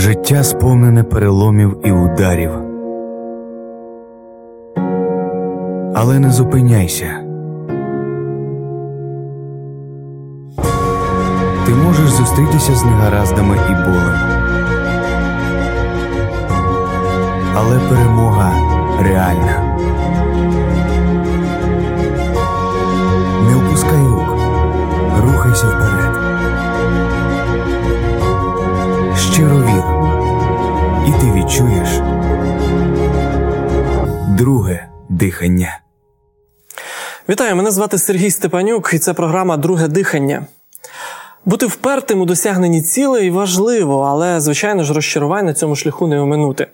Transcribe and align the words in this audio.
Життя 0.00 0.44
сповнене 0.44 1.04
переломів 1.04 1.76
і 1.84 1.92
ударів. 1.92 2.50
Але 5.94 6.18
не 6.18 6.30
зупиняйся. 6.30 7.06
Ти 11.66 11.74
можеш 11.84 12.10
зустрітися 12.10 12.74
з 12.74 12.84
негараздами 12.84 13.56
і 13.56 13.72
болем. 13.72 14.18
Але 17.54 17.78
перемога 17.88 18.52
реальна. 19.02 19.69
Відчуєш 31.50 31.88
друге 34.38 34.88
дихання. 35.08 35.80
Вітаю, 37.28 37.56
мене 37.56 37.70
звати 37.70 37.98
Сергій 37.98 38.30
Степанюк, 38.30 38.90
і 38.94 38.98
це 38.98 39.14
програма 39.14 39.56
Друге 39.56 39.88
дихання. 39.88 40.46
Бути 41.44 41.66
впертим 41.66 42.20
у 42.20 42.24
досягненні 42.24 42.82
цілей 42.82 43.30
важливо, 43.30 44.00
але, 44.00 44.40
звичайно 44.40 44.84
ж, 44.84 44.92
розчарувань 44.92 45.46
на 45.46 45.54
цьому 45.54 45.76
шляху 45.76 46.06
не 46.06 46.20
оминути. 46.20 46.66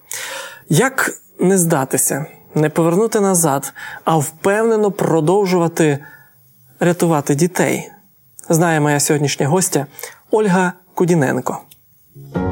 Як 0.69 1.11
не 1.41 1.59
здатися, 1.59 2.27
не 2.55 2.70
повернути 2.70 3.20
назад, 3.20 3.73
а 4.05 4.17
впевнено 4.17 4.91
продовжувати 4.91 5.98
рятувати 6.81 7.34
дітей? 7.34 7.91
Знає 8.48 8.81
моя 8.81 9.01
сьогоднішня 9.01 9.48
гостя 9.48 9.87
Ольга 10.31 10.73
Кудіненко. 10.95 11.66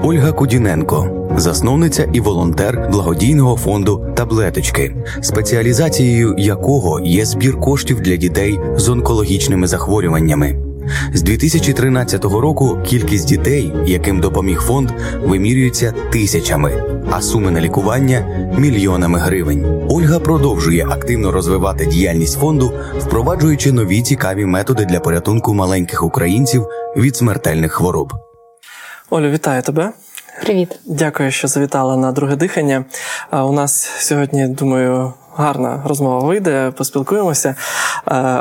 Ольга 0.06 0.32
Кудіненко, 0.32 1.28
засновниця 1.36 2.08
і 2.12 2.20
волонтер 2.20 2.88
благодійного 2.92 3.56
фонду 3.56 4.06
Таблеточки, 4.16 4.96
спеціалізацією 5.22 6.34
якого 6.38 7.00
є 7.00 7.24
збір 7.24 7.60
коштів 7.60 8.00
для 8.00 8.16
дітей 8.16 8.60
з 8.76 8.88
онкологічними 8.88 9.66
захворюваннями. 9.66 10.60
З 11.14 11.22
2013 11.22 12.24
року 12.24 12.78
кількість 12.86 13.28
дітей, 13.28 13.72
яким 13.86 14.20
допоміг 14.20 14.60
фонд, 14.60 14.90
вимірюється 15.24 15.94
тисячами, 16.12 16.84
а 17.10 17.22
суми 17.22 17.50
на 17.50 17.60
лікування 17.60 18.48
мільйонами 18.58 19.18
гривень. 19.18 19.86
Ольга 19.88 20.18
продовжує 20.18 20.86
активно 20.86 21.32
розвивати 21.32 21.86
діяльність 21.86 22.38
фонду, 22.38 22.72
впроваджуючи 22.98 23.72
нові 23.72 24.02
цікаві 24.02 24.46
методи 24.46 24.84
для 24.84 25.00
порятунку 25.00 25.54
маленьких 25.54 26.02
українців 26.02 26.66
від 26.96 27.16
смертельних 27.16 27.72
хвороб. 27.72 28.12
Олю, 29.10 29.30
вітаю 29.30 29.62
тебе. 29.62 29.92
Привіт. 30.42 30.78
Дякую, 30.86 31.30
що 31.30 31.48
завітала 31.48 31.96
на 31.96 32.12
друге 32.12 32.36
дихання. 32.36 32.84
У 33.32 33.52
нас 33.52 33.90
сьогодні, 33.98 34.48
думаю, 34.48 35.12
гарна 35.36 35.82
розмова 35.86 36.18
вийде, 36.18 36.72
поспілкуємося. 36.76 37.54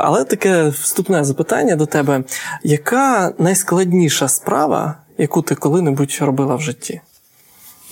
Але 0.03 0.23
таке 0.23 0.67
вступне 0.67 1.23
запитання 1.23 1.75
до 1.75 1.86
тебе: 1.86 2.23
яка 2.64 3.34
найскладніша 3.38 4.28
справа, 4.28 4.95
яку 5.17 5.41
ти 5.41 5.56
коли-небудь 5.56 6.17
робила 6.22 6.56
в 6.56 6.61
житті? 6.61 7.02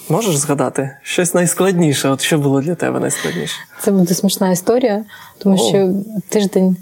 Можеш 0.09 0.37
згадати 0.37 0.97
щось 1.03 1.33
найскладніше? 1.33 2.09
От 2.09 2.21
що 2.21 2.37
було 2.37 2.61
для 2.61 2.75
тебе 2.75 2.99
найскладніше? 2.99 3.55
Це 3.81 3.91
буде 3.91 4.13
смішна 4.13 4.51
історія, 4.51 5.03
тому 5.37 5.55
О. 5.55 5.69
що 5.69 5.93
тиждень 6.29 6.77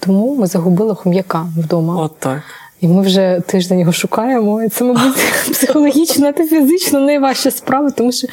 тому 0.00 0.36
ми 0.36 0.46
загубили 0.46 0.94
хом'яка 0.94 1.46
вдома. 1.56 1.96
От 1.96 2.18
так. 2.18 2.42
І 2.82 2.88
ми 2.88 3.02
вже 3.02 3.42
тиждень 3.46 3.80
його 3.80 3.92
шукаємо. 3.92 4.62
І 4.62 4.68
це, 4.68 4.84
мабуть, 4.84 5.16
психологічно 5.52 6.32
та 6.32 6.46
фізично 6.46 7.00
найважча 7.00 7.50
справа, 7.50 7.90
тому 7.90 8.12
що 8.12 8.28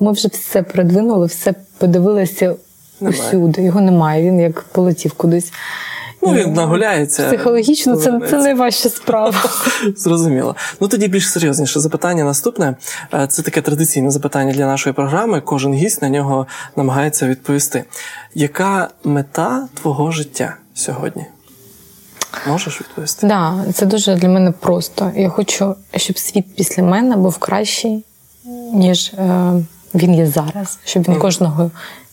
ми 0.00 0.12
вже 0.12 0.28
все 0.28 0.62
передвинули, 0.62 1.26
все 1.26 1.54
подивилися 1.78 2.54
немає. 3.00 3.20
усюди. 3.20 3.62
Його 3.62 3.80
немає. 3.80 4.26
Він 4.26 4.40
як 4.40 4.62
полетів 4.62 5.12
кудись. 5.12 5.52
Ну, 6.22 6.32
він 6.32 6.52
нагуляється. 6.52 7.26
Психологічно 7.26 7.96
це 7.96 8.20
це 8.30 8.38
найважча 8.38 8.88
справа. 8.88 9.34
Зрозуміло. 9.96 10.56
Ну 10.80 10.88
тоді 10.88 11.08
більш 11.08 11.30
серйозніше 11.30 11.80
запитання 11.80 12.24
наступне. 12.24 12.76
Е, 13.14 13.26
це 13.26 13.42
таке 13.42 13.62
традиційне 13.62 14.10
запитання 14.10 14.52
для 14.52 14.66
нашої 14.66 14.94
програми. 14.94 15.40
Кожен 15.40 15.74
гість 15.74 16.02
на 16.02 16.08
нього 16.08 16.46
намагається 16.76 17.26
відповісти. 17.26 17.84
Яка 18.34 18.88
мета 19.04 19.68
твого 19.74 20.10
життя 20.10 20.56
сьогодні? 20.74 21.26
Можеш 22.46 22.80
відповісти? 22.80 23.28
Так, 23.28 23.30
да, 23.66 23.72
це 23.72 23.86
дуже 23.86 24.14
для 24.14 24.28
мене 24.28 24.52
просто. 24.52 25.12
Я 25.16 25.28
хочу, 25.28 25.76
щоб 25.96 26.18
світ 26.18 26.56
після 26.56 26.82
мене 26.82 27.16
був 27.16 27.38
кращий, 27.38 28.04
ніж 28.72 29.12
е, 29.18 29.52
він 29.94 30.14
є 30.14 30.26
зараз. 30.26 30.78
Щоб 30.84 31.02
він 31.02 31.14
mm. 31.14 31.18
кожного 31.18 31.70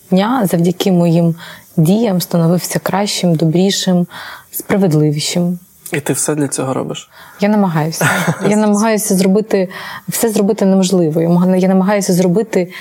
дня 0.09 0.47
завдяки 0.51 0.91
моїм 0.91 1.35
діям 1.77 2.21
становився 2.21 2.79
кращим, 2.79 3.35
добрішим, 3.35 4.07
справедливішим. 4.51 5.59
І 5.93 5.99
ти 5.99 6.13
все 6.13 6.35
для 6.35 6.47
цього 6.47 6.73
робиш? 6.73 7.09
Я 7.39 7.49
намагаюся. 7.49 8.09
Я 8.49 8.55
намагаюся 8.57 9.15
зробити 9.15 9.69
все 10.07 10.29
зробити 10.29 10.65
неможливо. 10.65 11.21
Я 11.57 11.67
намагаюся 11.67 12.13
зробити. 12.13 12.71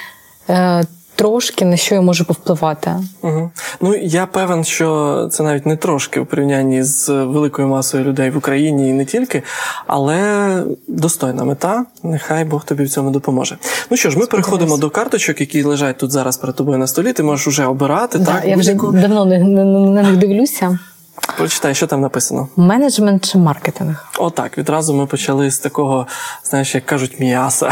Е, 0.49 0.85
трошки 1.15 1.65
на 1.65 1.77
що 1.77 1.95
я 1.95 2.01
можу 2.01 2.25
повпливати. 2.25 2.91
Угу. 3.23 3.51
Ну 3.81 3.97
я 3.97 4.27
певен, 4.27 4.65
що 4.65 5.29
це 5.33 5.43
навіть 5.43 5.67
не 5.67 5.77
трошки 5.77 6.21
у 6.21 6.25
порівнянні 6.25 6.83
з 6.83 7.09
великою 7.09 7.69
масою 7.69 8.05
людей 8.05 8.31
в 8.31 8.37
Україні 8.37 8.89
і 8.89 8.93
не 8.93 9.05
тільки, 9.05 9.43
але 9.87 10.63
достойна 10.89 11.45
мета. 11.45 11.85
Нехай 12.03 12.45
Бог 12.45 12.65
тобі 12.65 12.85
в 12.85 12.91
цьому 12.91 13.11
допоможе. 13.11 13.59
Ну 13.91 13.97
що 13.97 14.11
ж, 14.11 14.19
ми 14.19 14.27
переходимо 14.27 14.77
до 14.77 14.91
карточок, 14.91 15.41
які 15.41 15.63
лежать 15.63 15.99
тут 15.99 16.11
зараз 16.11 16.37
перед 16.37 16.57
тобою 16.57 16.79
на 16.79 16.87
столі. 16.87 17.13
Ти 17.13 17.23
можеш 17.23 17.47
вже 17.47 17.67
обирати. 17.67 18.19
Да, 18.19 18.25
так? 18.25 18.45
Я 18.45 18.57
вже 18.57 18.75
давно 18.75 19.25
не 19.25 20.17
дивлюся. 20.17 20.79
Прочитай, 21.37 21.75
що 21.75 21.87
там 21.87 22.01
написано. 22.01 22.49
Менеджмент 22.57 23.31
чи 23.31 23.39
маркетинг? 23.39 24.13
Отак. 24.19 24.59
Відразу 24.59 24.95
ми 24.95 25.07
почали 25.07 25.51
з 25.51 25.59
такого, 25.59 26.07
знаєш, 26.45 26.75
як 26.75 26.87
кажуть, 26.87 27.21
м'яса. 27.21 27.71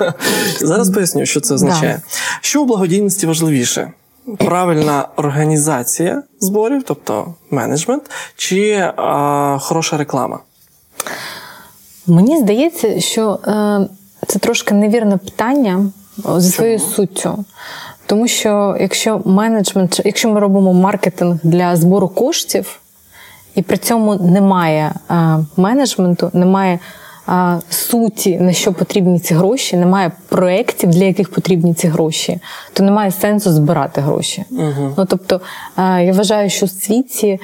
Зараз 0.60 0.90
поясню, 0.90 1.26
що 1.26 1.40
це 1.40 1.54
означає. 1.54 2.00
Що 2.40 2.62
у 2.62 2.64
благодійності 2.64 3.26
важливіше? 3.26 3.92
Правильна 4.38 5.08
організація 5.16 6.22
зборів, 6.40 6.82
тобто 6.82 7.34
менеджмент, 7.50 8.10
чи 8.36 8.92
а, 8.96 9.58
хороша 9.60 9.96
реклама? 9.96 10.38
Мені 12.06 12.38
здається, 12.38 13.00
що 13.00 13.38
е, 13.46 13.88
це 14.26 14.38
трошки 14.38 14.74
невірне 14.74 15.16
питання 15.16 15.92
зі 16.38 16.50
своєю 16.50 16.78
суттю. 16.78 17.44
Тому 18.06 18.28
що 18.28 18.76
якщо 18.80 19.22
менеджмент, 19.24 20.00
якщо 20.04 20.28
ми 20.28 20.40
робимо 20.40 20.72
маркетинг 20.72 21.38
для 21.42 21.76
збору 21.76 22.08
коштів, 22.08 22.79
і 23.60 23.62
при 23.62 23.76
цьому 23.76 24.14
немає 24.14 24.92
а, 25.08 25.38
менеджменту, 25.56 26.30
немає 26.32 26.78
а, 27.26 27.58
суті, 27.70 28.38
на 28.38 28.52
що 28.52 28.72
потрібні 28.72 29.20
ці 29.20 29.34
гроші, 29.34 29.76
немає 29.76 30.12
проєктів, 30.28 30.90
для 30.90 31.04
яких 31.04 31.30
потрібні 31.30 31.74
ці 31.74 31.88
гроші, 31.88 32.38
то 32.72 32.82
немає 32.82 33.10
сенсу 33.10 33.52
збирати 33.52 34.00
гроші. 34.00 34.44
uh 34.52 34.94
Ну 34.96 35.04
тобто 35.04 35.40
а, 35.76 36.00
я 36.00 36.12
вважаю, 36.12 36.50
що 36.50 36.66
в 36.66 36.70
світі 36.70 37.40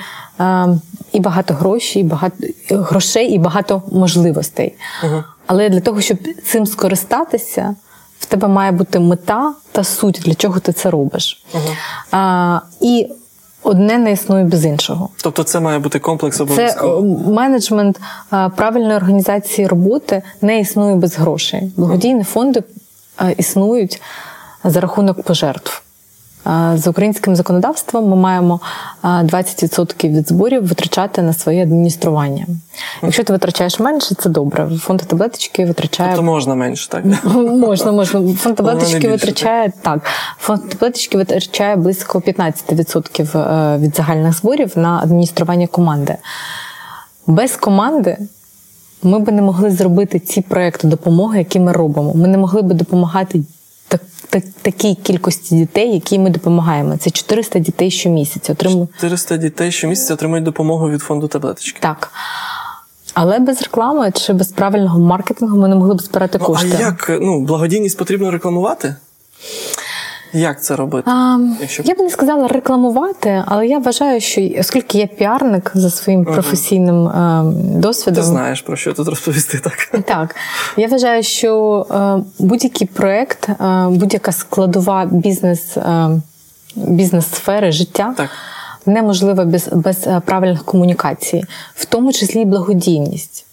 і 1.13 1.21
багато 1.21 1.55
грошей, 1.55 2.03
і 2.03 2.05
багато 2.05 2.37
грошей, 2.69 3.29
і 3.29 3.39
багато 3.39 3.83
можливостей. 3.93 4.75
uh 5.05 5.23
Але 5.47 5.69
для 5.69 5.81
того, 5.81 6.01
щоб 6.01 6.19
цим 6.45 6.67
скористатися. 6.67 7.75
В 8.19 8.27
тебе 8.27 8.49
має 8.49 8.73
бути 8.73 8.99
мета 8.99 9.55
та 9.73 9.85
суть, 9.85 10.21
для 10.25 10.35
чого 10.35 10.61
ти 10.61 10.73
це 10.73 10.91
робиш. 10.91 11.45
Uh-huh. 11.55 11.77
А, 12.11 12.61
І 12.81 13.09
одне 13.67 13.99
не 13.99 14.13
існує 14.13 14.45
без 14.45 14.65
іншого. 14.65 15.09
Тобто, 15.23 15.43
це 15.43 15.61
має 15.61 15.79
бути 15.79 15.99
комплекс 15.99 16.41
обов'язково? 16.41 17.19
Це 17.25 17.31
менеджмент 17.31 18.01
правильної 18.57 18.97
організації 18.97 19.67
роботи 19.67 20.23
не 20.43 20.61
існує 20.61 20.97
без 20.97 21.17
грошей. 21.17 21.73
Благодійні 21.77 22.25
фонди 22.25 22.63
існують 23.37 24.03
за 24.65 24.81
рахунок 24.81 25.23
пожертв. 25.23 25.83
За 26.75 26.91
українським 26.91 27.37
законодавством 27.37 28.09
ми 28.09 28.17
маємо 28.17 28.61
20% 29.03 30.09
від 30.09 30.29
зборів 30.29 30.69
витрачати 30.69 31.23
на 31.23 31.33
своє 31.33 31.63
адміністрування. 31.63 32.47
Якщо 33.03 33.25
ти 33.25 33.33
витрачаєш 33.33 33.81
менше, 33.81 34.15
це 34.15 34.29
добре. 34.29 34.69
Фонд 34.79 35.01
таблеточки 35.01 35.67
витрачає. 35.67 36.11
Тобто 36.11 36.23
можна 36.23 36.55
менше, 36.55 36.89
так? 36.89 37.05
Можна, 37.35 37.93
можна. 37.93 38.35
Фонд 38.35 38.57
таблеточки 38.57 39.09
витрачає 39.09 39.73
так. 39.83 40.01
Фонд 40.39 40.69
таблеточки 40.69 41.19
витрачає 41.19 41.77
близько 41.77 42.19
15% 42.19 43.39
е, 43.39 43.79
від 43.79 43.97
загальних 43.97 44.39
зборів 44.39 44.73
на 44.77 45.01
адміністрування 45.03 45.67
команди. 45.67 46.17
Без 47.27 47.57
команди. 47.57 48.19
Ми 49.03 49.19
би 49.19 49.33
не 49.33 49.43
могли 49.43 49.71
зробити 49.71 50.19
ці 50.19 50.41
проекти 50.41 50.89
допомоги, 50.89 51.39
які 51.39 51.61
ми 51.61 51.73
робимо. 51.73 52.15
Ми 52.15 52.29
не 52.29 52.39
могли 52.39 52.63
би 52.63 52.75
допомагати 52.75 53.43
так, 53.89 54.01
так, 54.31 54.43
такій 54.63 54.95
кількості 54.95 55.55
дітей, 55.55 55.95
які 55.95 56.19
ми 56.19 56.31
допомагаємо. 56.31 56.97
Це 56.97 57.11
400 57.11 57.59
дітей 57.59 57.91
щомісяця. 57.91 58.53
Отримують 58.53 58.91
400 58.95 59.37
дітей 59.37 59.73
щомісяця 59.73 60.15
отримують 60.15 60.45
допомогу 60.45 60.91
від 60.91 61.01
фонду 61.01 61.29
таблеточки. 61.29 61.79
Так. 61.81 62.13
Але 63.15 63.39
без 63.39 63.63
реклами 63.63 64.13
чи 64.13 64.33
без 64.33 64.49
правильного 64.49 64.99
маркетингу 64.99 65.57
ми 65.59 65.69
не 65.69 65.75
могли 65.75 65.95
б 65.95 66.01
збирати 66.01 66.39
ну, 66.41 66.47
кошти. 66.47 66.77
А 66.79 66.81
як 66.81 67.19
ну, 67.21 67.41
благодійність 67.41 67.99
потрібно 67.99 68.31
рекламувати? 68.31 68.97
Як 70.33 70.63
це 70.63 70.77
робити? 70.77 71.11
А, 71.11 71.39
Якщо... 71.61 71.83
Я 71.87 71.95
б 71.95 71.99
не 71.99 72.11
сказала 72.11 72.49
рекламувати, 72.49 73.45
але 73.47 73.67
я 73.67 73.79
вважаю, 73.79 74.21
що 74.21 74.49
оскільки 74.61 74.99
я 74.99 75.07
піарник 75.07 75.71
за 75.75 75.91
своїм 75.91 76.25
професійним 76.25 77.07
е, 77.09 77.43
досвідом. 77.57 78.23
Ти 78.23 78.29
знаєш 78.29 78.61
про 78.61 78.77
що 78.77 78.93
тут 78.93 79.09
розповісти 79.09 79.59
так. 79.59 80.03
Так. 80.07 80.37
Я 80.77 80.87
вважаю, 80.89 81.23
що 81.23 81.87
е, 81.91 82.25
будь-який 82.39 82.87
проєкт, 82.87 83.49
е, 83.49 83.87
будь-яка 83.91 84.33
складова 84.33 85.07
бізнес, 85.07 85.77
е, 85.77 86.09
бізнес-сфери 86.77 87.73
життя. 87.73 88.15
Так. 88.17 88.31
Неможлива 88.87 89.45
без 89.45 89.69
без 89.69 90.09
правильних 90.25 90.65
комунікацій, 90.65 91.45
в 91.75 91.85
тому 91.85 92.13
числі 92.13 92.41
і 92.41 92.45
благодійність. 92.45 93.47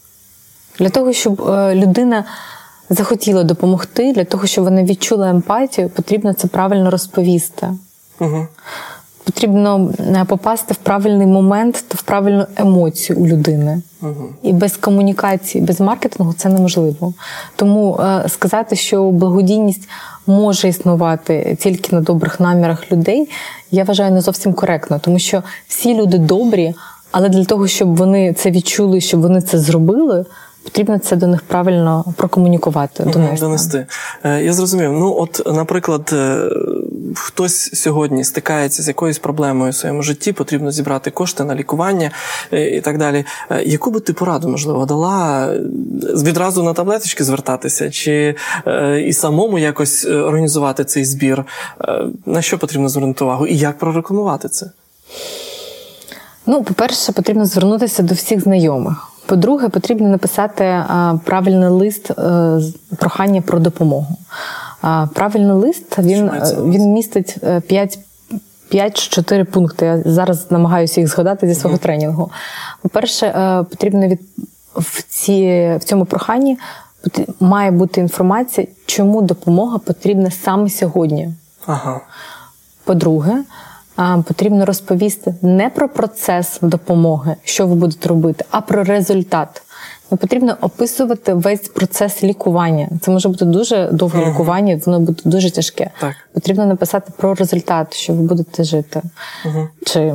Для 0.80 0.90
того, 0.90 1.14
щоб 1.14 1.42
людина 1.74 2.24
захотіла 2.94 3.44
допомогти, 3.44 4.14
для 4.14 4.24
того, 4.24 4.48
щоб 4.48 4.64
вона 4.64 4.84
відчула 4.84 5.30
емпатію, 5.30 5.90
потрібно 5.90 6.34
це 6.34 6.48
правильно 6.48 6.90
розповісти. 6.90 7.68
Угу. 8.20 8.48
Потрібно 9.24 9.94
е, 10.00 10.26
попасти 10.28 10.74
в 10.74 10.78
правильний 10.78 11.28
момент 11.28 11.86
та 11.88 11.96
в 11.98 12.02
правильну 12.02 12.46
емоцію 12.56 13.20
у 13.20 13.28
людини. 13.28 13.82
Угу. 14.02 14.30
І 14.44 14.54
без 14.54 14.78
комунікації, 14.78 15.64
без 15.64 15.82
маркетингу 15.82 16.34
це 16.34 16.50
неможливо. 16.50 17.14
Тому 17.56 18.00
е, 18.00 18.30
сказати, 18.30 18.76
що 18.76 19.12
благодійність 19.12 19.90
може 20.28 20.68
існувати 20.68 21.58
тільки 21.60 21.96
на 21.96 22.02
добрих 22.02 22.40
намірах 22.40 22.92
людей, 22.92 23.30
я 23.72 23.84
вважаю 23.84 24.12
не 24.12 24.22
зовсім 24.22 24.54
коректно, 24.54 25.00
тому 25.00 25.20
що 25.20 25.44
всі 25.68 25.96
люди 25.96 26.18
добрі, 26.18 26.74
але 27.12 27.30
для 27.30 27.46
того, 27.46 27.68
щоб 27.68 27.96
вони 27.96 28.34
це 28.34 28.52
відчули, 28.52 29.02
щоб 29.02 29.22
вони 29.22 29.42
це 29.42 29.60
зробили. 29.60 30.26
Потрібно 30.64 31.00
це 31.00 31.16
до 31.16 31.28
них 31.28 31.42
правильно 31.42 32.06
прокомунікувати. 32.18 33.04
Донести. 33.04 33.46
донести. 33.46 33.88
Е, 34.24 34.44
я 34.44 34.54
зрозумів. 34.54 34.92
Ну, 34.92 35.16
от, 35.18 35.42
наприклад, 35.46 36.10
е, 36.14 36.50
хтось 37.16 37.74
сьогодні 37.74 38.24
стикається 38.24 38.84
з 38.84 38.88
якоюсь 38.88 39.20
проблемою 39.20 39.72
в 39.72 39.76
своєму 39.76 40.02
житті, 40.02 40.34
потрібно 40.34 40.72
зібрати 40.72 41.12
кошти 41.12 41.44
на 41.44 41.56
лікування 41.56 42.12
е, 42.54 42.78
і 42.78 42.82
так 42.82 42.98
далі. 42.98 43.26
Яку 43.66 43.92
би 43.92 44.00
ти 44.00 44.14
пораду, 44.14 44.50
можливо, 44.50 44.86
дала 44.86 45.50
відразу 46.24 46.64
на 46.64 46.74
таблеточки 46.74 47.24
звертатися, 47.24 47.92
чи 47.92 48.36
і 49.06 49.14
самому 49.14 49.60
якось 49.60 50.06
організувати 50.06 50.86
цей 50.86 51.06
збір? 51.06 51.46
На 52.26 52.42
що 52.42 52.58
потрібно 52.58 52.90
звернути 52.90 53.24
увагу 53.24 53.48
і 53.48 53.58
як 53.58 53.78
прорекламувати 53.78 54.50
це? 54.50 54.72
Ну, 56.46 56.64
по-перше, 56.64 57.12
потрібно 57.12 57.46
звернутися 57.46 58.04
до 58.04 58.14
всіх 58.14 58.42
знайомих. 58.42 59.13
По-друге, 59.26 59.70
потрібно 59.70 60.08
написати 60.08 60.84
правильний 61.24 61.70
лист 61.70 62.12
е, 62.12 62.60
прохання 62.98 63.42
про 63.42 63.60
допомогу. 63.60 64.18
Правильний 65.14 65.52
лист 65.52 66.00
він 66.00 66.32
він 66.58 66.92
містить 66.92 67.38
5 67.68 68.00
5-4 68.74 69.44
пункти. 69.44 69.86
Я 69.86 70.02
зараз 70.06 70.52
намагаюся 70.52 71.02
їх 71.02 71.10
згадати 71.10 71.48
зі 71.48 71.56
свого 71.56 71.76
mm-hmm. 71.76 71.80
тренінгу. 71.80 72.32
По-перше, 72.82 73.26
е, 73.26 73.64
потрібно 73.70 74.08
від 74.08 74.20
в 74.76 75.04
ці, 75.04 75.42
в 75.82 75.84
цьому 75.84 76.06
проханні 76.06 76.58
має 77.40 77.72
бути 77.72 78.02
інформація, 78.02 78.68
чому 78.86 79.22
допомога 79.22 79.78
потрібна 79.78 80.32
саме 80.32 80.70
сьогодні. 80.70 81.34
Ага. 81.66 82.02
По-друге, 82.84 83.44
потрібно 84.28 84.66
розповісти 84.66 85.36
не 85.42 85.70
про 85.70 85.90
процес 85.90 86.58
допомоги, 86.62 87.36
що 87.44 87.68
ви 87.68 87.76
будете 87.76 88.10
робити, 88.10 88.46
а 88.52 88.62
про 88.62 88.84
результат. 88.84 89.62
Не 90.12 90.18
потрібно 90.18 90.58
описувати 90.62 91.34
весь 91.34 91.68
процес 91.68 92.24
лікування. 92.24 92.90
Це 93.02 93.12
може 93.12 93.30
бути 93.30 93.46
дуже 93.46 93.90
довге 93.92 94.20
uh-huh. 94.20 94.30
лікування, 94.30 94.80
воно 94.86 95.00
буде 95.00 95.22
дуже 95.26 95.52
тяжке. 95.52 95.90
Так. 96.00 96.14
Потрібно 96.34 96.66
написати 96.66 97.12
про 97.18 97.34
результат, 97.34 97.94
що 97.94 98.14
ви 98.14 98.24
будете 98.24 98.64
жити. 98.64 99.02
Uh-huh. 99.46 99.68
Чи 99.86 100.14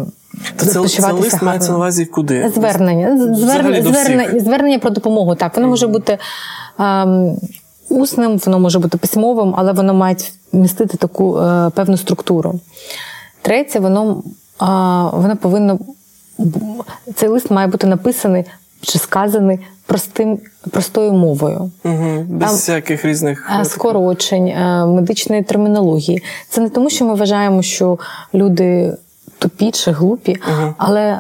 то 0.57 0.67
це, 0.67 0.89
це 0.89 1.13
лист 1.13 1.43
мається 1.43 1.71
на 1.71 1.77
увазі 1.77 2.05
куди? 2.07 2.51
Звернення. 2.55 3.35
Звернення, 3.37 3.83
звернення, 3.83 4.41
звернення 4.41 4.79
про 4.79 4.91
допомогу. 4.91 5.35
Так, 5.35 5.57
воно 5.57 5.67
uh-huh. 5.67 5.71
може 5.71 5.87
бути 5.87 6.19
ем, 6.79 7.37
усним, 7.89 8.39
воно 8.39 8.59
може 8.59 8.79
бути 8.79 8.99
письмовим, 8.99 9.55
але 9.57 9.73
воно 9.73 9.95
має 9.95 10.17
містити 10.53 10.97
таку 10.97 11.39
е, 11.39 11.71
певну 11.75 11.97
структуру. 11.97 12.61
Третє, 13.43 13.81
воно 13.81 14.23
воно 15.13 15.37
повинно 15.41 15.79
цей 17.15 17.29
лист 17.29 17.51
має 17.51 17.67
бути 17.67 17.87
написаний 17.87 18.45
чи 18.81 18.99
сказаний 18.99 19.59
простим, 19.87 20.39
простою 20.71 21.13
мовою. 21.13 21.71
Угу, 21.85 22.27
Без 22.29 22.49
Там, 22.49 22.57
всяких 22.57 23.05
різних 23.05 23.51
скорочень, 23.65 24.45
медичної 24.95 25.43
термінології. 25.43 26.23
Це 26.49 26.61
не 26.61 26.69
тому, 26.69 26.91
що 26.91 27.05
ми 27.05 27.15
вважаємо, 27.15 27.63
що 27.63 27.99
люди 28.35 28.97
тупі 29.39 29.71
чи 29.71 29.91
глупі, 29.91 30.37
угу. 30.49 30.75
але. 30.79 31.19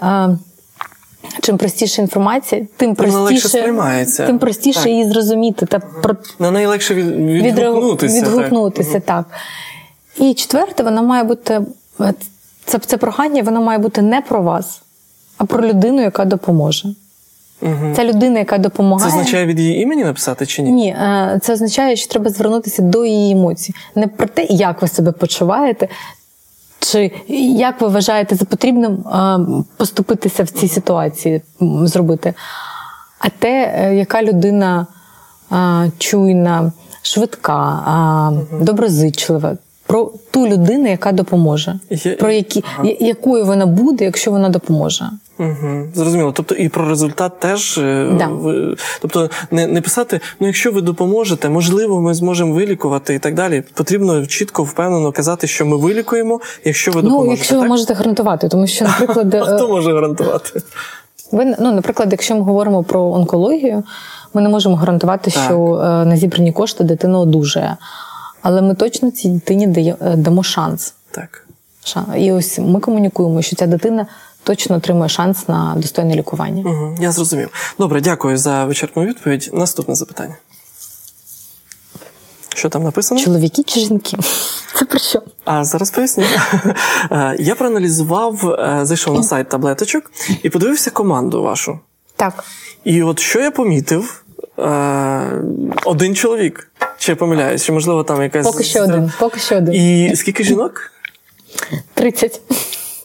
Чим 1.40 1.58
простіша 1.58 2.02
інформація, 2.02 2.66
тим 2.76 2.94
простіше 2.94 3.72
тим 4.26 4.38
простіше 4.38 4.78
так. 4.78 4.88
її 4.88 5.08
зрозуміти 5.08 5.66
та 5.66 5.78
про 5.78 6.16
на 6.38 6.50
неї 6.50 6.66
легше 6.66 6.94
від, 6.94 7.06
відгукнутися. 7.16 8.20
Відгукнутися, 8.20 8.92
так. 8.92 9.02
так. 9.02 9.26
І 10.26 10.34
четверте, 10.34 10.82
вона 10.82 11.02
має 11.02 11.24
бути 11.24 11.60
це 12.64 12.78
це 12.78 12.96
прохання, 12.96 13.42
воно 13.42 13.62
має 13.62 13.78
бути 13.78 14.02
не 14.02 14.20
про 14.20 14.42
вас, 14.42 14.82
а 15.38 15.44
про 15.44 15.68
людину, 15.68 16.02
яка 16.02 16.24
допоможе. 16.24 16.88
Угу. 17.62 17.92
Ця 17.96 18.04
людина, 18.04 18.38
яка 18.38 18.58
допомагає. 18.58 19.12
Це 19.12 19.18
означає 19.18 19.46
від 19.46 19.60
її 19.60 19.80
імені 19.82 20.04
написати 20.04 20.46
чи 20.46 20.62
ні? 20.62 20.70
Ні, 20.70 20.88
е, 20.88 21.38
це 21.42 21.52
означає, 21.52 21.96
що 21.96 22.10
треба 22.10 22.30
звернутися 22.30 22.82
до 22.82 23.04
її 23.04 23.32
емоцій. 23.32 23.74
Не 23.94 24.06
про 24.06 24.26
те, 24.26 24.44
як 24.44 24.82
ви 24.82 24.88
себе 24.88 25.12
почуваєте, 25.12 25.88
чи 26.78 27.12
як 27.56 27.80
ви 27.80 27.88
вважаєте 27.88 28.34
за 28.34 28.44
потрібним 28.44 28.92
е, 28.92 29.38
поступитися 29.76 30.42
в 30.44 30.50
цій 30.50 30.68
ситуації, 30.68 31.42
зробити. 31.82 32.34
А 33.18 33.28
те, 33.28 33.74
е, 33.76 33.94
яка 33.94 34.22
людина 34.22 34.86
чуйна, 35.98 36.72
швидка, 37.02 38.32
доброзичлива 38.60 39.56
про 39.88 40.10
ту 40.30 40.46
людину, 40.46 40.90
яка 40.90 41.12
допоможе, 41.12 41.78
Я... 41.90 42.12
про 42.12 42.30
які 42.30 42.64
ага. 42.78 42.88
якою 43.00 43.44
вона 43.44 43.66
буде, 43.66 44.04
якщо 44.04 44.30
вона 44.30 44.48
допоможе. 44.48 45.10
Угу, 45.38 45.84
Зрозуміло. 45.94 46.32
Тобто 46.32 46.54
і 46.54 46.68
про 46.68 46.88
результат 46.88 47.40
теж 47.40 47.78
е, 47.78 48.10
да. 48.18 48.26
ви, 48.26 48.76
тобто 49.00 49.30
не 49.50 49.66
не 49.66 49.80
писати, 49.80 50.20
ну 50.40 50.46
якщо 50.46 50.72
ви 50.72 50.80
допоможете, 50.80 51.48
можливо, 51.48 52.00
ми 52.00 52.14
зможемо 52.14 52.54
вилікувати 52.54 53.14
і 53.14 53.18
так 53.18 53.34
далі. 53.34 53.62
Потрібно 53.74 54.26
чітко 54.26 54.62
впевнено 54.62 55.12
казати, 55.12 55.46
що 55.46 55.66
ми 55.66 55.76
вилікуємо, 55.76 56.40
якщо 56.64 56.92
ви 56.92 57.02
допоможете. 57.02 57.26
Ну, 57.26 57.34
якщо 57.34 57.54
так? 57.54 57.62
ви 57.62 57.68
можете 57.68 57.94
гарантувати, 57.94 58.48
тому 58.48 58.66
що, 58.66 58.84
наприклад, 59.00 59.34
А 59.34 59.56
хто 59.56 59.68
може 59.68 59.92
гарантувати? 59.92 60.60
Ви 61.32 61.56
ну, 61.60 61.72
наприклад, 61.72 62.08
якщо 62.12 62.34
ми 62.34 62.40
говоримо 62.40 62.82
про 62.82 63.12
онкологію, 63.12 63.82
ми 64.34 64.42
не 64.42 64.48
можемо 64.48 64.76
гарантувати, 64.76 65.30
так. 65.30 65.44
що 65.44 65.74
е, 65.74 66.04
на 66.04 66.16
зібрані 66.16 66.52
кошти 66.52 66.84
дитина 66.84 67.18
одужає. 67.18 67.76
Але 68.48 68.62
ми 68.62 68.74
точно 68.74 69.10
цій 69.10 69.28
дитині 69.28 69.94
е, 70.00 70.16
дамо 70.16 70.42
шанс. 70.42 70.94
Так. 71.10 71.46
І 72.16 72.32
ось 72.32 72.58
ми 72.58 72.80
комунікуємо, 72.80 73.42
що 73.42 73.56
ця 73.56 73.66
дитина 73.66 74.06
точно 74.42 74.76
отримує 74.76 75.08
шанс 75.08 75.48
на 75.48 75.74
достойне 75.76 76.16
лікування. 76.16 76.70
Угу, 76.70 76.96
Я 77.00 77.12
зрозумів. 77.12 77.74
Добре, 77.78 78.00
дякую 78.00 78.38
за 78.38 78.64
вичерпну 78.64 79.04
відповідь. 79.04 79.50
Наступне 79.52 79.94
запитання. 79.94 80.34
Що 82.48 82.68
там 82.68 82.82
написано? 82.82 83.20
Чоловіки 83.20 83.62
чи 83.62 83.80
жінки? 83.80 84.16
Це 84.78 84.84
про 84.84 84.98
що? 84.98 85.22
А 85.44 85.64
зараз 85.64 85.90
поясню. 85.90 86.24
Е, 87.10 87.36
я 87.38 87.54
проаналізував, 87.54 88.50
е, 88.50 88.80
зайшов 88.82 89.14
на 89.14 89.22
сайт 89.32 89.48
таблеточок 89.48 90.12
і 90.42 90.50
подивився 90.50 90.90
команду 90.90 91.42
вашу. 91.42 91.78
Так. 92.16 92.44
І 92.84 93.02
от 93.02 93.18
що 93.18 93.40
я 93.40 93.50
помітив, 93.50 94.24
один 95.84 96.14
чоловік. 96.14 96.70
Чи 96.98 97.12
я 97.12 97.16
помиляюсь? 97.16 97.64
Чи 97.64 97.72
можливо 97.72 98.04
там 98.04 98.22
якась. 98.22 98.46
Поки 98.46 98.64
що 98.64 98.82
один. 98.82 99.12
Поки 99.18 99.40
що 99.40 99.56
один. 99.56 99.74
І 99.74 100.16
скільки 100.16 100.44
жінок? 100.44 100.92
Тридцять. 101.94 102.40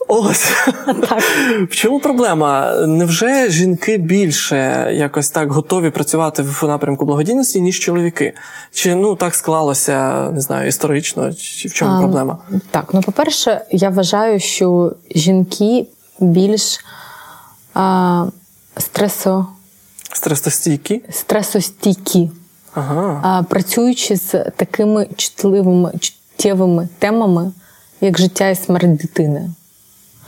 Ось. 0.07 0.51
Так. 1.09 1.23
В 1.71 1.75
чому 1.75 1.99
проблема? 1.99 2.75
Невже 2.87 3.49
жінки 3.49 3.97
більше 3.97 4.89
якось 4.93 5.29
так 5.29 5.51
готові 5.51 5.89
працювати 5.89 6.43
в 6.43 6.63
напрямку 6.63 7.05
благодійності, 7.05 7.61
ніж 7.61 7.79
чоловіки? 7.79 8.33
Чи 8.71 8.95
ну 8.95 9.15
так 9.15 9.35
склалося, 9.35 10.29
не 10.29 10.41
знаю, 10.41 10.67
історично, 10.67 11.33
чи 11.33 11.67
в 11.67 11.73
чому 11.73 11.91
а, 11.91 11.99
проблема? 11.99 12.37
Так, 12.71 12.89
ну 12.93 13.01
по-перше, 13.01 13.61
я 13.71 13.89
вважаю, 13.89 14.39
що 14.39 14.91
жінки 15.15 15.87
більш 16.19 16.79
а, 17.73 18.25
стресо... 18.77 19.47
стресостійкі? 20.13 21.01
Стресостійкі 21.09 22.29
ага. 22.73 23.43
працюючи 23.49 24.15
з 24.15 24.43
такими 24.55 25.07
чутливими 25.15 25.91
чуттєвими 25.99 26.89
темами, 26.99 27.51
як 28.01 28.17
життя 28.17 28.49
і 28.49 28.55
смерть 28.55 28.95
дитини. 28.95 29.49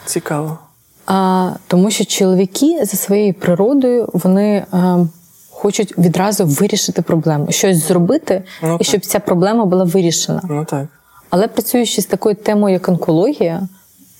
Цікаво. 0.06 0.58
А, 1.06 1.52
Тому 1.68 1.92
що 1.92 2.06
чоловіки 2.06 2.86
за 2.86 2.98
своєю 2.98 3.34
природою 3.34 4.10
вони 4.14 4.66
а, 4.72 5.06
хочуть 5.52 5.98
відразу 5.98 6.46
вирішити 6.46 7.02
проблему, 7.02 7.48
щось 7.50 7.88
зробити, 7.88 8.44
Ну, 8.64 8.78
і 8.82 8.84
щоб 8.84 9.06
ця 9.06 9.20
проблема 9.20 9.66
була 9.66 9.84
вирішена. 9.84 10.42
Ну 10.50 10.66
так. 10.66 10.86
Але 11.30 11.48
працюючи 11.48 12.02
з 12.02 12.06
такою 12.06 12.36
темою, 12.36 12.74
як 12.74 12.90
онкологія, 12.90 13.68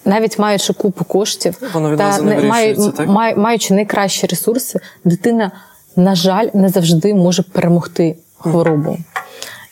навіть 0.06 0.40
маючи 0.40 0.74
купу 0.74 1.04
коштів 1.06 1.58
Воно 1.74 1.92
відразу 1.92 2.24
не 2.24 2.36
не- 2.36 2.92
так? 2.92 3.08
май- 3.10 3.36
маючи 3.36 3.74
найкращі 3.74 4.28
ресурси, 4.28 4.80
дитина, 5.04 5.52
на 5.96 6.16
жаль, 6.16 6.48
не 6.54 6.70
завжди 6.70 7.14
може 7.14 7.44
перемогти 7.44 8.16
хворобу. 8.38 8.98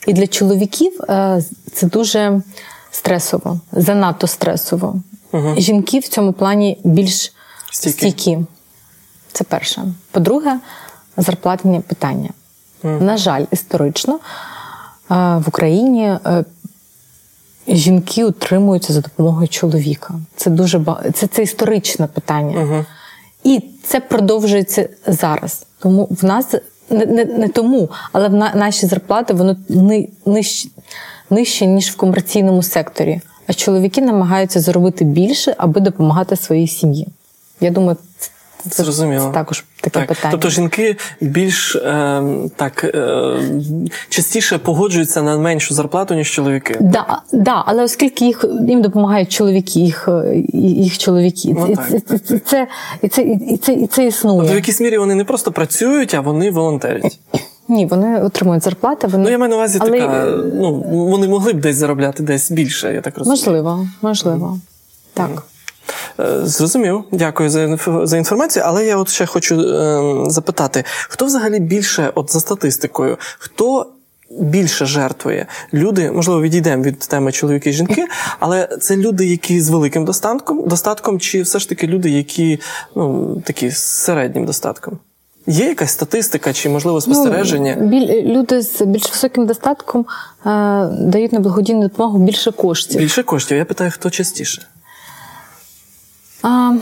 І 0.06 0.12
для 0.12 0.26
чоловіків 0.26 1.00
е, 1.08 1.42
це 1.72 1.86
дуже 1.86 2.40
стресово, 2.90 3.60
занадто 3.72 4.26
стресово. 4.26 4.96
Жінки 5.56 5.98
в 5.98 6.08
цьому 6.08 6.32
плані 6.32 6.78
більш 6.84 7.32
Стійкі. 7.72 7.92
стійкі. 7.98 8.38
Це 9.32 9.44
перше. 9.44 9.82
По-друге, 10.10 10.58
зарплатні 11.16 11.80
питання. 11.80 12.28
На 12.82 13.16
жаль, 13.16 13.44
історично 13.50 14.14
е, 14.14 14.18
в 15.14 15.44
Україні 15.48 16.04
е, 16.26 16.44
жінки 17.68 18.24
утримуються 18.24 18.92
за 18.92 19.00
допомогою 19.00 19.48
чоловіка. 19.48 20.14
Це 20.36 20.50
дуже 20.50 20.78
ба... 20.78 21.02
це, 21.14 21.26
це 21.26 21.42
історичне 21.42 22.06
питання. 22.06 22.84
І 23.44 23.62
це 23.82 24.00
продовжується 24.00 24.88
зараз. 25.06 25.66
Тому 25.78 26.08
в 26.10 26.24
нас 26.24 26.54
не, 26.90 27.06
не, 27.06 27.24
не 27.24 27.48
тому, 27.48 27.88
але 28.12 28.28
в 28.28 28.34
на, 28.34 28.54
наші 28.54 28.86
зарплати 28.86 29.34
воно 29.34 29.56
ни, 29.68 30.08
нижче, 30.26 30.68
нижче, 31.30 31.66
ніж 31.66 31.90
в 31.90 31.96
комерційному 31.96 32.62
секторі. 32.62 33.20
А 33.46 33.52
чоловіки 33.54 34.02
намагаються 34.02 34.60
заробити 34.60 35.04
більше, 35.04 35.54
аби 35.58 35.80
допомагати 35.80 36.36
своїй 36.36 36.68
сім'ї. 36.68 37.08
Я 37.60 37.70
думаю, 37.70 37.96
Зрозуміло. 38.70 39.26
це 39.26 39.34
також 39.34 39.64
таке 39.80 39.90
так. 40.00 40.08
питання. 40.08 40.32
Тобто 40.32 40.48
жінки 40.48 40.96
більш 41.20 41.76
е, 41.76 42.22
так 42.56 42.84
е, 42.84 43.36
частіше 44.08 44.58
погоджуються 44.58 45.22
на 45.22 45.38
меншу 45.38 45.74
зарплату, 45.74 46.14
ніж 46.14 46.30
чоловіки. 46.30 46.76
Да, 46.80 47.22
да, 47.32 47.62
але 47.66 47.82
оскільки 47.82 48.24
їх 48.24 48.44
їм 48.68 48.82
допомагають 48.82 49.32
чоловіки, 49.32 49.80
їх, 49.80 50.08
їх 50.52 50.98
чоловіки, 50.98 51.54
Ну, 51.58 51.66
і 51.66 51.76
так, 51.76 51.90
це, 51.90 52.00
так, 52.00 52.24
це, 52.24 52.38
це, 52.38 52.66
і 53.02 53.08
це, 53.08 53.22
і 53.22 53.56
це, 53.56 53.72
і 53.72 53.86
це 53.86 54.06
існує. 54.06 54.38
Тобто 54.38 54.52
в 54.52 54.56
якійсь 54.56 54.80
мірі 54.80 54.98
вони 54.98 55.14
не 55.14 55.24
просто 55.24 55.52
працюють, 55.52 56.14
а 56.14 56.20
вони 56.20 56.50
волонтерять. 56.50 57.18
Ні, 57.68 57.86
вони 57.86 58.22
отримують 58.22 58.64
зарплати. 58.64 59.06
Вони 59.06 59.24
Ну 59.24 59.30
я 59.30 59.38
маю 59.38 59.50
на 59.50 59.56
увазі 59.56 59.78
але, 59.82 60.00
така. 60.00 60.26
Ну 60.54 60.74
вони 60.90 61.28
могли 61.28 61.52
б 61.52 61.60
десь 61.60 61.76
заробляти 61.76 62.22
десь 62.22 62.50
більше, 62.50 62.94
я 62.94 63.00
так 63.00 63.18
розумію. 63.18 63.40
можливо, 63.40 63.88
можливо. 64.02 64.58
Так. 65.14 65.42
Е, 66.20 66.46
Зрозумів, 66.46 67.04
дякую 67.12 67.50
за 67.50 67.78
за 68.02 68.16
інформацію. 68.16 68.64
Але 68.66 68.86
я 68.86 68.96
от 68.96 69.08
ще 69.08 69.26
хочу 69.26 69.60
е, 69.60 70.30
запитати: 70.30 70.84
хто 71.08 71.26
взагалі 71.26 71.60
більше, 71.60 72.12
от 72.14 72.32
за 72.32 72.40
статистикою, 72.40 73.18
хто 73.38 73.86
більше 74.30 74.86
жертвує? 74.86 75.46
Люди, 75.74 76.10
можливо, 76.10 76.42
відійдемо 76.42 76.82
від 76.82 76.98
теми 76.98 77.32
чоловіки 77.32 77.70
і 77.70 77.72
жінки, 77.72 78.06
але 78.40 78.68
це 78.80 78.96
люди, 78.96 79.26
які 79.26 79.60
з 79.60 79.70
великим 79.70 80.04
достатком, 80.04 80.68
достатком, 80.68 81.20
чи 81.20 81.42
все 81.42 81.58
ж 81.58 81.68
таки 81.68 81.86
люди, 81.86 82.10
які 82.10 82.60
ну 82.96 83.36
такі 83.44 83.70
з 83.70 83.78
середнім 83.78 84.46
достатком? 84.46 84.98
Є 85.46 85.68
якась 85.68 85.90
статистика 85.90 86.52
чи 86.52 86.68
можливо 86.68 87.00
спостереження? 87.00 87.76
Ну, 87.80 87.88
біль, 87.88 88.22
люди 88.22 88.62
з 88.62 88.82
більш 88.82 89.10
високим 89.10 89.46
достатком 89.46 90.06
е, 90.46 90.50
дають 91.00 91.32
на 91.32 91.40
благодійну 91.40 91.82
допомогу 91.82 92.18
більше 92.18 92.52
коштів. 92.52 93.00
Більше 93.00 93.22
коштів. 93.22 93.56
Я 93.58 93.64
питаю, 93.64 93.90
хто 93.90 94.10
частіше? 94.10 94.62
А, 96.44 96.72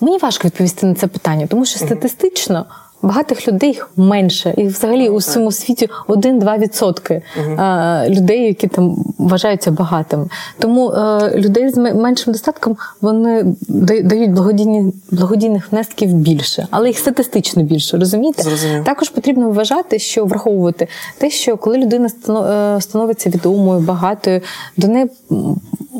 мені 0.00 0.18
важко 0.18 0.48
відповісти 0.48 0.86
на 0.86 0.94
це 0.94 1.06
питання, 1.06 1.46
тому 1.46 1.64
що 1.64 1.78
статистично 1.78 2.66
багатих 3.02 3.48
людей 3.48 3.68
їх 3.70 3.90
менше, 3.96 4.54
і 4.56 4.66
взагалі 4.66 5.08
у 5.08 5.16
всьому 5.16 5.52
світі 5.52 5.88
1-2 6.08 6.58
відсотки 6.58 7.22
е, 7.36 8.08
людей, 8.08 8.46
які 8.46 8.66
там 8.66 8.96
вважаються 9.18 9.70
багатими. 9.70 10.28
Тому 10.58 10.90
е, 10.90 11.32
людей 11.34 11.70
з 11.70 11.76
меншим 11.76 12.32
достатком 12.32 12.76
вони 13.00 13.44
да- 13.68 14.00
дають 14.02 14.32
благодійні 14.32 14.92
благодійних 15.10 15.72
внесків 15.72 16.14
більше, 16.14 16.66
але 16.70 16.88
їх 16.88 16.98
статистично 16.98 17.62
більше. 17.62 17.98
Розумієте? 17.98 18.42
Зрозумів. 18.42 18.84
Також 18.84 19.08
потрібно 19.08 19.50
вважати, 19.50 19.98
що 19.98 20.24
враховувати 20.24 20.88
те, 21.18 21.30
що 21.30 21.56
коли 21.56 21.78
людина 21.78 22.06
е, 22.06 22.80
становиться 22.80 23.30
відомою, 23.30 23.80
багатою, 23.80 24.40
до 24.76 24.88
неї 24.88 25.10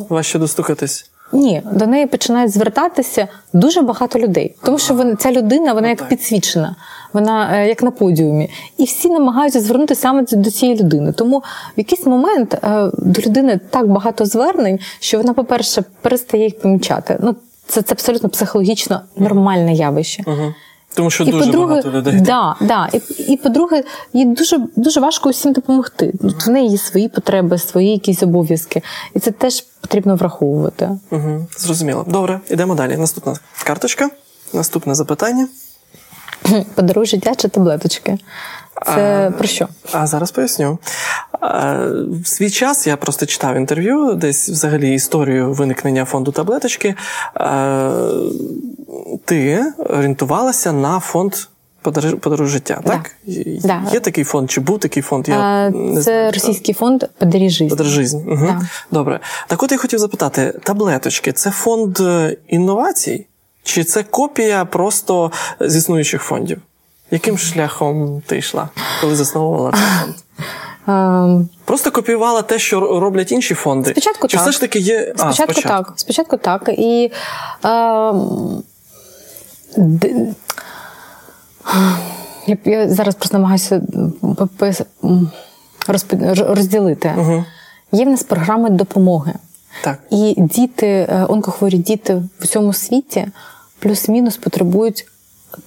Важче 0.08 0.38
достукатись. 0.38 1.10
Ні, 1.32 1.62
до 1.72 1.86
неї 1.86 2.06
починають 2.06 2.52
звертатися 2.52 3.28
дуже 3.52 3.82
багато 3.82 4.18
людей, 4.18 4.54
тому 4.64 4.78
що 4.78 4.94
вона 4.94 5.16
ця 5.16 5.32
людина, 5.32 5.72
вона 5.72 5.88
як 5.88 6.08
підсвічена, 6.08 6.76
вона 7.12 7.58
е, 7.58 7.68
як 7.68 7.82
на 7.82 7.90
подіумі, 7.90 8.50
і 8.78 8.84
всі 8.84 9.08
намагаються 9.08 9.60
звернутися 9.60 10.00
саме 10.00 10.24
до 10.32 10.50
цієї 10.50 10.78
людини. 10.78 11.12
Тому 11.12 11.38
в 11.38 11.44
якийсь 11.76 12.06
момент 12.06 12.54
е, 12.54 12.90
до 12.98 13.22
людини 13.22 13.60
так 13.70 13.88
багато 13.88 14.26
звернень, 14.26 14.78
що 15.00 15.18
вона, 15.18 15.32
по-перше, 15.32 15.84
перестає 16.02 16.44
їх 16.44 16.58
помічати. 16.58 17.18
Ну 17.22 17.36
це, 17.66 17.82
це 17.82 17.92
абсолютно 17.92 18.28
психологічно 18.28 19.00
нормальне 19.16 19.74
явище. 19.74 20.24
Угу. 20.26 20.54
Тому 20.94 21.10
що 21.10 21.24
І 21.24 21.30
дуже 21.30 21.44
по-друге, 21.46 21.66
багато 21.66 21.90
людей. 21.90 22.20
да, 22.20 22.56
да. 22.60 22.88
І, 22.92 23.22
і 23.32 23.36
по-друге, 23.36 23.84
їй 24.12 24.24
дуже 24.24 24.58
дуже 24.76 25.00
важко 25.00 25.28
усім 25.28 25.52
допомогти. 25.52 26.12
От 26.22 26.46
В 26.46 26.50
неї 26.50 26.68
є 26.70 26.78
свої 26.78 27.08
потреби, 27.08 27.58
свої 27.58 27.90
якісь 27.90 28.22
обов'язки, 28.22 28.82
і 29.14 29.20
це 29.20 29.30
теж 29.30 29.64
потрібно 29.80 30.16
враховувати. 30.16 30.90
Угу, 31.10 31.46
зрозуміло. 31.58 32.04
Добре, 32.08 32.40
йдемо 32.50 32.74
далі. 32.74 32.96
Наступна 32.96 33.34
карточка. 33.64 34.10
Наступне 34.52 34.94
запитання. 34.94 35.48
Подаруй 36.74 37.06
життя 37.06 37.34
чи 37.34 37.48
таблеточки. 37.48 38.18
Це 38.86 39.32
про 39.38 39.48
що? 39.48 39.68
А 39.92 40.06
зараз 40.06 40.30
поясню. 40.30 40.78
В 42.22 42.26
свій 42.26 42.50
час 42.50 42.86
я 42.86 42.96
просто 42.96 43.26
читав 43.26 43.56
інтерв'ю, 43.56 44.14
десь 44.14 44.48
взагалі 44.48 44.94
історію 44.94 45.52
виникнення 45.52 46.04
фонду 46.04 46.32
таблеточки. 46.32 46.94
Ти 49.24 49.64
орієнтувалася 49.78 50.72
на 50.72 51.00
фонд 51.00 51.34
«Подаруй- 51.82 52.46
життя, 52.46 52.80
Да. 52.84 52.90
так? 52.92 53.10
Є- 53.26 53.60
Да. 53.64 53.82
Є 53.92 54.00
такий 54.00 54.24
фонд, 54.24 54.50
чи 54.50 54.60
був 54.60 54.78
такий 54.78 55.02
фонд? 55.02 55.28
Я 55.28 55.34
А, 55.38 55.70
не 55.70 55.94
Це 55.96 56.02
знаю. 56.02 56.32
російський 56.32 56.74
фонд 56.74 57.04
«Подари 57.18 57.48
жизнь». 57.48 58.16
Угу. 58.16 58.46
Да. 58.46 58.60
Добре. 58.90 59.20
Так 59.46 59.62
от 59.62 59.72
я 59.72 59.78
хотів 59.78 59.98
запитати: 59.98 60.54
таблеточки 60.62 61.32
це 61.32 61.50
фонд 61.50 62.00
е, 62.00 62.36
інновацій? 62.48 63.26
Чи 63.62 63.84
це 63.84 64.02
копія 64.02 64.64
просто 64.64 65.32
з 65.60 65.76
існуючих 65.76 66.22
фондів? 66.22 66.58
Яким 67.10 67.38
шляхом 67.38 68.22
ти 68.26 68.38
йшла, 68.38 68.68
коли 69.00 69.16
засновувала 69.16 69.72
цей 69.72 69.80
фонд? 70.00 70.14
Ем, 70.88 71.48
Просто 71.64 71.90
копіювала 71.90 72.42
те, 72.42 72.58
що 72.58 72.80
роблять 73.00 73.32
інші 73.32 73.54
фонди? 73.54 73.90
Спочатку 73.90 74.28
Чи 74.28 74.36
так. 74.36 74.42
все 74.42 74.52
ж 74.52 74.60
таки 74.60 74.78
є. 74.78 75.14
Спочатку, 75.16 75.60
а, 75.64 75.68
так. 75.68 75.92
Спочатку 75.96 76.36
так. 76.36 76.68
І 76.68 77.12
ем, 77.64 78.62
д- 79.76 80.34
я, 82.46 82.56
я 82.64 82.88
зараз 82.88 83.14
просто 83.14 83.38
намагаюся 83.38 83.82
розпи- 85.88 86.54
розділити. 86.54 87.14
Угу. 87.18 87.44
Є 87.92 88.04
в 88.04 88.08
нас 88.08 88.22
програми 88.22 88.70
допомоги. 88.70 89.32
Так. 89.84 89.98
І 90.10 90.34
діти, 90.38 90.86
е, 90.86 91.26
онкохворі 91.28 91.76
діти 91.78 92.14
в 92.14 92.44
усьому 92.44 92.72
світі 92.72 93.26
плюс-мінус 93.78 94.36
потребують 94.36 95.06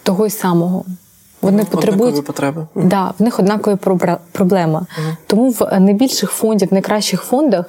того 0.03 0.25
й 0.25 0.29
самого. 0.29 0.85
Вони 1.41 1.63
потребують 1.65 2.25
потреби. 2.25 2.67
Да, 2.75 3.13
в 3.19 3.23
них 3.23 3.39
однакова 3.39 3.75
пробра- 3.75 4.17
проблема. 4.31 4.85
Тому 5.27 5.49
в 5.49 5.79
найбільших 5.79 6.31
фондів, 6.31 6.67
найкращих 6.73 7.21
фондах 7.21 7.65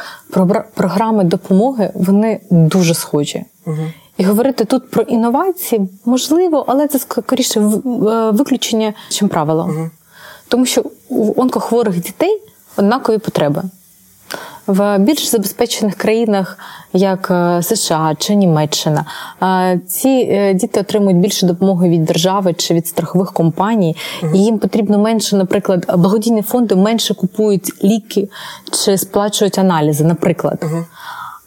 програми 0.75 1.25
допомоги 1.25 1.91
вони 1.95 2.41
дуже 2.50 2.95
схожі. 2.95 3.45
І 4.17 4.25
говорити 4.25 4.64
тут 4.64 4.91
про 4.91 5.03
інновації 5.03 5.88
можливо, 6.05 6.64
але 6.69 6.88
це 6.88 6.99
скоріше 6.99 7.61
е, 7.61 7.64
виключення, 8.31 8.93
чим 9.09 9.29
правило. 9.29 9.91
Тому 10.49 10.67
що 10.67 10.85
у 11.09 11.41
онкохворих 11.41 12.00
дітей 12.00 12.43
однакові 12.76 13.19
потреби. 13.19 13.62
В 14.66 14.99
більш 14.99 15.26
забезпечених 15.26 15.94
країнах, 15.94 16.59
як 16.92 17.30
е, 17.30 17.62
США 17.62 18.14
чи 18.18 18.35
Німеччина, 18.35 19.04
ці 19.87 20.09
е, 20.09 20.54
діти 20.54 20.80
отримують 20.80 21.18
більше 21.18 21.47
допомоги 21.47 21.88
від 21.88 22.04
держави 22.04 22.54
чи 22.54 22.75
від 22.75 22.87
страхових 22.87 23.33
компаній, 23.33 23.97
і 24.35 24.38
їм 24.38 24.59
потрібно 24.59 24.99
менше, 24.99 25.37
наприклад, 25.37 25.87
благодійні 25.99 26.42
фонди 26.42 26.76
менше 26.76 27.14
купують 27.14 27.85
ліки 27.85 28.28
чи 28.85 28.99
сплачують 28.99 29.59
аналізи, 29.59 30.04
наприклад. 30.04 30.64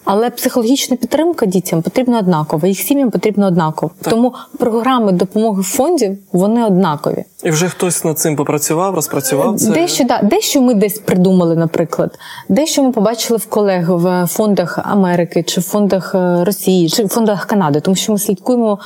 Але 0.10 0.30
психологічна 0.30 0.98
підтримка 0.98 1.46
дітям 1.46 1.82
потрібна 1.82 2.20
однакова, 2.20 2.68
їх 2.68 2.80
сім'ям 2.80 3.12
потрібно 3.12 3.48
однаково. 3.48 3.92
Так. 4.02 4.14
Тому 4.14 4.34
програми 4.58 5.12
допомоги 5.12 5.64
фондів 5.64 6.18
вони 6.32 6.66
однакові. 6.66 7.24
І 7.44 7.52
вже 7.52 7.70
хтось 7.70 8.04
над 8.04 8.20
цим 8.20 8.36
попрацював, 8.36 8.96
розпрацював 8.96 9.60
це. 9.60 9.72
Дещо 9.72 10.04
да, 10.04 10.22
дещо 10.24 10.62
ми 10.62 10.74
десь 10.74 11.00
придумали, 11.00 11.56
наприклад, 11.56 12.20
дещо 12.50 12.84
ми 12.84 12.92
побачили 12.92 13.38
в 13.38 13.46
колег 13.46 13.86
в 13.90 14.28
фондах 14.28 14.80
Америки, 14.84 15.44
чи 15.44 15.62
в 15.62 15.64
фондах 15.64 16.16
е, 16.16 16.44
Росії, 16.44 16.90
чи 16.90 17.06
в 17.06 17.10
фондах 17.10 17.46
Канади, 17.46 17.80
тому 17.80 17.96
що 17.96 18.12
ми 18.12 18.20
слідкуємо 18.20 18.80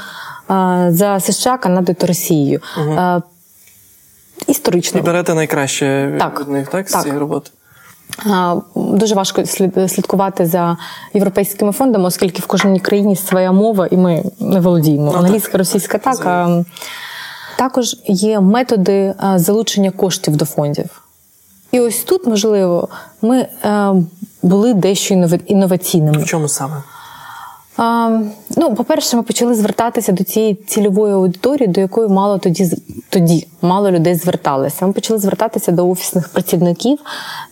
е, 0.52 0.88
за 0.90 1.20
США, 1.20 1.58
Канадою 1.58 1.96
та 1.96 2.08
Росією. 2.08 2.62
Е, 2.78 3.22
Історично 4.48 5.00
І 5.00 5.04
берете 5.04 5.34
найкраще 5.34 6.16
Так. 6.20 6.40
від 6.40 6.48
них, 6.48 6.68
так, 6.68 6.90
з 6.90 7.02
цієї 7.02 7.20
роботи. 7.20 7.52
Дуже 8.76 9.16
важко 9.16 9.46
слідкувати 9.88 10.46
за 10.46 10.78
європейськими 11.14 11.72
фондами, 11.72 12.06
оскільки 12.06 12.42
в 12.42 12.46
кожній 12.46 12.80
країні 12.80 13.16
своя 13.16 13.52
мова, 13.52 13.88
і 13.92 13.98
ми 13.98 14.24
не 14.40 14.60
володіємо. 14.60 15.12
Ну, 15.12 15.20
Англійська, 15.20 15.52
так. 15.52 15.60
російська 15.60 15.98
так. 15.98 16.26
а, 16.26 16.64
Також 17.58 17.96
є 18.08 18.40
методи 18.40 19.14
залучення 19.36 19.92
коштів 19.92 20.36
до 20.36 20.46
фондів. 20.46 21.02
І 21.72 21.80
ось 21.80 22.04
тут, 22.04 22.28
можливо, 22.28 22.90
ми 23.22 23.38
е, 23.40 23.94
були 24.44 24.74
дещо 24.74 25.14
інноваційними. 25.46 26.24
В 26.24 26.26
чому 26.26 26.48
саме? 26.48 26.84
А, 27.84 28.20
ну, 28.58 28.76
по-перше, 28.76 29.18
ми 29.18 29.24
почали 29.24 29.56
звертатися 29.56 30.12
до 30.12 30.24
цієї 30.24 30.56
цільової 30.56 31.14
аудиторії, 31.14 31.68
до 31.68 31.82
якої 31.82 32.08
мало 32.08 32.38
тоді 32.38 32.72
тоді 33.10 33.48
мало 33.62 33.92
людей 33.92 34.16
зверталися. 34.16 34.88
Ми 34.88 34.94
почали 34.94 35.20
звертатися 35.20 35.72
до 35.72 35.90
офісних 35.90 36.30
працівників 36.30 36.98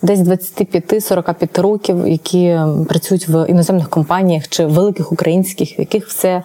десь 0.01 0.19
25-45 0.19 1.61
років, 1.61 2.07
які 2.07 2.59
працюють 2.87 3.27
в 3.27 3.49
іноземних 3.49 3.89
компаніях 3.89 4.47
чи 4.47 4.65
великих 4.65 5.11
українських, 5.11 5.77
в 5.77 5.79
яких 5.79 6.07
все. 6.07 6.43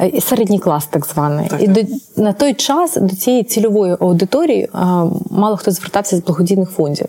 е, 0.00 0.20
Середній 0.20 0.58
клас, 0.58 0.86
так 0.86 1.06
званий, 1.06 1.48
Так, 1.48 1.62
і 1.62 1.68
до 1.68 1.80
на 2.16 2.32
той 2.32 2.54
час 2.54 2.96
до 2.96 3.16
цієї 3.16 3.42
цільової 3.42 3.96
аудиторії 4.00 4.68
а, 4.72 5.04
мало 5.30 5.56
хто 5.56 5.70
звертався 5.70 6.16
з 6.16 6.22
благодійних 6.22 6.70
фондів. 6.70 7.06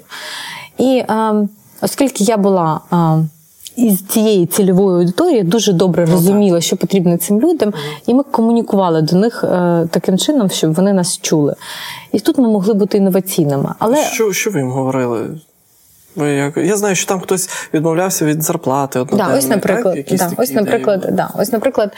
І 0.78 1.04
а, 1.08 1.44
оскільки 1.82 2.24
я 2.24 2.38
була 2.38 2.82
а, 2.90 3.20
із 3.78 4.02
цієї 4.02 4.46
цільової 4.46 4.98
аудиторії, 4.98 5.44
дуже 5.44 5.74
добре 5.74 6.06
розуміла, 6.06 6.62
що 6.62 6.78
потрібно 6.78 7.18
цим 7.18 7.42
людям, 7.42 7.74
і 8.08 8.14
ми 8.14 8.24
комунікували 8.24 9.02
до 9.02 9.16
них 9.16 9.44
е, 9.44 9.88
таким 9.92 10.18
чином, 10.18 10.50
щоб 10.50 10.74
вони 10.74 10.94
нас 10.94 11.20
чули. 11.22 11.56
І 12.12 12.20
тут 12.20 12.38
ми 12.38 12.50
могли 12.50 12.74
бути 12.74 12.98
інноваційними. 12.98 13.74
Але 13.80 13.98
Що, 13.98 14.34
що 14.34 14.52
ви 14.52 14.60
їм 14.60 14.72
говорили? 14.72 15.30
Я 16.56 16.78
знаю, 16.78 16.96
що 16.96 17.08
там 17.08 17.20
хтось 17.20 17.50
відмовлявся 17.74 18.26
від 18.26 18.44
зарплати. 18.44 19.06
Да, 19.14 19.38
ось, 19.38 19.48
наприклад, 19.48 19.96
так? 20.08 20.18
Да, 20.18 20.32
ось, 20.38 20.52
наприклад, 20.52 21.10
да, 21.12 21.30
ось, 21.40 21.52
наприклад, 21.52 21.94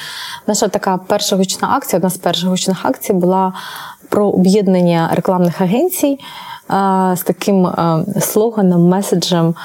наша 0.48 0.68
така 0.68 1.00
перша 1.08 1.36
гучна 1.36 1.70
акція, 1.72 1.98
одна 1.98 2.10
з 2.10 2.18
перших 2.18 2.50
гучних 2.50 2.86
акцій 2.86 3.14
була 3.14 3.54
про 4.10 4.28
об'єднання 4.30 5.10
рекламних 5.14 5.62
агенцій 5.62 6.20
а, 6.68 7.16
з 7.18 7.22
таким 7.22 7.68
а, 7.68 8.04
слоганом, 8.20 8.88
меседжем. 8.88 9.56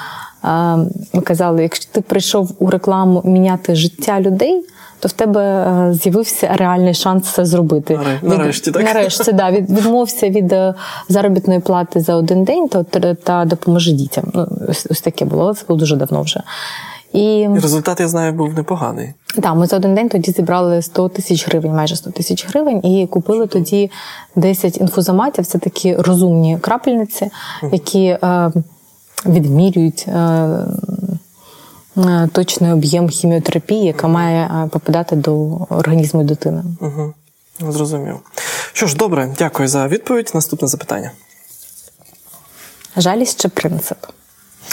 Ми 1.13 1.21
казали, 1.23 1.63
якщо 1.63 1.91
ти 1.91 2.01
прийшов 2.01 2.51
у 2.59 2.69
рекламу 2.69 3.21
міняти 3.25 3.75
життя 3.75 4.21
людей. 4.21 4.65
То 4.99 5.07
в 5.07 5.11
тебе 5.11 5.41
е, 5.41 5.93
з'явився 5.93 6.55
реальний 6.55 6.93
шанс 6.93 7.27
це 7.29 7.45
зробити. 7.45 7.99
Від- 8.23 8.29
нарешті, 8.29 8.71
так? 8.71 8.83
Нарешті, 8.83 9.31
да, 9.33 9.51
від, 9.51 9.69
відмовся 9.69 10.29
від 10.29 10.53
е, 10.53 10.73
заробітної 11.09 11.59
плати 11.59 11.99
за 11.99 12.15
один 12.15 12.43
день 12.43 12.67
та, 12.67 12.83
та 13.13 13.45
допоможи 13.45 13.91
дітям. 13.91 14.23
Ну, 14.33 14.47
ось, 14.69 14.87
ось 14.89 15.01
таке 15.01 15.25
було, 15.25 15.43
але 15.43 15.53
це 15.53 15.63
було 15.67 15.79
дуже 15.79 15.95
давно 15.95 16.21
вже. 16.21 16.43
І 17.13 17.47
результат, 17.53 17.99
я 17.99 18.07
знаю, 18.07 18.33
був 18.33 18.53
непоганий. 18.53 19.13
так, 19.41 19.55
ми 19.55 19.67
за 19.67 19.75
один 19.75 19.95
день 19.95 20.09
тоді 20.09 20.31
зібрали 20.31 20.81
100 20.81 21.09
тисяч 21.09 21.47
гривень, 21.47 21.71
майже 21.71 21.95
100 21.95 22.11
тисяч 22.11 22.47
гривень, 22.49 22.85
і 22.85 23.07
купили 23.07 23.47
тоді 23.47 23.91
10 24.35 24.77
інфузоматів. 24.77 25.45
Це 25.45 25.57
такі 25.57 25.95
розумні 25.95 26.57
крапельниці, 26.61 27.29
які 27.71 28.05
е, 28.05 28.51
відмірюють. 29.25 30.05
Е, 30.07 30.21
е, 31.97 32.29
Точний 32.31 32.71
об'єм 32.71 33.09
хіміотерапії, 33.09 33.85
яка 33.85 34.07
має 34.07 34.43
е, 34.45 34.67
попадати 34.71 35.15
до 35.15 35.35
організму 35.69 36.23
дитини. 36.23 36.63
Угу. 36.81 37.13
Зрозумів. 37.59 38.19
Що 38.73 38.87
ж, 38.87 38.95
добре, 38.95 39.35
дякую 39.37 39.67
за 39.67 39.87
відповідь. 39.87 40.31
Наступне 40.33 40.67
запитання. 40.67 41.11
Жалість 42.97 43.41
чи 43.41 43.49
принцип? 43.49 43.97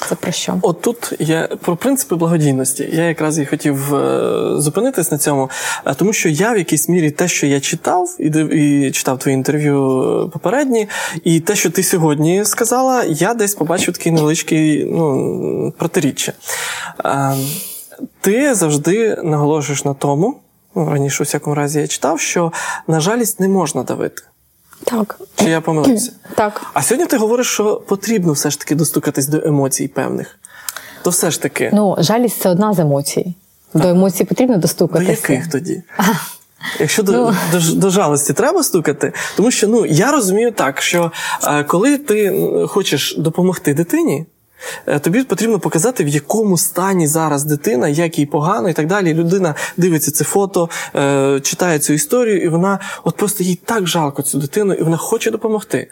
Це 0.09 0.15
про 0.15 0.33
що? 0.33 0.59
От 0.63 0.81
тут 0.81 1.13
є 1.19 1.49
про 1.61 1.77
принципи 1.77 2.17
благодійності. 2.17 2.89
Я 2.93 3.05
якраз 3.05 3.39
і 3.39 3.47
хотів 3.47 3.95
е, 3.95 4.61
зупинитись 4.61 5.13
на 5.13 5.19
цьому, 5.19 5.50
е, 5.87 5.95
тому 5.95 6.13
що 6.13 6.28
я 6.28 6.52
в 6.52 6.59
якійсь 6.59 6.89
мірі 6.89 7.11
те, 7.11 7.28
що 7.28 7.47
я 7.47 7.61
читав, 7.61 8.17
і, 8.19 8.26
і 8.26 8.91
читав 8.91 9.19
твої 9.19 9.35
інтерв'ю 9.35 10.02
е, 10.26 10.28
попередні, 10.28 10.89
і 11.25 11.41
те, 11.41 11.57
що 11.57 11.71
ти 11.71 11.83
сьогодні 11.83 12.45
сказала, 12.45 13.05
я 13.05 13.35
десь 13.35 13.55
побачив 13.55 13.95
такий 13.95 14.13
невеличкий 14.13 14.85
ну, 14.85 15.75
протиріччя. 15.78 16.33
Ти 18.21 18.55
завжди 18.55 19.17
наголошуєш 19.23 19.85
на 19.85 19.95
тому, 19.95 20.41
ну, 20.75 20.91
раніше, 20.91 21.23
у 21.23 21.25
всякому 21.25 21.57
разі, 21.57 21.81
я 21.81 21.87
читав, 21.87 22.21
що 22.21 22.52
на 22.89 23.00
жалість 23.00 23.41
не 23.41 23.49
можна 23.49 23.83
давити. 23.83 24.23
Так. 24.84 25.21
Чи 25.36 25.45
я 25.50 25.60
помилився? 25.60 26.12
Так. 26.34 26.62
А 26.75 26.82
сьогодні 26.82 27.06
ти 27.06 27.16
говориш, 27.16 27.47
що 27.47 27.76
потрібно 27.76 28.32
все 28.32 28.50
ж 28.50 28.58
таки 28.58 28.75
достукатись 28.75 29.26
до 29.26 29.49
емоцій 29.49 29.88
певних. 29.88 30.38
То 31.02 31.10
все 31.10 31.30
ж 31.30 31.42
таки, 31.42 31.71
Ну, 31.75 31.97
жалість 31.99 32.40
це 32.40 32.49
одна 32.50 32.73
з 32.75 32.78
емоцій. 32.78 33.34
До 33.75 33.88
емоцій 33.88 34.25
потрібно 34.25 34.56
до 34.56 34.68
яких 35.02 35.50
тоді? 35.50 35.82
Якщо 36.80 37.02
до, 37.02 37.12
Ну. 37.12 37.34
до, 37.52 37.75
до 37.75 37.90
жалості 37.90 38.32
треба 38.32 38.62
стукати, 38.62 39.12
тому 39.36 39.50
що 39.50 39.68
ну 39.68 39.86
я 39.86 40.12
розумію 40.12 40.52
так, 40.52 40.82
що 40.82 41.12
е, 41.45 41.64
коли 41.64 41.99
ти 41.99 42.49
хочеш 42.68 43.14
допомогти 43.18 43.75
дитині, 43.75 44.26
тобі 45.01 45.25
потрібно 45.25 45.59
показати, 45.59 46.05
в 46.05 46.09
якому 46.09 46.59
стані 46.59 47.07
зараз 47.07 47.45
дитина, 47.45 47.89
як 47.89 48.19
їй 48.19 48.27
погано 48.27 48.69
і 48.69 48.73
так 48.73 48.87
далі. 48.87 49.15
Людина 49.15 49.55
дивиться 49.77 50.11
це 50.11 50.25
фото, 50.25 50.69
е, 50.97 51.41
читає 51.43 51.79
цю 51.79 51.93
історію, 51.93 52.43
і 52.43 52.49
вона 52.49 52.79
от 53.05 53.17
просто 53.17 53.45
їй 53.45 53.55
так 53.65 53.87
жалко 53.87 54.23
цю 54.23 54.39
дитину, 54.39 54.75
і 54.75 54.83
вона 54.83 54.97
хоче 54.97 55.31
допомогти. 55.31 55.89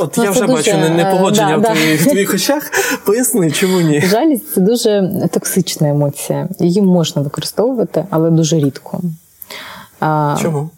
От 0.00 0.14
Ну, 0.16 0.24
я 0.24 0.30
вже 0.30 0.40
дуже, 0.40 0.52
бачу 0.52 0.72
не- 0.72 0.86
е, 0.86 0.90
непогодження 0.90 1.50
да, 1.50 1.56
в, 1.56 1.62
да. 1.62 1.74
твоїх, 1.74 2.00
в 2.02 2.04
твоїх 2.04 2.34
очах. 2.34 2.70
Поясни, 3.04 3.50
чому 3.50 3.80
ні? 3.80 4.00
Жалість 4.06 4.54
це 4.54 4.60
дуже 4.60 5.10
токсична 5.30 5.88
емоція. 5.88 6.48
Її 6.58 6.82
можна 6.82 7.22
використовувати, 7.22 8.04
але 8.10 8.30
дуже 8.30 8.58
рідко. 8.58 9.00
Чому? 10.42 10.70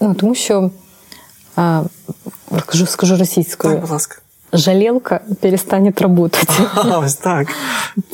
Ну, 0.00 0.14
тому 0.14 0.34
що 0.34 0.70
а, 1.56 1.82
скажу, 2.62 2.86
скажу 2.86 3.16
російською, 3.16 3.74
Так, 3.74 3.80
будь 3.82 3.90
ласка. 3.90 4.16
Жалілка 4.52 5.20
перестане 5.40 5.92
работати. 5.96 6.52
А, 6.74 6.98
ось 6.98 7.14
так. 7.14 7.48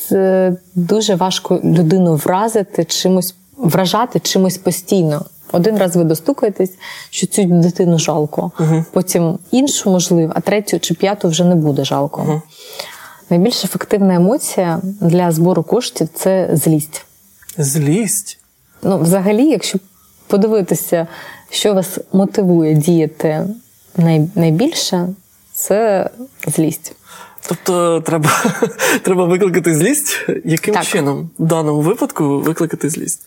Це 0.08 0.52
дуже 0.74 1.14
важко 1.14 1.60
людину 1.64 2.16
вразити 2.16 2.84
чимось, 2.84 3.34
вражати 3.56 4.20
чимось 4.20 4.58
постійно. 4.58 5.24
Один 5.52 5.78
раз 5.78 5.96
ви 5.96 6.04
достукаєтесь, 6.04 6.72
що 7.10 7.26
цю 7.26 7.44
дитину 7.44 7.98
жалко, 7.98 8.52
потім 8.92 9.38
іншу, 9.50 9.90
можливо, 9.90 10.32
а 10.34 10.40
третю 10.40 10.78
чи 10.78 10.94
п'яту 10.94 11.28
вже 11.28 11.44
не 11.44 11.54
буде 11.54 11.84
жалко. 11.84 12.42
Найбільш 13.30 13.64
ефективна 13.64 14.14
емоція 14.14 14.80
для 15.00 15.32
збору 15.32 15.62
коштів 15.62 16.08
це 16.14 16.48
злість. 16.52 17.04
Злість. 17.58 18.38
Ну, 18.82 18.98
взагалі, 18.98 19.44
якщо 19.50 19.78
подивитися, 20.26 21.06
що 21.50 21.74
вас 21.74 21.98
мотивує 22.12 22.74
діяти 22.74 23.46
найбільше, 24.34 25.08
це 25.58 26.10
злість. 26.46 26.92
Тобто 27.48 28.00
треба, 28.00 28.30
треба 29.02 29.24
викликати 29.24 29.74
злість. 29.74 30.26
Яким 30.44 30.74
Так. 30.74 30.84
чином 30.84 31.30
в 31.38 31.46
даному 31.46 31.80
випадку 31.80 32.40
викликати 32.40 32.90
злість? 32.90 33.20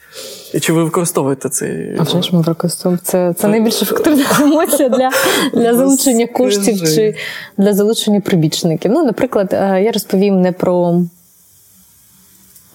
І 0.53 0.59
чи 0.59 0.73
ви 0.73 0.83
використовуєте 0.83 1.49
цей. 1.49 1.97
А 1.99 2.03
вже 2.03 2.21
ж 2.21 2.35
ми 2.35 2.41
використовуємо. 2.41 3.01
Це, 3.03 3.33
це 3.37 3.47
найбільш 3.47 3.81
ефективна 3.81 4.25
емоція 4.39 4.89
для, 4.89 5.11
для 5.53 5.77
залучення 5.77 6.27
коштів 6.27 6.79
чи 6.81 7.15
для 7.57 7.73
залучення 7.73 8.21
прибічників. 8.21 8.91
Ну, 8.91 9.03
наприклад, 9.03 9.53
е, 9.53 9.81
я 9.83 9.91
розповім 9.91 10.41
не 10.41 10.51
про, 10.51 11.03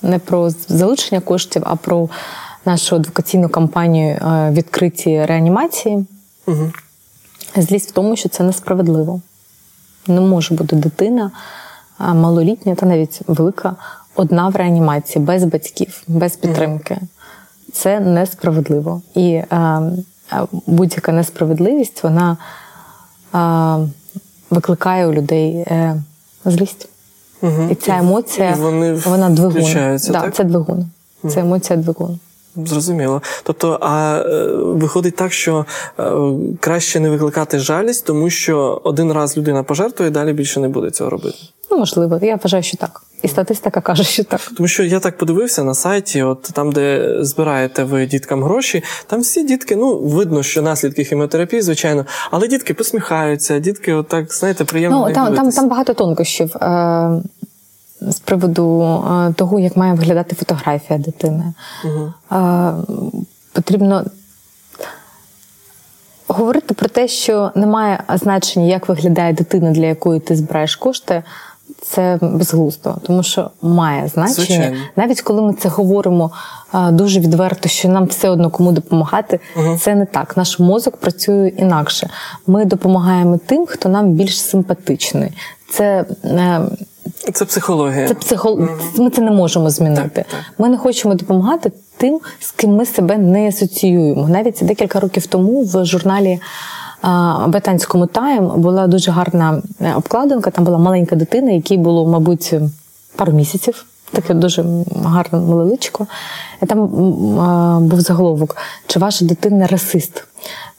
не 0.03 0.19
про 0.19 0.51
залучення 0.69 1.21
коштів, 1.21 1.63
а 1.67 1.77
про 1.77 2.09
нашу 2.65 2.97
адвокаційну 2.97 3.49
кампанію 3.49 4.09
е, 4.09 4.51
відкриті 4.53 5.25
реанімації. 5.27 6.07
Угу. 6.47 6.73
Злість 7.57 7.91
в 7.91 7.93
тому, 7.93 8.17
що 8.17 8.29
це 8.29 8.45
несправедливо. 8.45 9.21
Не 10.09 10.21
може 10.21 10.55
бути 10.55 10.77
дитина 10.77 11.31
малолітня 11.99 12.75
та 12.75 12.87
навіть 12.87 13.21
велика 13.27 13.77
одна 14.15 14.49
в 14.49 14.57
реанімації, 14.57 15.25
без 15.25 15.45
батьків, 15.45 16.03
без 16.09 16.37
підтримки. 16.37 16.99
Це 17.73 18.01
несправедливо. 18.01 19.03
І 19.15 19.31
е, 19.31 19.47
е, 19.53 20.47
будь-яка 20.67 21.13
несправедливість 21.13 22.03
вона 22.03 22.37
е, 23.35 23.89
викликає 24.51 25.07
у 25.07 25.13
людей 25.13 25.57
е, 25.57 26.03
злість. 26.45 26.89
Угу. 27.43 27.69
І 27.71 27.75
ця 27.75 27.97
емоція, 27.97 28.51
і 28.51 28.55
вони 28.55 28.93
вона 28.93 29.31
двигун. 29.31 29.65
да, 30.13 30.21
так? 30.21 30.35
Це 30.35 30.45
двигун. 30.45 30.91
Це 31.29 31.41
емоція 31.41 31.79
двигун. 31.79 32.19
Зрозуміло. 32.57 33.23
Тобто, 33.43 33.79
а 33.81 34.23
е, 34.27 34.47
виходить 34.57 35.17
так, 35.17 35.33
що 35.33 35.67
е, 35.99 36.13
краще 36.61 37.01
не 37.01 37.11
викликати 37.11 37.59
жалість, 37.59 38.07
тому 38.07 38.31
що 38.31 38.81
один 38.85 39.13
раз 39.13 39.37
людина 39.37 39.63
пожертвує, 39.63 40.11
далі 40.11 40.33
більше 40.33 40.61
не 40.61 40.69
буде 40.69 40.91
цього 40.91 41.11
робити. 41.11 41.37
Ну, 41.71 41.79
можливо, 41.79 42.19
я 42.23 42.37
вважаю, 42.37 42.63
що 42.63 42.77
так. 42.77 43.03
І 43.23 43.29
статистика 43.29 43.81
каже, 43.81 44.05
що 44.05 44.25
так. 44.25 44.41
Тому 44.57 44.69
що 44.69 44.85
я 44.85 45.01
так 45.01 45.19
подивився 45.19 45.65
на 45.65 45.75
сайті, 45.75 46.23
от 46.23 46.43
там, 46.43 46.73
де 46.73 47.17
збираєте 47.21 47.85
ви 47.85 48.07
діткам 48.07 48.45
гроші, 48.45 48.83
там 49.07 49.21
всі 49.21 49.45
дітки, 49.45 49.77
ну 49.77 49.99
видно, 49.99 50.43
що 50.43 50.63
наслідки 50.63 51.05
хіміотерапії, 51.05 51.63
звичайно, 51.63 52.07
але 52.31 52.49
дітки 52.49 52.75
посміхаються, 52.75 53.59
дітки, 53.59 53.93
отак, 53.93 54.35
знаєте, 54.35 54.65
приємно. 54.65 55.07
Ну, 55.09 55.15
там, 55.15 55.35
там, 55.35 55.51
там 55.51 55.69
багато 55.69 55.95
тонкощів. 55.95 56.57
Е- 56.57 57.23
з 58.01 58.19
приводу 58.19 59.05
того, 59.37 59.61
як 59.61 59.77
має 59.77 59.95
виглядати 59.95 60.37
фотографія 60.37 60.99
дитини. 60.99 61.53
Угу. 61.85 62.13
Потрібно 63.53 64.05
говорити 66.29 66.75
про 66.75 66.89
те, 66.89 67.09
що 67.09 67.51
немає 67.55 68.03
значення, 68.15 68.67
як 68.67 68.89
виглядає 68.89 69.33
дитина, 69.33 69.71
для 69.71 69.87
якої 69.87 70.21
ти 70.21 70.37
збираєш 70.37 70.77
кошти. 70.77 71.23
Це 71.83 72.19
безглуздо, 72.23 72.97
тому 73.03 73.23
що 73.23 73.51
має 73.63 74.09
значення, 74.09 74.35
Звичайно. 74.47 74.77
навіть 74.97 75.21
коли 75.21 75.43
ми 75.43 75.55
це 75.55 75.69
говоримо 75.69 76.31
а, 76.73 76.91
дуже 76.91 77.21
відверто, 77.21 77.69
що 77.69 77.89
нам 77.89 78.05
все 78.07 78.29
одно 78.29 78.51
кому 78.51 78.73
допомагати, 78.73 79.41
Угу. 79.57 79.79
це 79.79 79.95
не 79.95 80.07
так. 80.07 80.37
Наш 80.37 80.59
мозок 80.59 80.97
працює 80.97 81.53
інакше. 81.57 82.11
Ми 82.47 82.65
допомагаємо 82.65 83.39
тим, 83.47 83.67
хто 83.67 83.89
нам 83.89 84.11
більш 84.13 84.41
симпатичний. 84.41 85.33
Це 85.71 86.05
е, 86.25 86.61
Це 87.37 87.45
психологія. 87.45 88.09
це 88.09 88.15
психо... 88.15 88.69
Ми 88.97 89.11
це 89.11 89.23
не 89.23 89.31
можемо 89.31 89.71
змінити. 89.71 90.11
Так, 90.15 90.27
так. 90.27 90.41
Ми 90.59 90.69
не 90.69 90.79
хочемо 90.79 91.15
допомагати 91.15 91.73
тим, 91.97 92.21
з 92.41 92.51
ким 92.51 92.75
ми 92.75 92.87
себе 92.87 93.19
не 93.19 93.49
асоціюємо. 93.49 94.29
Навіть 94.29 94.59
декілька 94.63 95.01
років 95.01 95.27
тому 95.27 95.65
в 95.65 95.85
журналі 95.85 96.41
британському 97.47 98.07
Тайм 98.07 98.61
була 98.61 98.87
дуже 98.87 99.11
гарна 99.11 99.63
е, 99.81 99.95
обкладинка. 99.95 100.51
Там 100.51 100.65
була 100.65 100.79
маленька 100.79 101.17
дитина, 101.17 101.51
якій 101.51 101.77
було, 101.77 102.07
мабуть, 102.07 102.55
пару 103.17 103.33
місяців. 103.33 103.85
Таке 104.13 104.35
дуже 104.35 104.65
гарне 105.05 105.39
малеличко. 105.39 106.07
І 106.63 106.67
там 106.67 106.81
а, 107.41 107.79
був 107.81 108.01
заголовок: 108.01 108.57
чи 108.87 108.99
ваша 108.99 109.25
дитина 109.25 109.67
расист? 109.67 110.25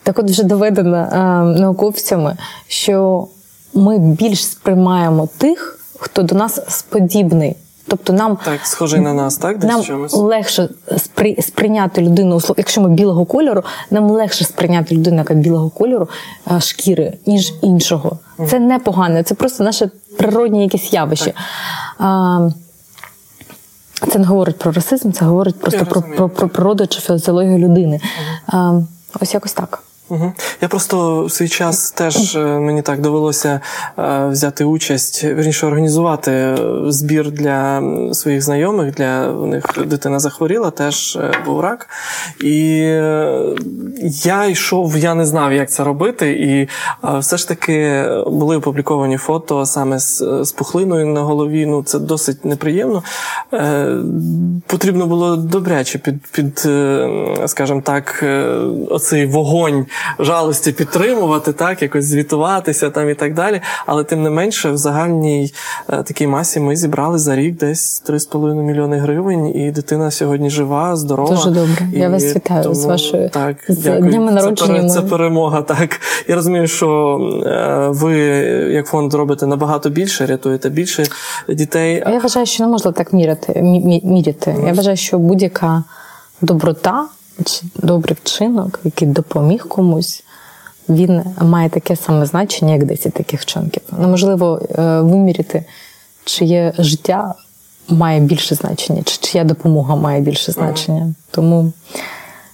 Так 0.04 0.20
от 0.20 0.30
вже 0.30 0.44
доведено 0.44 0.98
а, 0.98 1.44
науковцями, 1.44 2.38
що 2.68 3.28
ми 3.74 4.00
більш 4.00 4.46
сприймаємо 4.48 5.30
тих, 5.38 5.77
хто 6.00 6.24
до 6.24 6.36
нас 6.36 6.60
сподібний. 6.70 7.56
Тобто 7.90 8.14
нам, 8.14 8.38
Так, 8.46 8.60
схожий 8.64 9.00
на 9.00 9.14
нас, 9.14 9.38
так? 9.38 9.58
Десь 9.58 9.70
нам 9.70 9.84
чомусь. 9.84 10.14
легше 10.14 10.70
спри, 10.98 11.38
сприйняти 11.42 12.02
людину, 12.02 12.40
якщо 12.58 12.82
ми 12.82 12.90
білого 12.90 13.26
кольору, 13.26 13.64
нам 13.92 14.10
легше 14.12 14.46
сприйняти 14.46 14.96
людину, 14.96 15.18
яка 15.18 15.34
білого 15.34 15.70
кольору 15.70 16.08
шкіри, 16.60 17.14
ніж 17.26 17.54
іншого. 17.62 18.20
Це 18.50 18.60
не 18.60 18.80
погано, 18.80 19.24
це 19.24 19.36
просто 19.36 19.64
наше 19.64 19.90
природні 20.18 20.64
якесь 20.64 20.94
явище. 20.94 21.34
А, 22.00 22.50
це 24.12 24.20
не 24.20 24.26
говорить 24.26 24.58
про 24.58 24.72
расизм, 24.72 25.12
це 25.12 25.26
говорить 25.26 25.60
просто 25.60 25.86
про, 25.86 26.02
про, 26.02 26.30
про 26.30 26.50
природу 26.50 26.88
чи 26.88 27.00
фізіологію 27.00 27.58
людини. 27.58 28.02
А, 28.48 28.80
ось 29.22 29.34
якось 29.34 29.54
так. 29.54 29.84
Угу. 30.10 30.34
Я 30.62 30.68
просто 30.68 31.26
в 31.26 31.32
свій 31.32 31.48
час 31.48 31.92
теж 31.92 32.36
е, 32.36 32.40
мені 32.40 32.82
так 32.82 33.02
довелося 33.02 33.60
е, 34.00 34.28
взяти 34.28 34.64
участь, 34.64 35.24
вірніше 35.24 35.68
організувати 35.68 36.32
е, 36.32 36.58
збір 36.88 37.32
для 37.32 37.84
своїх 38.14 38.42
знайомих. 38.42 38.94
Для 38.94 39.32
них 39.32 39.66
дитина 39.86 40.20
захворіла, 40.20 40.72
теж 40.72 41.20
був 41.46 41.60
рак. 41.60 41.90
І 42.44 42.78
я 44.24 44.46
йшов, 44.46 44.98
я 44.98 45.16
не 45.16 45.26
знав, 45.26 45.54
як 45.54 45.72
це 45.72 45.84
робити. 45.84 46.32
І 46.32 46.70
все 47.20 47.38
ж 47.38 47.48
таки 47.48 48.08
були 48.28 48.58
опубліковані 48.58 49.18
фото 49.18 49.66
саме 49.66 50.00
з, 50.00 50.24
з 50.42 50.52
пухлиною 50.52 51.06
на 51.06 51.22
голові. 51.22 51.66
Ну 51.66 51.84
це 51.84 52.00
досить 52.00 52.46
неприємно. 52.46 53.04
Потрібно 54.68 55.08
було 55.08 55.36
добряче 55.36 56.00
під, 56.00 56.28
під 56.32 56.68
скажімо 57.46 57.82
так, 57.86 58.26
оцей 58.90 59.26
вогонь 59.26 59.86
жалості 60.20 60.72
підтримувати, 60.72 61.54
так, 61.54 61.82
якось 61.82 62.06
звітуватися 62.06 62.90
там 62.90 63.10
і 63.10 63.14
так 63.14 63.34
далі. 63.34 63.62
Але 63.86 64.04
тим 64.04 64.24
не 64.24 64.30
менше, 64.30 64.72
в 64.72 64.78
загальній 64.78 65.54
е, 65.90 66.04
такій 66.04 66.28
масі 66.28 66.60
ми 66.60 66.76
зібрали 66.76 67.20
за 67.20 67.36
рік 67.36 67.58
десь 67.58 68.04
3,5 68.10 68.54
мільйони 68.56 68.98
гривень, 68.98 69.48
і 69.58 69.72
дитина 69.72 70.12
сьогодні 70.12 70.50
жива, 70.50 70.96
здорова. 70.96 71.36
Дуже 71.36 71.50
добре. 71.52 71.88
Я 71.94 72.10
вас 72.10 72.36
вітаю 72.36 72.74
з 72.74 72.86
вашою- 72.86 73.30
так, 73.30 73.58
з 73.68 73.78
дякую. 73.78 74.10
днями 74.10 74.32
народження 74.32 74.76
пере- 74.76 74.90
Це, 74.90 75.02
перемога. 75.02 75.62
Так 75.62 76.00
я 76.28 76.36
розумію, 76.36 76.68
що 76.68 77.18
е, 77.46 77.88
ви 77.90 78.18
як 78.74 78.88
фонд 78.88 79.14
робите 79.14 79.48
набагато 79.48 79.90
більше, 79.90 80.26
рятуєте 80.26 80.70
більше 80.70 81.04
дітей. 81.50 82.04
Я 82.12 82.20
вважаю, 82.20 82.46
що 82.46 82.64
не 82.64 82.70
можна 82.70 82.92
так 82.92 83.14
міряти. 83.14 83.54
мі- 83.54 83.86
мі- 83.88 84.06
міряти. 84.06 84.56
Я 84.68 84.74
вважаю, 84.74 84.98
що 84.98 85.18
будь-яка 85.20 85.84
доброта 86.42 87.06
добрий 87.76 88.18
вчинок, 88.24 88.80
який 88.84 89.08
допоміг 89.08 89.68
комусь, 89.68 90.24
він 90.90 91.22
має 91.42 91.70
таке 91.70 91.96
саме 91.96 92.26
значення, 92.26 92.74
як 92.74 92.86
10 92.86 93.14
таких 93.14 93.42
вчинків. 93.42 93.84
Неможливо 94.00 94.62
е, 94.70 95.02
виміряти, 95.02 95.66
чиє 96.26 96.74
життя 96.78 97.36
має 97.90 98.20
більше 98.20 98.56
значення, 98.56 99.04
чи 99.04 99.18
чия 99.18 99.44
допомога 99.44 99.96
має 99.96 100.22
більше 100.22 100.52
значення. 100.52 101.14
Тому 101.32 101.72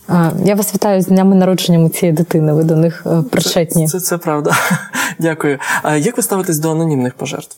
е, 0.09 0.31
я 0.45 0.55
вас 0.55 0.73
вітаю 0.73 1.01
з 1.01 1.05
днями 1.05 1.35
народження 1.35 1.89
цієї 1.89 2.17
дитини. 2.17 2.53
Ви 2.53 2.63
до 2.63 2.75
них 2.75 3.03
е, 3.05 3.21
причетні. 3.31 3.87
Це, 3.87 3.99
це, 3.99 4.05
це 4.05 4.17
правда. 4.17 4.51
Дякую. 5.19 5.59
А 5.83 5.95
як 5.95 6.17
ви 6.17 6.23
ставитесь 6.23 6.57
до 6.57 6.71
анонімних 6.71 7.13
пожертв? 7.13 7.57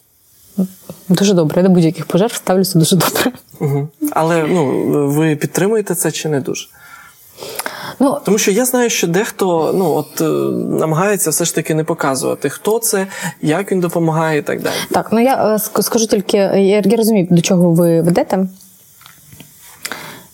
Дуже 1.10 1.34
добре. 1.34 1.62
Я 1.62 1.68
до 1.68 1.74
будь-яких 1.74 2.06
пожертв 2.06 2.36
ставлюся 2.36 2.80
дуже 2.80 2.96
добре. 2.96 3.32
Угу. 3.60 3.88
Але 4.12 4.44
ну, 4.44 4.92
ви 5.10 5.36
підтримуєте 5.36 5.96
це 5.96 6.12
чи 6.12 6.30
не 6.30 6.40
дуже? 6.40 6.68
Ну, 8.00 8.18
Тому 8.26 8.38
що 8.38 8.52
я 8.52 8.66
знаю, 8.66 8.90
що 8.90 9.08
дехто 9.08 9.74
ну, 9.76 9.92
от, 9.92 10.22
е, 10.22 10.24
намагається 10.80 11.30
все 11.30 11.46
ж 11.46 11.56
таки 11.56 11.76
не 11.76 11.84
показувати, 11.84 12.50
хто 12.50 12.80
це, 12.80 13.08
як 13.42 13.72
він 13.72 13.80
допомагає 13.80 14.40
і 14.40 14.42
так 14.42 14.62
далі. 14.62 14.74
Так, 14.92 15.10
ну 15.12 15.20
я 15.20 15.56
е, 15.56 15.60
скажу 15.60 16.08
тільки, 16.08 16.38
я, 16.38 16.82
я 16.86 16.98
розумію, 16.98 17.28
до 17.32 17.42
чого 17.42 17.72
ви 17.72 18.02
ведете. 18.02 18.48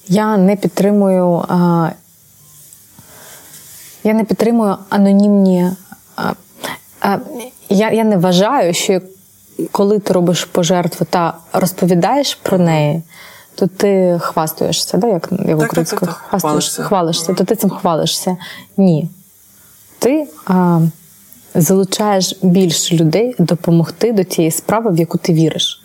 Я 0.07 0.37
не 0.37 0.55
підтримую. 0.55 1.45
А, 1.47 1.89
я 4.03 4.13
не 4.13 4.23
підтримую 4.23 4.77
анонімні. 4.89 5.71
А, 6.15 6.33
а, 7.01 7.17
я, 7.69 7.91
я 7.91 8.03
не 8.03 8.17
вважаю, 8.17 8.73
що 8.73 9.01
коли 9.71 9.99
ти 9.99 10.13
робиш 10.13 10.45
пожертву 10.45 11.07
та 11.09 11.33
розповідаєш 11.53 12.35
про 12.35 12.57
неї, 12.57 13.01
то 13.55 13.67
ти 13.67 14.19
хвастуєшся, 14.21 14.97
да? 14.97 15.07
як, 15.07 15.29
як 15.31 15.59
так, 15.59 15.67
українською? 15.67 16.11
так, 16.11 16.23
так. 16.31 16.41
Хвалишся. 16.41 16.83
хвалишся, 16.83 17.33
то 17.33 17.43
ти 17.43 17.55
цим 17.55 17.69
хвалишся. 17.69 18.37
Ні. 18.77 19.09
Ти 19.99 20.27
а, 20.45 20.81
залучаєш 21.55 22.35
більше 22.41 22.95
людей 22.95 23.35
допомогти 23.39 24.11
до 24.11 24.23
тієї 24.23 24.51
справи, 24.51 24.91
в 24.91 24.97
яку 24.99 25.17
ти 25.17 25.33
віриш. 25.33 25.81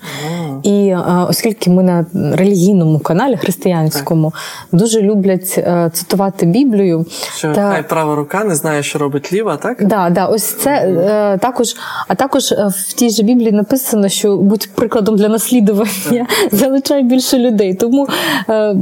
І 0.63 0.95
оскільки 1.29 1.71
ми 1.71 1.83
на 1.83 2.07
релігійному 2.13 2.99
каналі 2.99 3.37
християнському 3.37 4.33
дуже 4.73 5.03
люблять 5.03 5.55
е, 5.59 5.91
цитувати 5.95 6.47
Біблію, 6.47 7.07
Що 7.37 7.53
та- 7.55 7.71
хай 7.71 7.89
права 7.89 8.15
рука 8.15 8.45
не 8.45 8.55
знає, 8.55 8.83
що 8.83 8.99
робить 8.99 9.33
ліва, 9.33 9.57
так? 9.57 9.87
Да, 9.87 10.11
да, 10.11 10.27
ось 10.27 10.45
це 10.45 10.71
е, 10.71 11.39
також. 11.39 11.77
А 12.09 12.15
також 12.15 12.53
е, 12.53 12.71
в 12.77 12.93
тій 12.93 13.11
же 13.11 13.23
Біблії 13.23 13.53
написано, 13.53 14.09
що 14.09 14.37
будь 14.37 14.69
прикладом 14.75 15.17
для 15.17 15.29
наслідування, 15.29 16.27
залучай 16.53 17.03
більше 17.03 17.39
людей. 17.39 17.75
Тому 17.75 18.09
е, 18.49 18.77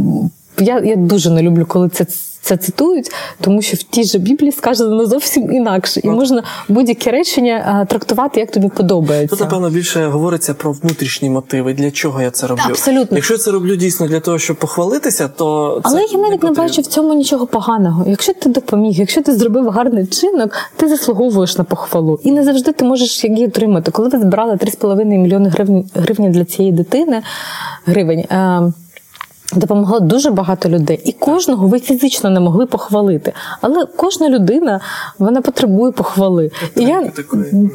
я, 0.58 0.78
я 0.80 0.96
дуже 0.96 1.30
не 1.30 1.42
люблю, 1.42 1.66
коли 1.68 1.88
це. 1.88 2.06
Це 2.44 2.56
цитують, 2.56 3.10
тому 3.40 3.62
що 3.62 3.76
в 3.76 3.82
тій 3.82 4.04
же 4.04 4.18
Біблії 4.18 4.52
сказано 4.52 5.06
зовсім 5.06 5.52
інакше, 5.52 6.00
і 6.04 6.08
можна 6.08 6.42
будь-яке 6.68 7.10
речення 7.10 7.80
е, 7.82 7.86
трактувати, 7.86 8.40
як 8.40 8.50
тобі 8.50 8.68
подобається. 8.68 9.36
Тут, 9.36 9.40
напевно, 9.44 9.70
більше 9.70 10.06
говориться 10.06 10.54
про 10.54 10.72
внутрішні 10.72 11.30
мотиви, 11.30 11.74
для 11.74 11.90
чого 11.90 12.22
я 12.22 12.30
це 12.30 12.46
роблю. 12.46 12.62
Абсолютно. 12.68 13.16
Якщо 13.16 13.34
я 13.34 13.38
це 13.38 13.50
роблю 13.50 13.76
дійсно 13.76 14.06
для 14.08 14.20
того, 14.20 14.38
щоб 14.38 14.56
похвалитися, 14.56 15.28
то 15.28 15.80
це 15.84 15.90
Але 15.90 16.00
я 16.00 16.18
навіть 16.18 16.30
не 16.30 16.36
потрібно. 16.38 16.62
бачу 16.62 16.82
в 16.82 16.86
цьому 16.86 17.14
нічого 17.14 17.46
поганого. 17.46 18.04
Якщо 18.08 18.32
ти 18.34 18.48
допоміг, 18.48 18.98
якщо 18.98 19.22
ти 19.22 19.34
зробив 19.34 19.68
гарний 19.68 20.04
вчинок, 20.04 20.52
ти 20.76 20.88
заслуговуєш 20.88 21.58
на 21.58 21.64
похвалу. 21.64 22.20
І 22.22 22.32
не 22.32 22.44
завжди 22.44 22.72
ти 22.72 22.84
можеш 22.84 23.24
її 23.24 23.46
отримати. 23.46 23.90
Коли 23.90 24.08
ви 24.08 24.18
збирали 24.18 24.54
3,5 24.54 25.04
мільйони 25.04 25.48
гривень, 25.48 25.90
гривень 25.94 26.32
для 26.32 26.44
цієї 26.44 26.72
дитини, 26.72 27.22
гривень. 27.86 28.18
Е- 28.20 28.72
Допомогло 29.56 30.00
дуже 30.00 30.30
багато 30.30 30.68
людей, 30.68 31.00
і 31.04 31.12
кожного 31.12 31.66
ви 31.66 31.80
фізично 31.80 32.30
не 32.30 32.40
могли 32.40 32.66
похвалити. 32.66 33.32
Але 33.60 33.86
кожна 33.96 34.28
людина 34.28 34.80
вона 35.18 35.40
потребує 35.40 35.92
похвали. 35.92 36.50
І 36.76 36.82
я 36.84 37.10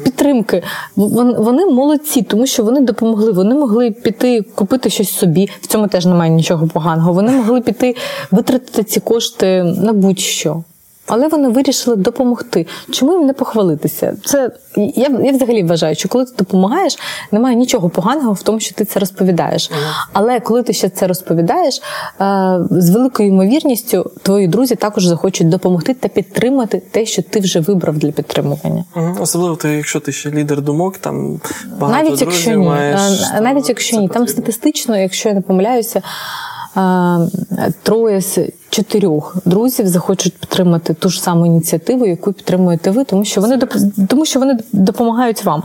підтримки. 0.04 0.62
Вони 0.96 1.66
молодці, 1.66 2.22
тому 2.22 2.46
що 2.46 2.64
вони 2.64 2.80
допомогли. 2.80 3.32
Вони 3.32 3.54
могли 3.54 3.90
піти 3.90 4.42
купити 4.54 4.90
щось 4.90 5.10
собі. 5.10 5.48
В 5.60 5.66
цьому 5.66 5.88
теж 5.88 6.06
немає 6.06 6.30
нічого 6.30 6.68
поганого. 6.68 7.12
Вони 7.12 7.32
могли 7.32 7.60
піти 7.60 7.96
витратити 8.30 8.84
ці 8.84 9.00
кошти 9.00 9.62
на 9.62 9.92
будь-що 9.92 10.62
але 11.10 11.28
вони 11.28 11.48
вирішили 11.48 11.96
допомогти. 11.96 12.66
Чому 12.90 13.12
їм 13.12 13.26
не 13.26 13.32
похвалитися? 13.32 14.16
Це 14.24 14.50
я 14.76 15.08
я 15.24 15.32
взагалі 15.32 15.62
вважаю, 15.62 15.94
що 15.94 16.08
коли 16.08 16.24
ти 16.24 16.32
допомагаєш, 16.38 16.98
немає 17.32 17.56
нічого 17.56 17.88
поганого 17.88 18.32
в 18.32 18.42
тому, 18.42 18.60
що 18.60 18.74
ти 18.74 18.84
це 18.84 19.00
розповідаєш. 19.00 19.70
Але 20.12 20.40
коли 20.40 20.62
ти 20.62 20.72
ще 20.72 20.88
це 20.88 21.06
розповідаєш, 21.06 21.82
е, 22.20 22.58
з 22.70 22.90
великою 22.90 23.28
ймовірністю 23.28 24.10
твої 24.22 24.48
друзі 24.48 24.74
також 24.74 25.06
захочуть 25.06 25.48
допомогти 25.48 25.94
та 25.94 26.08
підтримати 26.08 26.82
те, 26.90 27.06
що 27.06 27.22
ти 27.22 27.40
вже 27.40 27.60
вибрав 27.60 27.98
для 27.98 28.10
підтримування. 28.10 28.84
Особливо 29.20 29.56
ти, 29.56 29.68
якщо 29.68 30.00
ти 30.00 30.12
ще 30.12 30.30
лідер 30.30 30.62
думок, 30.62 30.98
там 30.98 31.40
багато 31.78 31.98
навіть 31.98 32.08
друзів 32.08 32.28
якщо 32.28 32.50
ні, 32.50 32.56
маєш, 32.56 33.00
навіть 33.40 33.68
якщо 33.68 33.96
ні, 33.96 34.08
там 34.08 34.28
статистично, 34.28 34.96
якщо 34.96 35.28
я 35.28 35.34
не 35.34 35.40
помиляюся. 35.40 36.02
Троє 37.82 38.20
з 38.20 38.38
чотирьох 38.70 39.36
друзів 39.44 39.88
захочуть 39.88 40.38
підтримати 40.38 40.94
ту 40.94 41.08
ж 41.08 41.22
саму 41.22 41.46
ініціативу, 41.46 42.06
яку 42.06 42.32
підтримуєте 42.32 42.90
ви, 42.90 43.04
тому 43.04 43.24
що 43.24 43.40
вони 43.40 43.58
тому 44.08 44.26
що 44.26 44.38
вони 44.38 44.58
допомагають 44.72 45.44
вам. 45.44 45.62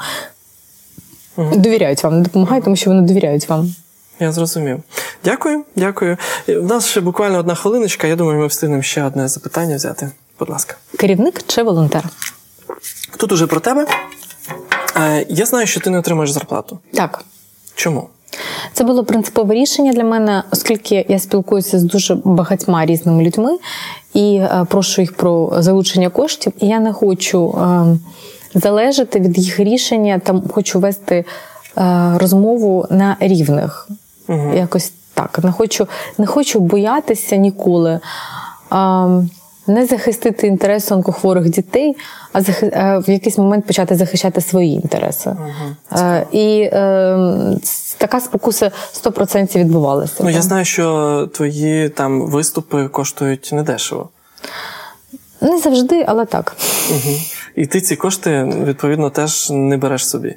Довіряють 1.38 2.04
вам, 2.04 2.18
не 2.18 2.24
допомагають, 2.24 2.64
тому 2.64 2.76
що 2.76 2.90
вони 2.90 3.02
довіряють 3.02 3.50
вам. 3.50 3.76
Я 4.20 4.32
зрозумів. 4.32 4.84
Дякую, 5.24 5.64
дякую. 5.76 6.18
У 6.48 6.52
нас 6.52 6.86
ще 6.88 7.02
буквально 7.02 7.38
одна 7.40 7.56
хвилиночка. 7.56 8.08
Я 8.08 8.16
думаю, 8.16 8.40
ми 8.40 8.48
встигнемо 8.48 8.82
ще 8.82 9.04
одне 9.04 9.28
запитання 9.28 9.76
взяти. 9.76 10.12
Будь 10.40 10.50
ласка. 10.50 10.76
Керівник 10.98 11.44
чи 11.48 11.64
волонтер? 11.64 12.04
Тут 13.18 13.32
уже 13.32 13.48
про 13.48 13.60
тебе. 13.60 13.88
Е, 14.98 15.26
я 15.30 15.46
знаю, 15.46 15.68
що 15.68 15.80
ти 15.80 15.90
не 15.90 16.00
отримаєш 16.00 16.32
зарплату. 16.32 16.80
Так. 16.94 17.24
Чому? 17.76 18.10
Це 18.74 18.84
було 18.84 19.04
принципове 19.04 19.54
рішення 19.54 19.94
для 19.94 20.04
мене, 20.04 20.44
оскільки 20.52 21.06
я 21.10 21.20
спілкуюся 21.20 21.80
з 21.80 21.84
дуже 21.84 22.16
багатьма 22.24 22.86
різними 22.86 23.24
людьми 23.24 23.58
і 24.14 24.36
е, 24.36 24.66
прошу 24.70 25.02
їх 25.02 25.18
про 25.18 25.52
залучення 25.58 26.10
коштів. 26.10 26.54
І 26.60 26.68
я 26.68 26.80
не 26.80 26.94
хочу 26.94 27.50
е, 27.50 28.60
залежати 28.60 29.20
від 29.20 29.38
їх 29.38 29.60
рішення, 29.60 30.20
там 30.20 30.44
хочу 30.54 30.80
вести 30.80 31.16
е, 31.16 31.26
розмову 32.18 32.86
на 32.90 33.18
рівних. 33.20 33.90
Угу. 34.28 34.54
Якось 34.56 34.94
так. 35.14 35.40
Не 35.44 35.52
хочу, 35.52 35.88
не 36.18 36.26
хочу 36.26 36.60
боятися 36.60 37.36
ніколи. 37.36 38.00
Не 39.68 39.86
захистити 39.86 40.48
інтереси 40.48 40.94
онкохворих 40.94 41.50
дітей, 41.50 41.96
а 42.34 42.40
в 43.00 43.10
якийсь 43.10 43.38
момент 43.38 43.66
почати 43.66 43.96
захищати 43.96 44.42
свої 44.42 44.74
інтереси. 44.74 45.36
Uh-huh. 45.92 46.26
І 46.32 46.62
е, 46.62 47.58
така 47.98 48.20
спокуса 48.20 48.72
100% 49.04 49.60
відбувалася. 49.60 50.14
Ну, 50.20 50.30
я 50.30 50.42
знаю, 50.42 50.66
що 50.66 51.30
твої 51.34 51.90
там 51.90 52.22
виступи 52.22 52.88
коштують 52.88 53.50
недешево. 53.54 54.10
Не 55.42 55.60
завжди, 55.60 56.06
але 56.08 56.26
так. 56.26 56.56
Угу. 56.90 57.16
І 57.56 57.66
ти 57.66 57.82
ці 57.82 57.96
кошти, 57.96 58.44
відповідно, 58.66 59.10
теж 59.10 59.50
не 59.52 59.78
береш 59.78 60.10
собі. 60.10 60.36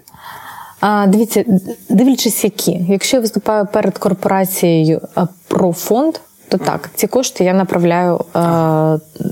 А, 0.80 1.06
Дивіться, 1.06 1.44
дивлячись, 1.88 2.44
які. 2.44 2.86
Якщо 2.88 3.16
я 3.16 3.20
виступаю 3.20 3.66
перед 3.72 3.98
корпорацією 3.98 5.00
про 5.48 5.72
фонд, 5.72 6.14
то 6.48 6.58
так, 6.58 6.90
ці 6.94 7.06
кошти 7.06 7.44
я 7.44 7.52
направляю 7.52 8.16
е, 8.16 8.40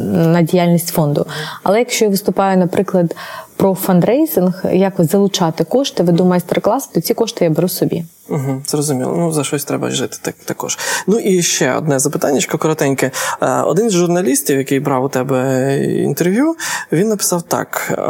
на 0.08 0.42
діяльність 0.42 0.88
фонду. 0.88 1.26
Але 1.62 1.78
якщо 1.78 2.04
я 2.04 2.10
виступаю, 2.10 2.58
наприклад, 2.58 3.14
про 3.56 3.74
фандрейзинг, 3.74 4.64
як 4.72 4.94
залучати 4.98 5.64
кошти, 5.64 6.02
веду 6.02 6.24
майстер-клас, 6.24 6.86
то 6.86 7.00
ці 7.00 7.14
кошти 7.14 7.44
я 7.44 7.50
беру 7.50 7.68
собі. 7.68 8.04
Угу, 8.28 8.62
Зрозуміло. 8.66 9.14
Ну 9.16 9.32
за 9.32 9.44
щось 9.44 9.64
треба 9.64 9.90
жити 9.90 10.18
так 10.22 10.34
також. 10.44 10.78
Ну 11.06 11.18
і 11.18 11.42
ще 11.42 11.74
одне 11.74 11.98
запитання, 11.98 12.40
коротеньке. 12.58 13.10
Е, 13.42 13.60
один 13.60 13.90
з 13.90 13.92
журналістів, 13.92 14.58
який 14.58 14.80
брав 14.80 15.04
у 15.04 15.08
тебе 15.08 15.76
інтерв'ю, 15.84 16.56
він 16.92 17.08
написав 17.08 17.42
так: 17.42 17.92
е, 17.98 18.02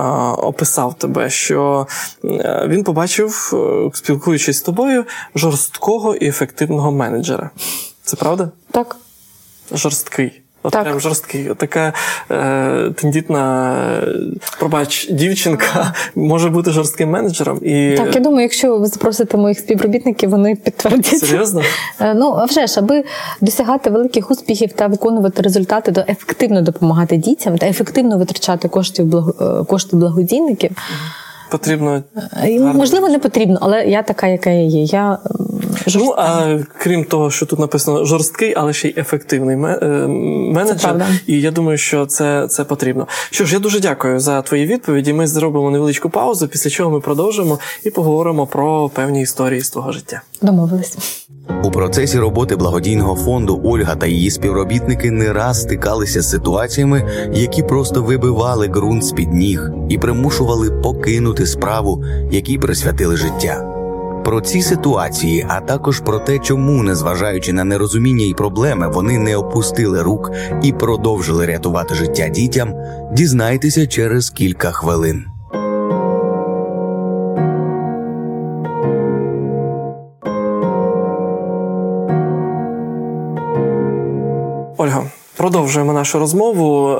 описав 0.47 0.95
тебе, 0.95 1.31
що 1.31 1.87
е, 2.25 2.67
він 2.69 2.85
побачив, 2.85 3.55
спілкуючись 3.95 4.57
з 4.57 4.63
тобою, 4.63 5.05
жорсткого 5.35 6.15
і 6.15 6.29
ефективного 6.29 6.93
менеджера. 6.93 7.51
Це 8.07 8.17
правда? 8.17 8.51
Так. 8.71 8.97
Жорсткий. 9.73 10.43
От 10.63 10.73
так. 10.73 10.85
прям 10.85 11.01
жорсткий. 11.01 11.51
От 11.51 11.59
така 11.59 11.93
е, 12.31 12.91
тендітна, 12.97 13.77
пробач, 14.59 15.09
дівчинка 15.11 15.95
може 16.15 16.51
бути 16.51 16.71
жорстким 16.71 17.11
менеджером. 17.11 17.61
І... 17.63 17.95
Так, 17.97 18.15
я 18.15 18.21
думаю, 18.21 18.43
якщо 18.43 18.79
ви 18.79 18.87
запросите 18.87 19.37
моїх 19.37 19.59
співробітників, 19.59 20.31
вони 20.31 20.57
підтвердять. 20.57 21.19
Серйозно? 21.19 21.63
Е, 22.01 22.15
ну, 22.15 22.37
а 22.39 22.45
вже 22.45 22.67
ж, 22.67 22.81
аби 22.81 23.05
досягати 23.41 23.91
великих 23.91 24.31
успіхів 24.31 24.73
та 24.73 24.87
виконувати 24.87 25.43
результати, 25.43 25.93
то 25.93 26.05
ефективно 26.09 26.63
допомагати 26.63 27.17
дітям 27.17 27.59
та 27.59 27.67
ефективно 27.67 28.19
витрачати 28.19 28.69
кошти, 28.69 29.03
благо... 29.03 29.61
Е, 29.61 29.65
кошти 29.65 29.97
благодійників. 29.97 30.71
Потрібно. 31.51 32.03
Е, 32.45 32.61
можливо, 32.61 33.09
не 33.09 33.19
потрібно, 33.19 33.59
але 33.63 33.85
я 33.85 34.03
така, 34.03 34.27
яка 34.27 34.51
я 34.51 34.63
є. 34.63 34.83
Я 34.83 35.19
Ну, 35.95 36.15
а 36.17 36.59
крім 36.79 37.05
того, 37.05 37.31
що 37.31 37.47
тут 37.47 37.59
написано 37.59 38.05
жорсткий, 38.05 38.55
але 38.57 38.73
ще 38.73 38.89
й 38.89 38.95
ефективний 38.97 39.57
е, 39.57 40.07
менеджер. 40.53 41.07
І 41.27 41.41
я 41.41 41.51
думаю, 41.51 41.79
що 41.79 42.07
це 42.07 42.49
це 42.49 42.65
потрібно. 42.65 43.07
Що 43.31 43.45
ж, 43.45 43.55
я 43.55 43.59
дуже 43.61 43.81
дякую 43.81 44.21
за 44.21 44.43
твої 44.43 44.67
відповіді. 44.67 45.13
Ми 45.13 45.27
зробимо 45.27 45.71
невеличку 45.71 46.11
паузу, 46.11 46.49
після 46.49 46.71
чого 46.71 46.91
ми 46.91 47.01
продовжимо 47.01 47.59
і 47.85 47.91
поговоримо 47.91 48.47
про 48.47 48.89
певні 48.89 49.23
історії 49.23 49.61
з 49.61 49.71
твого 49.71 49.93
життя. 49.93 50.23
Домовились. 50.43 51.27
У 51.65 51.71
процесі 51.71 52.19
роботи 52.19 52.57
благодійного 52.57 53.17
фонду 53.17 53.61
Ольга 53.65 53.95
та 53.95 54.07
її 54.07 54.31
співробітники 54.31 55.11
не 55.11 55.33
раз 55.33 55.63
стикалися 55.63 56.23
з 56.23 56.31
ситуаціями, 56.31 57.31
які 57.33 57.63
просто 57.63 58.03
вибивали 58.03 58.69
ґрунт 58.69 59.05
з 59.05 59.13
під 59.13 59.33
ніг 59.33 59.71
і 59.89 59.99
примушували 59.99 60.71
покинути 60.71 61.47
справу, 61.47 62.05
якій 62.31 62.59
присвятили 62.59 63.17
життя. 63.17 63.73
Про 64.25 64.41
ці 64.41 64.63
ситуації, 64.63 65.47
а 65.49 65.61
також 65.61 66.01
про 66.01 66.19
те, 66.19 66.39
чому, 66.39 66.83
незважаючи 66.83 67.53
на 67.53 67.65
нерозуміння 67.65 68.27
і 68.27 68.35
проблеми, 68.35 68.89
вони 68.89 69.19
не 69.19 69.37
опустили 69.37 70.03
рук 70.03 70.33
і 70.63 70.73
продовжили 70.73 71.47
рятувати 71.47 71.95
життя 71.95 72.29
дітям, 72.29 72.75
дізнайтеся 73.13 73.87
через 73.87 74.31
кілька 74.31 74.71
хвилин. 74.71 75.25
Продовжуємо 85.47 85.93
нашу 85.93 86.19
розмову. 86.19 86.99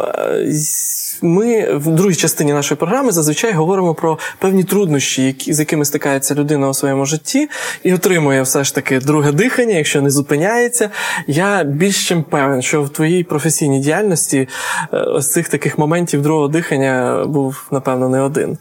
Ми 1.23 1.75
в 1.77 1.87
другій 1.87 2.15
частині 2.15 2.53
нашої 2.53 2.79
програми 2.79 3.13
зазвичай 3.13 3.53
говоримо 3.53 3.95
про 3.95 4.19
певні 4.39 4.65
труднощі, 4.65 5.23
які, 5.23 5.53
з 5.55 5.59
якими 5.59 5.85
стикається 5.85 6.35
людина 6.35 6.69
у 6.69 6.75
своєму 6.75 7.07
житті, 7.07 7.49
і 7.83 7.95
отримує 7.95 8.43
все 8.43 8.65
ж 8.65 8.75
таки 8.75 8.99
друге 8.99 9.33
дихання, 9.33 9.75
якщо 9.75 10.03
не 10.03 10.11
зупиняється. 10.11 10.91
Я 11.27 11.65
більш 11.65 12.09
чим 12.09 12.23
певен, 12.23 12.63
що 12.63 12.83
в 12.83 12.89
твоїй 12.89 13.25
професійній 13.25 13.81
діяльності 13.81 14.49
е, 14.93 14.97
ось 14.97 15.33
цих 15.33 15.49
таких 15.49 15.79
моментів 15.79 16.23
другого 16.23 16.49
дихання 16.49 17.25
був, 17.29 17.67
напевно, 17.71 18.09
не 18.09 18.21
один. 18.21 18.59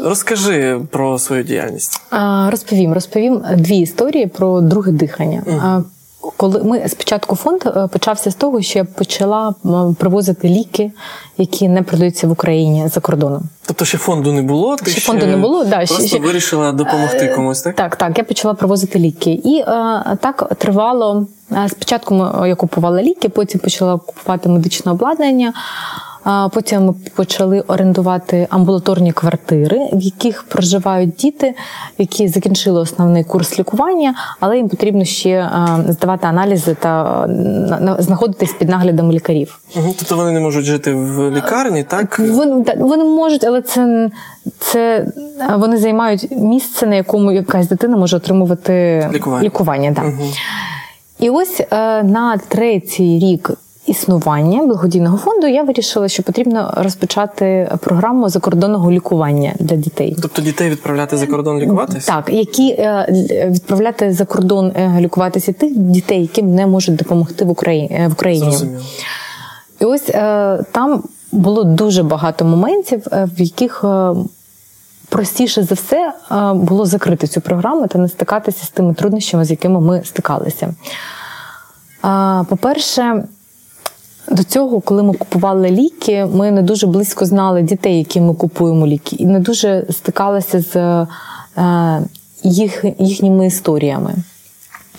Розкажи 0.00 0.80
про 0.90 1.18
свою 1.18 1.42
діяльність. 1.42 2.00
Розповім, 2.50 2.92
розповім 2.92 3.42
дві 3.56 3.76
історії 3.76 4.26
про 4.26 4.60
друге 4.60 4.92
дихання. 4.92 5.42
Mm 5.46 5.82
коли 6.36 6.62
ми 6.62 6.88
спочатку 6.88 7.36
фонд 7.36 7.62
е, 7.66 7.88
почався 7.92 8.30
з 8.30 8.34
того, 8.34 8.62
що 8.62 8.78
я 8.78 8.84
почала 8.84 9.54
привозити 9.98 10.48
ліки, 10.48 10.92
які 11.38 11.68
не 11.68 11.82
продаються 11.82 12.26
в 12.26 12.30
Україні 12.30 12.88
за 12.88 13.00
кордоном. 13.00 13.42
Тобто 13.66 13.84
ще 13.84 13.98
фонду 13.98 14.32
не 14.32 14.42
було? 14.42 14.76
Ти 14.76 14.90
ще 14.90 15.00
фонду 15.00 15.26
не 15.26 15.36
було, 15.36 15.64
да 15.64 15.76
просто 15.76 16.06
ще 16.06 16.18
вирішила 16.18 16.72
допомогти 16.72 17.24
е, 17.24 17.34
комусь, 17.34 17.62
так? 17.62 17.76
Так, 17.76 17.96
так. 17.96 18.18
Я 18.18 18.24
почала 18.24 18.54
привозити 18.54 18.98
ліки, 18.98 19.30
і 19.30 19.58
е, 19.58 19.64
так 20.20 20.52
тривало. 20.58 21.26
Спочатку 21.68 21.96
спочатку 22.16 22.46
я 22.46 22.54
купувала 22.54 23.02
ліки, 23.02 23.28
потім 23.28 23.60
почала 23.60 23.98
купувати 23.98 24.48
медичне 24.48 24.92
обладнання. 24.92 25.52
Потім 26.52 26.84
ми 26.84 26.94
почали 27.14 27.60
орендувати 27.60 28.46
амбулаторні 28.50 29.12
квартири, 29.12 29.78
в 29.92 30.00
яких 30.00 30.42
проживають 30.42 31.14
діти, 31.14 31.54
які 31.98 32.28
закінчили 32.28 32.80
основний 32.80 33.24
курс 33.24 33.58
лікування, 33.58 34.14
але 34.40 34.56
їм 34.56 34.68
потрібно 34.68 35.04
ще 35.04 35.50
здавати 35.88 36.26
аналізи 36.26 36.74
та 36.74 37.26
знаходитись 37.98 38.52
під 38.52 38.68
наглядом 38.68 39.12
лікарів. 39.12 39.60
Тобто 39.74 40.16
вони 40.16 40.32
не 40.32 40.40
можуть 40.40 40.64
жити 40.64 40.94
в 40.94 41.30
лікарні, 41.30 41.84
так? 41.84 42.18
Вони 42.18 42.64
вони 42.78 43.04
можуть, 43.04 43.44
але 43.44 43.62
це 43.62 44.10
це 44.58 45.06
вони 45.56 45.76
займають 45.76 46.30
місце, 46.30 46.86
на 46.86 46.94
якому 46.94 47.32
якась 47.32 47.68
дитина 47.68 47.96
може 47.96 48.16
отримувати 48.16 49.08
лікування. 49.12 49.44
лікування 49.44 49.90
да. 49.90 50.02
Угу. 50.02 50.28
І 51.18 51.30
ось 51.30 51.60
е, 51.60 52.02
на 52.02 52.38
третій 52.48 53.18
рік 53.18 53.50
існування 53.86 54.62
благодійного 54.62 55.18
фонду 55.18 55.46
я 55.46 55.62
вирішила, 55.62 56.08
що 56.08 56.22
потрібно 56.22 56.74
розпочати 56.76 57.70
програму 57.80 58.28
закордонного 58.28 58.90
лікування 58.90 59.54
для 59.58 59.76
дітей. 59.76 60.16
Тобто 60.22 60.42
дітей 60.42 60.70
відправляти 60.70 61.16
за 61.16 61.26
кордон 61.26 61.58
лікуватися? 61.58 62.12
Так, 62.12 62.30
які 62.34 62.70
е, 62.70 63.06
відправляти 63.52 64.12
за 64.12 64.24
кордон 64.24 64.72
е, 64.76 65.00
лікуватися 65.00 65.52
тих 65.52 65.76
дітей, 65.76 66.22
яким 66.22 66.54
не 66.54 66.66
можуть 66.66 66.96
допомогти 66.96 67.44
в 67.44 67.50
Україні 67.50 68.06
в 68.08 68.12
Україні. 68.12 68.50
Зрозуміло. 68.50 68.82
І 69.80 69.84
ось 69.84 70.08
е, 70.08 70.64
там 70.72 71.02
було 71.32 71.64
дуже 71.64 72.02
багато 72.02 72.44
моментів, 72.44 73.06
е, 73.12 73.28
в 73.36 73.40
яких 73.40 73.84
е, 73.84 74.14
простіше 75.08 75.62
за 75.62 75.74
все 75.74 76.12
е, 76.30 76.52
було 76.54 76.86
закрити 76.86 77.26
цю 77.26 77.40
програму 77.40 77.86
та 77.86 77.98
не 77.98 78.08
стикатися 78.08 78.64
з 78.64 78.70
тими 78.70 78.94
труднощами, 78.94 79.44
з 79.44 79.50
якими 79.50 79.80
ми 79.80 80.02
стикалися. 80.04 80.74
Е, 82.04 82.44
По-перше, 82.48 83.24
до 84.30 84.42
цього, 84.42 84.80
коли 84.80 85.02
ми 85.02 85.14
купували 85.14 85.70
ліки, 85.70 86.26
ми 86.32 86.50
не 86.50 86.62
дуже 86.62 86.86
близько 86.86 87.26
знали 87.26 87.62
дітей, 87.62 87.98
які 87.98 88.20
ми 88.20 88.34
купуємо 88.34 88.86
ліки, 88.86 89.16
і 89.16 89.26
не 89.26 89.40
дуже 89.40 89.84
стикалися 89.90 90.60
з 90.60 90.76
е, 90.76 92.02
їх, 92.42 92.84
їхніми 92.98 93.46
історіями. 93.46 94.14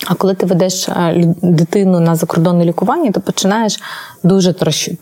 А 0.06 0.14
коли 0.14 0.34
ти 0.34 0.46
ведеш 0.46 0.88
е, 0.88 1.34
дитину 1.42 2.00
на 2.00 2.14
закордонне 2.14 2.64
лікування, 2.64 3.10
то 3.12 3.20
починаєш 3.20 3.80
дуже 4.22 4.54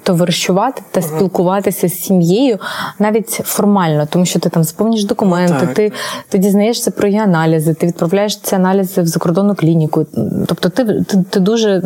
товаришувати 0.03 0.83
та 0.91 1.03
спілкуватися 1.03 1.89
з 1.89 2.01
сім'єю 2.01 2.59
навіть 2.99 3.31
формально, 3.31 4.07
тому 4.11 4.27
що 4.27 4.39
ти 4.39 4.49
там 4.49 4.65
сповнюєш 4.65 5.05
документи, 5.05 5.67
так. 5.67 5.75
ти, 5.75 5.93
ти 6.29 6.39
дізнаєшся 6.39 6.91
про 6.91 7.09
її 7.09 7.21
аналізи, 7.21 7.75
ти 7.75 7.87
відправляєш 7.87 8.37
ці 8.37 8.55
аналізи 8.55 9.03
в 9.03 9.07
закордонну 9.07 9.55
клініку. 9.55 10.07
Тобто 10.47 10.69
ти, 10.69 10.85
ти, 10.85 11.25
ти 11.31 11.41
дуже. 11.41 11.83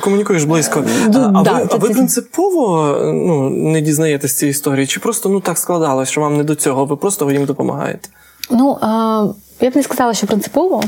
Комунікуєш 0.00 0.44
близько. 0.44 0.84
А, 1.06 1.08
да, 1.08 1.28
ви, 1.28 1.66
це- 1.66 1.74
а 1.74 1.76
ви 1.76 1.90
принципово 1.90 2.96
ну, 3.02 3.50
не 3.50 3.80
дізнаєтесь 3.80 4.36
цієї 4.36 4.50
історії? 4.50 4.86
Чи 4.86 5.00
просто 5.00 5.28
ну 5.28 5.40
так 5.40 5.58
складалось, 5.58 6.08
що 6.08 6.20
вам 6.20 6.36
не 6.36 6.44
до 6.44 6.54
цього, 6.54 6.84
ви 6.84 6.96
просто 6.96 7.30
їм 7.30 7.44
допомагаєте? 7.44 8.08
Ну, 8.50 8.78
а, 8.80 9.26
я 9.60 9.70
б 9.70 9.76
не 9.76 9.82
сказала, 9.82 10.14
що 10.14 10.26
принципово, 10.26 10.82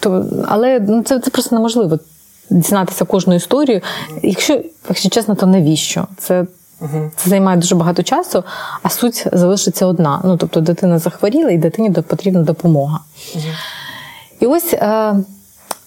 то, 0.00 0.24
але 0.48 0.80
ну, 0.80 1.02
це, 1.02 1.20
це 1.20 1.30
просто 1.30 1.56
неможливо 1.56 1.98
дізнатися 2.50 3.04
кожну 3.04 3.34
історію. 3.34 3.80
Якщо, 4.22 4.60
якщо 4.88 5.08
чесно, 5.08 5.34
то 5.34 5.46
навіщо? 5.46 6.06
Це, 6.18 6.46
це 7.16 7.30
займає 7.30 7.56
дуже 7.58 7.74
багато 7.74 8.02
часу, 8.02 8.44
а 8.82 8.88
суть 8.88 9.26
залишиться 9.32 9.86
одна. 9.86 10.20
Ну, 10.24 10.36
тобто 10.36 10.60
дитина 10.60 10.98
захворіла 10.98 11.50
і 11.50 11.58
дитині 11.58 11.90
потрібна 11.90 12.42
допомога. 12.42 13.00
І 14.40 14.46
ось, 14.46 14.72
е, 14.74 15.14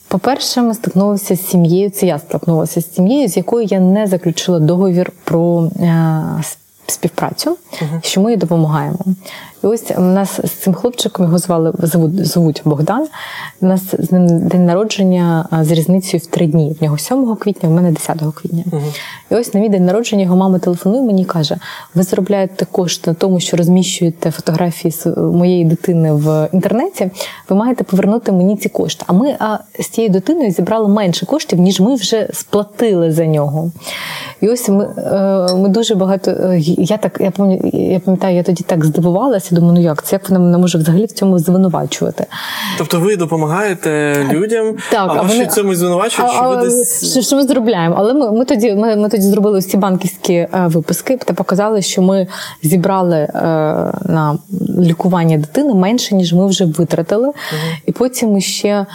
по-перше, 0.08 0.62
ми 0.62 0.74
стикнулися 0.74 1.36
з 1.36 1.48
сім'єю, 1.48 1.90
це 1.90 2.06
я 2.06 2.20
стикнулася 2.20 2.82
з 2.82 2.96
сім'єю, 2.96 3.28
з 3.28 3.38
якою 3.38 3.66
я 3.66 3.80
не 3.80 4.08
заключила 4.08 4.60
договір 4.60 5.12
про 5.24 5.72
е, 6.90 6.92
співпрацю, 6.92 7.58
що 8.02 8.22
ми 8.22 8.32
їй 8.32 8.38
допомагаємо. 8.38 9.00
І 9.64 9.68
ось 9.68 9.92
у 9.98 10.02
нас 10.02 10.40
з 10.44 10.52
цим 10.52 10.74
хлопчиком 10.74 11.26
його 11.26 11.38
звали 11.38 11.74
звуть, 11.80 12.28
звуть 12.28 12.62
Богдан. 12.66 13.08
У 13.62 13.66
нас 13.66 13.82
з 14.00 14.12
ним 14.12 14.48
день 14.48 14.66
народження 14.66 15.48
з 15.62 15.72
різницею 15.72 16.22
в 16.24 16.26
три 16.26 16.48
дні. 16.48 16.76
В 16.80 16.84
нього 16.84 16.98
7 16.98 17.36
квітня, 17.36 17.70
в 17.70 17.72
мене 17.72 17.92
10 17.92 18.18
квітня. 18.36 18.64
І 19.32 19.36
ось 19.36 19.54
на 19.54 19.60
мій 19.60 19.70
день 19.70 19.86
народження 19.86 20.24
його 20.24 20.36
мама 20.36 20.60
телефонує 20.60 21.02
мені 21.02 21.22
і 21.22 21.26
каже: 21.26 21.58
ви 21.96 22.04
заробляєте 22.04 22.66
кошти 22.66 23.12
на 23.12 23.14
тому, 23.14 23.40
що 23.40 23.58
розміщуєте 23.58 24.32
фотографії 24.32 24.92
з 24.92 25.06
моєї 25.18 25.66
дитини 25.66 26.14
в 26.14 26.50
інтернеті. 26.54 27.12
Ви 27.50 27.56
маєте 27.56 27.84
повернути 27.84 28.32
мені 28.32 28.58
ці 28.58 28.70
кошти. 28.70 29.04
А 29.08 29.14
ми 29.14 29.36
а, 29.40 29.58
з 29.80 29.88
цією 29.88 30.14
дитиною 30.14 30.52
зібрали 30.52 30.88
менше 30.88 31.26
коштів, 31.26 31.60
ніж 31.60 31.80
ми 31.80 31.96
вже 31.96 32.30
сплатили 32.34 33.12
за 33.12 33.26
нього. 33.26 33.72
І 34.42 34.50
ось 34.50 34.70
ми, 34.70 34.86
е, 34.98 35.56
ми 35.56 35.70
дуже 35.70 35.96
багато. 35.96 36.54
Я 36.78 36.98
так 36.98 37.18
я 37.20 37.32
пам'ятаю, 37.32 37.72
я 37.92 38.00
пам'ятаю, 38.00 38.36
я 38.36 38.44
тоді 38.44 38.64
так 38.64 38.86
здивувалася. 38.86 39.56
Думаю, 39.56 39.74
ну 39.74 39.82
як 39.82 40.04
це 40.04 40.16
як 40.16 40.30
вона 40.30 40.40
мене 40.40 40.58
може 40.58 40.78
взагалі 40.78 41.06
в 41.06 41.12
цьому 41.12 41.40
звинувачувати? 41.40 42.26
Тобто 42.78 43.00
ви 43.00 43.16
допомагаєте 43.16 44.16
людям, 44.32 44.76
Так, 44.92 45.10
а, 45.10 45.14
а 45.18 45.22
вони- 45.22 45.34
ще 45.34 45.46
цьому 45.46 45.76
звинувачують, 45.76 46.32
що 46.32 46.50
ви 46.50 46.56
десь. 46.58 47.12
що, 47.12 47.22
що 47.22 47.36
ми 47.36 47.44
зробляємо? 47.48 47.96
Але 47.98 48.14
ми, 48.14 48.32
ми 48.32 48.46
тоді 48.46 48.74
ми, 48.74 48.96
ми 48.96 49.10
тоді 49.10 49.24
зробили 49.24 49.60
всі 49.60 49.78
банківські 49.78 50.34
е, 50.34 50.50
виписки 50.54 51.18
та 51.18 51.34
показали, 51.34 51.82
що 51.82 52.02
ми 52.02 52.28
зібрали 52.64 53.18
е, 53.18 53.30
на 54.06 54.38
лікування 54.80 55.38
дитини 55.38 55.74
менше, 55.74 56.16
ніж 56.16 56.34
ми 56.34 56.48
вже 56.48 56.66
витратили. 56.66 57.32
І 57.86 57.92
потім 57.92 58.32
ми 58.32 58.42
ще. 58.42 58.86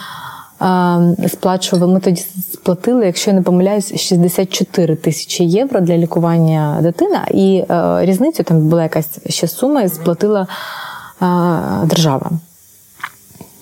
Сплачували, 1.29 1.93
ми 1.93 2.01
тоді 2.01 2.25
сплатили, 2.53 3.07
якщо 3.07 3.31
я 3.31 3.37
не 3.37 3.43
помиляюсь, 3.43 3.95
64 3.97 4.97
тисячі 4.97 5.45
євро 5.45 5.81
для 5.81 5.99
лікування 5.99 6.79
дитини, 6.83 7.19
і 7.31 7.65
е, 7.71 7.99
різницю 8.05 8.43
там 8.43 8.69
була 8.69 8.83
якась 8.83 9.19
ще 9.29 9.49
сума, 9.49 9.83
і 9.83 9.89
сплатила 9.89 10.47
е, 11.23 11.27
держава. 11.85 12.31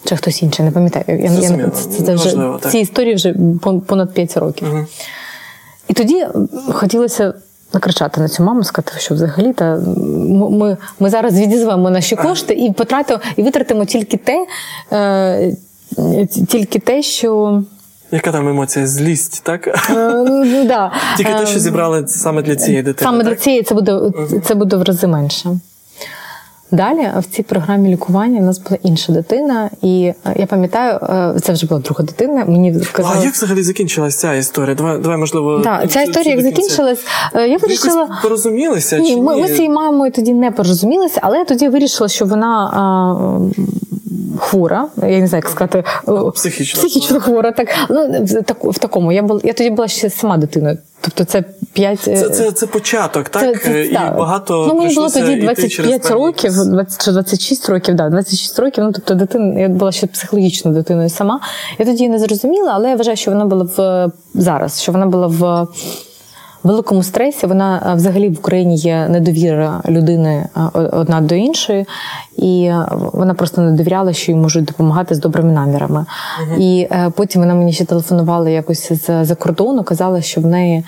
Чи 0.04 0.16
хтось 0.16 0.42
інший, 0.42 0.64
не 0.64 0.70
пам'ятаю. 0.70 1.04
Я, 1.08 1.30
я, 1.30 1.68
це, 1.68 2.02
це 2.04 2.14
вже, 2.14 2.58
ці 2.70 2.78
історії 2.78 3.14
вже 3.14 3.34
понад 3.86 4.14
5 4.14 4.36
років. 4.36 4.68
Мгм. 4.68 4.86
І 5.88 5.92
тоді 5.92 6.26
хотілося 6.72 7.34
накричати 7.74 8.20
на 8.20 8.28
цю 8.28 8.42
маму, 8.42 8.64
сказати, 8.64 8.92
що 8.98 9.14
взагалі 9.14 9.52
та 9.52 9.76
ми, 9.76 10.50
ми, 10.50 10.76
ми 11.00 11.10
зараз 11.10 11.40
відізвемо 11.40 11.90
наші 11.90 12.16
кошти 12.16 12.54
і 12.54 12.72
потратимо, 12.72 13.20
і 13.36 13.42
витратимо 13.42 13.84
тільки 13.84 14.16
те, 14.16 14.46
е, 14.92 15.56
тільки 16.48 16.79
те, 16.79 17.03
що. 17.03 17.62
Яка 18.12 18.33
там 18.33 18.48
емоція? 18.48 18.87
Злість, 18.87 19.42
так? 19.44 19.66
Е, 19.66 19.94
ну, 20.29 20.64
да. 20.68 20.92
Тільки 21.16 21.33
те, 21.33 21.42
Е, 21.42 21.46
що 21.46 21.61
зібрали 21.61 22.05
саме 22.09 22.42
для 22.42 22.57
цієї 22.57 22.83
дитини. 22.83 23.11
Саме 23.11 23.24
для 23.24 23.35
цієї 23.35 23.62
це 23.62 23.74
буде, 23.74 24.00
це 24.44 24.55
буде 24.55 24.76
в 24.76 24.83
рази 24.83 25.07
менше. 25.07 25.50
Далі 26.72 27.11
в 27.18 27.24
цій 27.24 27.42
програмі 27.42 27.92
лікування 27.92 28.40
в 28.40 28.42
нас 28.44 28.59
була 28.59 28.79
інша 28.83 29.12
дитина, 29.12 29.70
і 29.83 30.12
е, 30.26 30.35
я 30.37 30.46
пам'ятаю, 30.46 30.98
е, 31.37 31.40
це 31.40 31.53
вже 31.53 31.66
була 31.66 31.81
друга 31.81 32.05
дитина. 32.05 32.44
Мені 32.44 32.70
Ну, 32.72 32.81
сказали, 32.85 33.16
а 33.20 33.24
як 33.24 33.35
взагалі 33.35 33.62
закінчилась 33.62 34.16
ця 34.16 34.35
історія? 34.35 34.74
Давай, 34.74 34.98
давай 34.98 35.16
можливо. 35.16 35.59
Да, 35.59 35.87
ця 35.87 36.03
історія 36.03 36.35
як 36.35 36.44
закінчилась, 36.44 36.98
е, 37.35 37.48
я 37.48 37.57
вирішила. 37.57 38.00
якось 38.00 38.22
порозумілися? 38.22 38.98
Ні, 38.98 39.14
чи 39.14 39.20
ми, 39.20 39.35
ні? 39.35 39.42
ми 39.42 39.48
з 39.48 39.57
цією 39.57 39.74
мамою 39.74 40.12
тоді 40.12 40.33
не 40.33 40.50
порозумілися, 40.50 41.20
але 41.22 41.38
я 41.38 41.44
тоді 41.44 41.68
вирішила, 41.68 42.09
що 42.09 42.24
вона 42.24 42.64
а, 42.64 42.81
хвора. 44.40 44.88
Я 44.96 45.20
не 45.20 45.26
знаю, 45.26 45.42
як 45.44 45.48
сказати, 45.48 45.85
о, 46.07 46.31
Психічно. 46.31 46.81
психічно 46.81 47.20
хвора. 47.20 47.53
Так 47.53 47.68
ну 47.90 48.24
в 48.24 48.42
так 48.42 48.64
в 48.64 48.79
такому. 48.79 49.12
Я 49.12 49.22
була 49.22 49.40
я 49.44 49.53
тоді 49.53 49.70
була 49.70 49.88
ще 49.88 50.11
сама 50.11 50.37
дитиною. 50.37 50.79
Тобто, 51.00 51.24
це 51.24 51.44
5... 51.72 52.00
Це, 52.00 52.31
це, 52.31 52.53
це 52.53 52.66
початок, 52.66 53.29
так? 53.29 53.66
і 53.66 53.88
так. 53.88 54.16
багато 54.16 54.66
ну, 54.68 54.74
мені 54.74 54.94
було 54.94 55.11
тоді 55.11 55.33
йти 55.33 55.68
через 55.68 55.90
25 55.90 56.11
років, 56.11 56.53
якісь- 56.53 56.66
20, 56.66 57.05
чи 57.05 57.12
26 57.12 57.68
років, 57.68 57.94
да, 57.94 58.09
26 58.09 58.59
років. 58.59 58.85
Ну 58.85 58.92
тобто 58.92 59.14
дитина, 59.14 59.61
я 59.61 59.68
була 59.68 59.92
ще 59.92 60.07
психологічно 60.07 60.72
дитиною 60.72 61.11
сама. 61.11 61.40
Я 61.79 61.87
тоді 61.87 62.09
не 62.09 62.18
зрозуміла, 62.18 62.72
але 62.74 62.88
я 62.88 62.96
вважаю, 62.96 63.16
що 63.16 63.31
вона 63.31 63.44
була 63.44 63.68
в 63.76 64.09
зараз, 64.35 64.83
що 64.83 64.92
вона 64.92 65.07
була 65.07 65.26
в 65.26 65.66
великому 66.62 67.03
стресі. 67.03 67.46
Вона 67.46 67.94
взагалі 67.96 68.29
в 68.29 68.38
Україні 68.38 68.77
є 68.77 69.09
недовіра 69.09 69.83
людини 69.88 70.49
одна 70.92 71.20
до 71.20 71.35
іншої, 71.35 71.87
і 72.37 72.73
вона 73.12 73.35
просто 73.35 73.61
не 73.61 73.73
довіряла, 73.73 74.12
що 74.12 74.33
їй 74.33 74.38
можуть 74.38 74.64
допомагати 74.64 75.14
з 75.14 75.18
добрими 75.18 75.53
намірами. 75.53 76.07
І 76.59 76.88
е, 76.90 77.12
потім 77.16 77.42
вона 77.42 77.55
мені 77.55 77.73
ще 77.73 77.85
телефонувала 77.85 78.51
якось 78.51 78.92
з 78.92 79.25
за 79.25 79.35
кордону, 79.35 79.83
казала, 79.83 80.23
що 80.23 80.40
в 80.40 80.46
неї. 80.46 80.85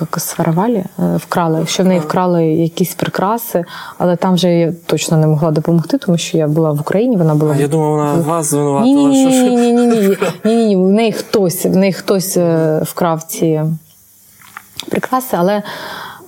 Як, 0.00 0.18
з 0.18 0.34
е, 0.38 0.84
вкрали, 1.16 1.66
що 1.66 1.82
в 1.82 1.86
неї 1.86 2.00
вкрали 2.00 2.44
якісь 2.44 2.94
прикраси, 2.94 3.64
але 3.98 4.16
там 4.16 4.34
вже 4.34 4.54
я 4.54 4.72
точно 4.86 5.16
не 5.16 5.26
могла 5.26 5.50
допомогти, 5.50 5.98
тому 5.98 6.18
що 6.18 6.38
я 6.38 6.48
була 6.48 6.72
в 6.72 6.80
Україні, 6.80 7.16
вона 7.16 7.34
була 7.34 7.54
А 7.58 7.60
я 7.60 7.68
думав, 7.68 7.90
вона 7.90 8.14
вас 8.14 8.46
звинуватила. 8.46 8.94
ні, 8.94 9.06
ні, 9.06 9.26
ні, 9.26 9.72
ні, 9.72 10.16
ні, 10.44 10.66
ні, 10.66 10.76
в 10.76 10.80
неї 10.80 11.12
хтось, 11.12 11.66
в 11.66 11.76
неї 11.76 11.92
хтось 11.92 12.36
е, 12.36 12.80
вкрав 12.84 13.22
ці 13.22 13.62
прикраси, 14.90 15.36
але 15.40 15.62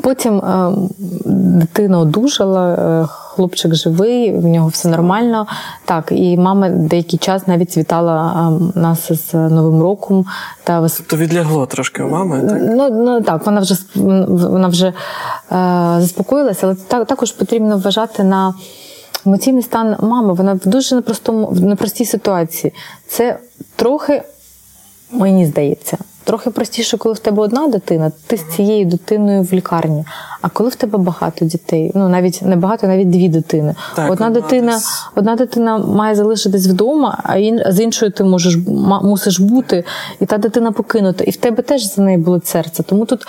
потім 0.02 0.38
е, 0.38 0.72
дитина 1.26 1.98
одужала, 1.98 3.08
хлопчик 3.34 3.74
живий, 3.74 4.32
в 4.32 4.44
нього 4.44 4.68
все 4.68 4.88
нормально. 4.88 5.46
Так, 5.84 6.08
і 6.12 6.36
мама 6.36 6.68
деякий 6.68 7.18
час 7.18 7.46
навіть 7.46 7.76
вітала 7.76 8.50
е, 8.76 8.80
нас 8.80 9.12
з 9.30 9.34
Новим 9.34 9.82
роком 9.82 10.26
та 10.64 10.80
вис- 10.80 11.02
То 11.06 11.16
відлягло 11.16 11.66
трошки 11.66 12.02
у 12.02 12.08
мами, 12.08 12.40
так? 12.48 12.58
Ну, 12.60 12.90
ну 12.90 13.20
так, 13.22 13.46
вона 13.46 13.60
вже 13.60 13.74
вона 14.26 14.68
вже 14.68 14.86
е, 14.86 14.92
заспокоїлася, 15.98 16.66
але 16.66 16.74
так, 16.74 17.06
також 17.06 17.32
потрібно 17.32 17.78
вважати 17.78 18.24
на 18.24 18.54
емоційний 19.26 19.62
стан 19.62 19.96
мами. 20.00 20.32
Вона 20.32 20.54
в 20.54 20.68
дуже 20.68 20.94
непростому, 20.94 21.46
в 21.46 21.60
непростій 21.60 22.04
ситуації. 22.04 22.72
Це 23.08 23.38
трохи, 23.76 24.22
мені 25.12 25.46
здається, 25.46 25.98
трохи 26.30 26.50
простіше, 26.50 26.96
коли 26.96 27.14
в 27.14 27.18
тебе 27.18 27.42
одна 27.42 27.68
дитина, 27.68 28.12
ти 28.26 28.36
з 28.36 28.56
цією 28.56 28.86
дитиною 28.86 29.42
в 29.42 29.52
лікарні. 29.52 30.04
А 30.42 30.48
коли 30.48 30.70
в 30.70 30.74
тебе 30.74 30.98
багато 30.98 31.44
дітей, 31.44 31.92
ну 31.94 32.08
навіть 32.08 32.42
не 32.42 32.56
багато, 32.56 32.86
навіть 32.86 33.10
дві 33.10 33.28
дитини. 33.28 33.74
Так, 33.94 34.10
одна 34.10 34.30
дитина, 34.30 34.72
десь- 34.72 35.06
одна 35.14 35.36
дитина 35.36 35.78
має 35.78 36.14
залишитись 36.14 36.66
вдома, 36.66 37.18
а 37.22 37.36
ін, 37.36 37.62
з 37.68 37.80
іншою 37.80 38.12
ти 38.12 38.24
можеш 38.24 38.56
мусиш 39.02 39.40
бути, 39.40 39.84
і 40.20 40.26
та 40.26 40.38
дитина 40.38 40.72
покинута. 40.72 41.24
І 41.24 41.30
в 41.30 41.36
тебе 41.36 41.62
теж 41.62 41.94
за 41.94 42.02
неї 42.02 42.18
болить 42.18 42.46
серце. 42.46 42.82
Тому 42.82 43.04
тут 43.04 43.26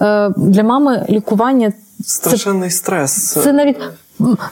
е, 0.00 0.30
для 0.36 0.62
мами 0.62 1.06
лікування 1.08 1.72
це 2.04 2.36
стрес. 2.70 3.32
це 3.32 3.52
навіть 3.52 3.76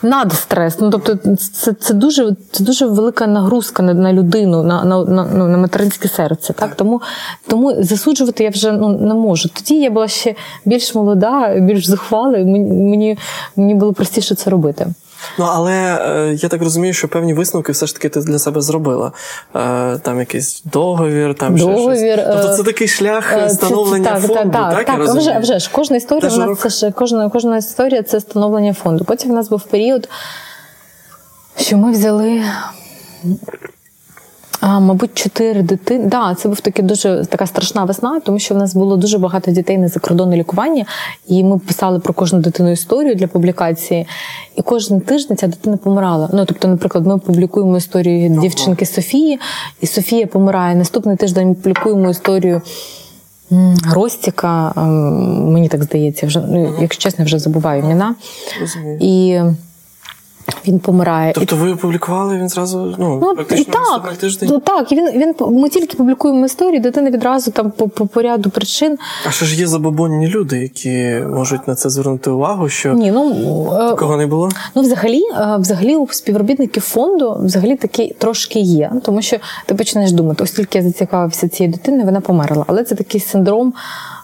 надстрес. 0.02 0.80
Ну 0.80 0.90
тобто, 0.90 1.36
це, 1.36 1.72
це 1.72 1.94
дуже 1.94 2.36
це 2.52 2.64
дуже 2.64 2.86
велика 2.86 3.26
нагрузка 3.26 3.82
на, 3.82 3.94
на 3.94 4.12
людину, 4.12 4.62
на, 4.62 4.84
на, 4.84 5.04
на, 5.04 5.24
ну, 5.34 5.48
на 5.48 5.58
материнське 5.58 6.08
серце. 6.08 6.52
Так? 6.52 6.74
Тому, 6.74 7.02
тому 7.46 7.82
засуджувати 7.84 8.44
я 8.44 8.50
вже 8.50 8.72
ну, 8.72 8.88
не 8.88 9.14
можу. 9.14 9.48
Тоді 9.48 9.74
я 9.74 9.90
була 9.90 10.08
ще 10.08 10.34
більш 10.64 10.94
молода, 10.94 11.54
більш 11.60 11.86
зухвала, 11.88 12.38
і 12.38 12.44
мені, 12.44 13.18
мені, 13.56 13.74
було 13.74 13.92
простіше 13.92 14.34
це 14.34 14.50
робити. 14.50 14.86
Ну 15.38 15.44
але 15.52 15.72
е, 15.72 16.34
я 16.40 16.48
так 16.48 16.62
розумію, 16.62 16.94
що 16.94 17.08
певні 17.08 17.34
висновки 17.34 17.72
все 17.72 17.86
ж 17.86 17.94
таки 17.94 18.08
ти 18.08 18.20
для 18.20 18.38
себе 18.38 18.60
зробила. 18.60 19.12
Е, 19.56 19.98
там 19.98 20.18
якийсь 20.18 20.62
договір, 20.64 21.34
там 21.34 21.58
ще 21.58 21.76
щось. 21.76 22.00
Тобто 22.16 22.48
е, 22.52 22.56
це 22.56 22.62
такий 22.62 22.88
шлях 22.88 23.32
Е, 23.32 23.48
це- 23.48 23.54
становлення 23.54 24.10
так, 24.10 24.22
фонду, 24.22 24.34
так, 24.34 24.52
так, 24.52 24.70
так, 24.70 24.78
я 24.78 24.84
так, 24.84 24.98
розумію? 24.98 25.30
вже, 25.30 25.38
вже 25.38 25.58
ж 25.58 25.70
кожна 25.72 25.96
історія 25.96 26.30
в 26.30 26.38
нас 26.38 26.48
рук- 26.48 26.62
це 26.62 26.68
ж 26.68 26.92
кожна, 26.92 27.28
кожна 27.30 27.56
історія 27.56 28.02
це 28.02 28.20
становлення 28.20 28.74
фонду. 28.74 29.04
Потім 29.04 29.30
в 29.30 29.34
нас 29.34 29.48
був 29.48 29.62
період, 29.62 30.08
що 31.56 31.76
ми 31.76 31.92
взяли. 31.92 32.42
А, 34.66 34.80
мабуть, 34.80 35.14
чотири 35.14 35.62
дитини. 35.62 36.06
Да, 36.06 36.34
це 36.34 36.48
був 36.48 36.60
такий 36.60 36.84
дуже 36.84 37.24
така 37.28 37.46
страшна 37.46 37.84
весна, 37.84 38.20
тому 38.20 38.38
що 38.38 38.54
в 38.54 38.58
нас 38.58 38.74
було 38.74 38.96
дуже 38.96 39.18
багато 39.18 39.50
дітей 39.50 39.78
на 39.78 39.88
закордонне 39.88 40.36
лікування, 40.36 40.84
і 41.28 41.44
ми 41.44 41.58
писали 41.58 41.98
про 41.98 42.14
кожну 42.14 42.38
дитину 42.38 42.70
історію 42.70 43.14
для 43.14 43.26
публікації. 43.26 44.06
І 44.56 44.62
кожен 44.62 45.00
тиждень 45.00 45.36
ця 45.36 45.46
дитина 45.46 45.76
помирала. 45.76 46.30
Ну 46.32 46.44
тобто, 46.44 46.68
наприклад, 46.68 47.06
ми 47.06 47.18
публікуємо 47.18 47.76
історію 47.76 48.40
дівчинки 48.40 48.86
Софії, 48.86 49.40
і 49.80 49.86
Софія 49.86 50.26
помирає. 50.26 50.76
Наступний 50.76 51.16
тиждень 51.16 51.48
ми 51.48 51.54
публікуємо 51.54 52.10
історію. 52.10 52.62
Ростіка, 53.92 54.72
мені 55.40 55.68
так 55.68 55.82
здається, 55.82 56.26
вже 56.26 56.40
ну, 56.48 56.74
якщо 56.80 57.02
чесно, 57.02 57.24
вже 57.24 57.38
забуваю 57.38 57.82
імена. 57.82 58.14
І 59.00 59.40
він 60.66 60.78
помирає. 60.78 61.32
Тобто 61.34 61.56
ви 61.56 61.72
опублікували 61.72 62.38
він 62.38 62.48
зразу 62.48 62.94
ну, 62.98 63.18
Ну, 63.22 63.34
практично 63.34 63.74
так, 64.04 64.16
тиждень. 64.16 64.48
ну, 64.52 64.58
так, 64.58 64.92
він, 64.92 65.10
він 65.10 65.34
ми 65.40 65.68
тільки 65.68 65.96
публікуємо 65.96 66.46
історію, 66.46 66.80
дитина 66.80 67.10
відразу 67.10 67.50
там 67.50 67.70
по, 67.70 67.88
по, 67.88 68.06
по 68.06 68.22
ряду 68.22 68.50
причин. 68.50 68.98
А 69.26 69.30
що 69.30 69.46
ж 69.46 69.56
є 69.60 69.66
забобонні 69.66 70.28
люди, 70.28 70.58
які 70.58 71.24
можуть 71.30 71.68
на 71.68 71.74
це 71.74 71.90
звернути 71.90 72.30
увагу, 72.30 72.68
що 72.68 72.92
Ні, 72.92 73.10
ну 73.10 73.30
е, 73.92 73.94
кого 73.96 74.16
не 74.16 74.26
було? 74.26 74.48
Ну, 74.74 74.82
взагалі, 74.82 75.22
е, 75.36 75.56
взагалі, 75.58 75.96
у 75.96 76.08
співробітників 76.10 76.82
фонду 76.82 77.40
взагалі 77.40 77.76
такі 77.76 78.14
трошки 78.18 78.58
є, 78.60 78.92
тому 79.02 79.22
що 79.22 79.36
ти 79.66 79.74
починаєш 79.74 80.12
думати, 80.12 80.44
оскільки 80.44 80.78
я 80.78 80.84
зацікавився 80.84 81.48
цією 81.48 81.72
дитиною, 81.72 82.04
вона 82.04 82.20
померла. 82.20 82.64
Але 82.68 82.84
це 82.84 82.94
такий 82.94 83.20
синдром 83.20 83.74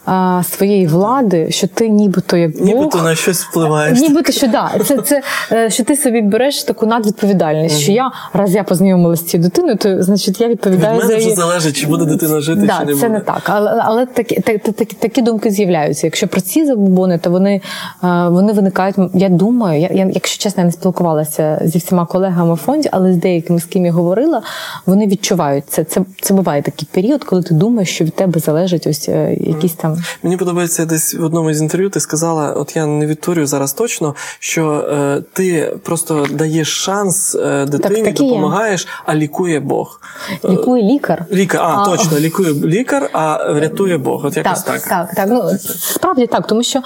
е, 0.09 0.43
своєї 0.51 0.87
влади, 0.87 1.51
що 1.51 1.67
ти 1.67 1.89
нібито 1.89 2.37
як 2.37 2.59
Бог, 2.59 2.67
Нібито 2.67 3.03
на 3.03 3.15
щось 3.15 3.43
впливаєш. 3.45 4.01
Нібито 4.01 4.33
що 4.33 4.47
да, 4.47 4.71
це, 4.85 4.99
це 4.99 5.23
е, 5.53 5.71
що 5.71 5.85
ти 5.85 5.97
собі 5.97 6.23
береш 6.23 6.63
таку 6.65 6.87
надвідповідальність, 6.87 7.79
що 7.81 7.93
я 7.93 8.11
раз 8.33 8.55
я 8.55 8.65
познайомилася 8.65 9.23
з 9.23 9.27
цією 9.27 9.45
дитиною, 9.49 9.77
то 9.77 10.03
значить 10.03 10.41
я 10.41 10.47
Від 10.47 10.53
відповідаю 10.53 11.01
за 11.01 11.07
мене 11.07 11.19
її. 11.19 11.27
вже 11.27 11.37
залежить, 11.37 11.77
чи 11.77 11.87
буде 11.87 12.05
дитина 12.05 12.41
жити, 12.41 12.61
да, 12.67 12.79
чи 12.79 12.85
не 12.85 12.95
це 12.95 13.07
буде. 13.07 13.09
не 13.09 13.21
так. 13.21 13.43
Але, 13.45 13.83
але 13.85 14.07
такі, 14.07 14.41
та- 14.41 14.59
та- 14.59 14.73
такі, 14.73 14.97
такі 14.97 15.23
думки 15.23 15.51
з'являються. 15.51 16.07
Якщо 16.07 16.29
про 16.29 16.41
ці 16.41 16.67
забобони, 16.67 17.19
то 17.19 17.31
вони, 17.31 17.61
е, 18.05 18.29
вони 18.29 18.53
виникають. 18.53 18.97
Я 19.15 19.29
думаю, 19.29 19.81
я, 19.81 19.89
я, 19.93 20.11
якщо 20.15 20.43
чесно, 20.43 20.61
я 20.61 20.67
не 20.67 20.73
спілкувалася 20.73 21.61
зі 21.65 21.79
всіма 21.79 22.07
колегами 22.07 22.55
в 22.55 22.57
фонді, 22.57 22.89
але 22.93 23.13
з 23.13 23.17
деякими, 23.17 23.61
з 23.61 23.65
ким 23.65 23.87
я 23.87 23.93
говорила, 23.93 24.43
вони 24.87 25.07
відчувають 25.07 25.65
це. 25.69 25.85
Це, 25.85 26.01
це 26.21 26.35
буває 26.35 26.63
такий 26.63 26.89
період, 26.93 27.25
коли 27.25 27.43
ти 27.43 27.55
думаєш, 27.55 27.95
що 27.95 28.05
від 28.05 28.15
тебе 28.15 28.41
залежить 28.41 28.87
ось 28.87 29.09
е, 29.09 29.37
якісь 29.41 29.73
там. 29.73 29.90
Мені 30.23 30.37
подобається 30.37 30.85
десь 30.85 31.15
в 31.15 31.25
одному 31.25 31.55
з 31.55 31.61
інтерв'ю. 31.61 31.91
Ти 31.91 32.01
сказала, 32.01 32.53
от 32.53 32.77
я 32.77 32.87
не 32.87 33.07
відтворюю 33.07 33.47
зараз 33.47 33.73
точно, 33.73 34.15
що 34.39 34.73
е, 34.73 35.23
ти 35.33 35.77
просто 35.83 36.27
даєш 36.31 36.69
шанс 36.69 37.35
е, 37.35 37.67
дитині, 37.67 38.03
так 38.03 38.15
допомагаєш, 38.15 38.81
є. 38.81 38.87
а 39.07 39.15
лікує 39.15 39.61
Бог. 39.61 40.01
Е, 40.45 40.49
Лікує 40.49 40.83
лікар. 40.83 41.27
Лікар, 41.33 41.61
а, 41.61 41.83
А, 41.83 41.85
точно, 41.85 42.19
лікує 42.19 42.53
лікар, 42.53 43.11
а 43.13 43.53
врятує 43.53 43.99
Бог. 43.99 44.27
От 44.27 44.37
якось 44.37 44.63
так, 44.63 44.81
так. 44.81 44.89
так, 44.89 45.15
так. 45.15 45.29
Ну, 45.31 45.59
справді 45.79 46.27
так, 46.27 46.47
тому 46.47 46.63
що 46.63 46.83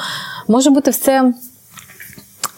може 0.48 0.70
бути 0.70 0.90
все 0.90 1.32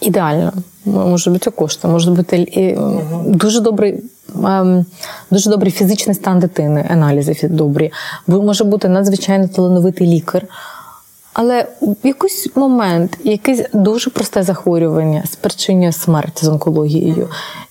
ідеально. 0.00 0.52
Може 0.84 1.30
бути 1.30 1.50
кошти, 1.50 1.88
може 1.88 2.10
бути 2.10 2.38
і, 2.38 2.78
дуже 3.26 3.60
добрий. 3.60 4.02
ем, 4.44 4.84
Дуже 5.30 5.50
добрий 5.50 5.72
фізичний 5.72 6.14
стан 6.14 6.38
дитини, 6.38 6.86
аналізи 6.90 7.48
добрі. 7.48 7.92
Може 8.26 8.64
бути 8.64 8.88
надзвичайно 8.88 9.48
талановитий 9.48 10.06
лікар. 10.06 10.42
Але 11.32 11.66
в 11.82 12.06
якийсь 12.06 12.56
момент 12.56 13.18
якесь 13.24 13.62
дуже 13.72 14.10
просте 14.10 14.42
захворювання 14.42 15.22
спричинює 15.32 15.92
смерть 15.92 16.44
з 16.44 16.48
онкологією. 16.48 17.28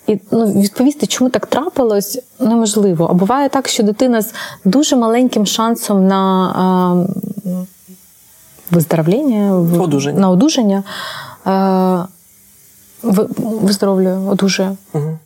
І 0.08 0.20
ну, 0.32 0.46
відповісти, 0.46 1.08
чому 1.08 1.30
так 1.30 1.46
трапилось, 1.46 2.20
неможливо. 2.40 3.08
А 3.12 3.14
буває 3.14 3.50
так, 3.50 3.68
що 3.68 3.84
дитина 3.84 4.22
з 4.22 4.34
дуже 4.66 4.96
маленьким 4.96 5.46
шансом 5.46 6.08
на 6.08 6.52
ем, 7.46 7.66
виздоровлення, 8.72 9.58
Одужання. 9.84 10.20
на 10.20 10.30
одужання 10.30 10.84
е, 11.48 11.52
ви- 11.52 12.08
виздоровлює, 13.62 14.18
одужує. 14.30 14.76
Угу. 14.94 15.18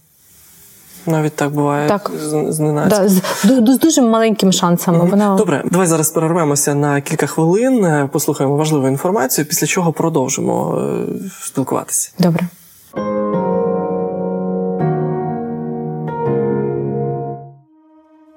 Навіть 1.06 1.36
так 1.36 1.52
буває 1.52 1.90
Так. 1.90 2.12
з- 2.22 2.52
зненацька. 2.54 3.00
Да, 3.00 3.10
з, 3.10 3.22
з 3.44 3.80
дуже 3.80 4.02
маленькими 4.02 4.52
шансами. 4.52 5.06
Вона... 5.06 5.36
Добре, 5.36 5.64
давай 5.72 5.88
зараз 5.88 6.10
перервемося 6.12 6.76
на 6.76 7.02
кілька 7.02 7.28
хвилин, 7.28 7.86
е, 7.86 8.10
послухаємо 8.12 8.56
важливу 8.56 8.88
інформацію, 8.88 9.46
після 9.46 9.68
чого 9.68 9.94
продовжимо 9.94 10.78
е, 10.82 11.06
спілкуватися. 11.44 12.12
Добре. 12.20 12.48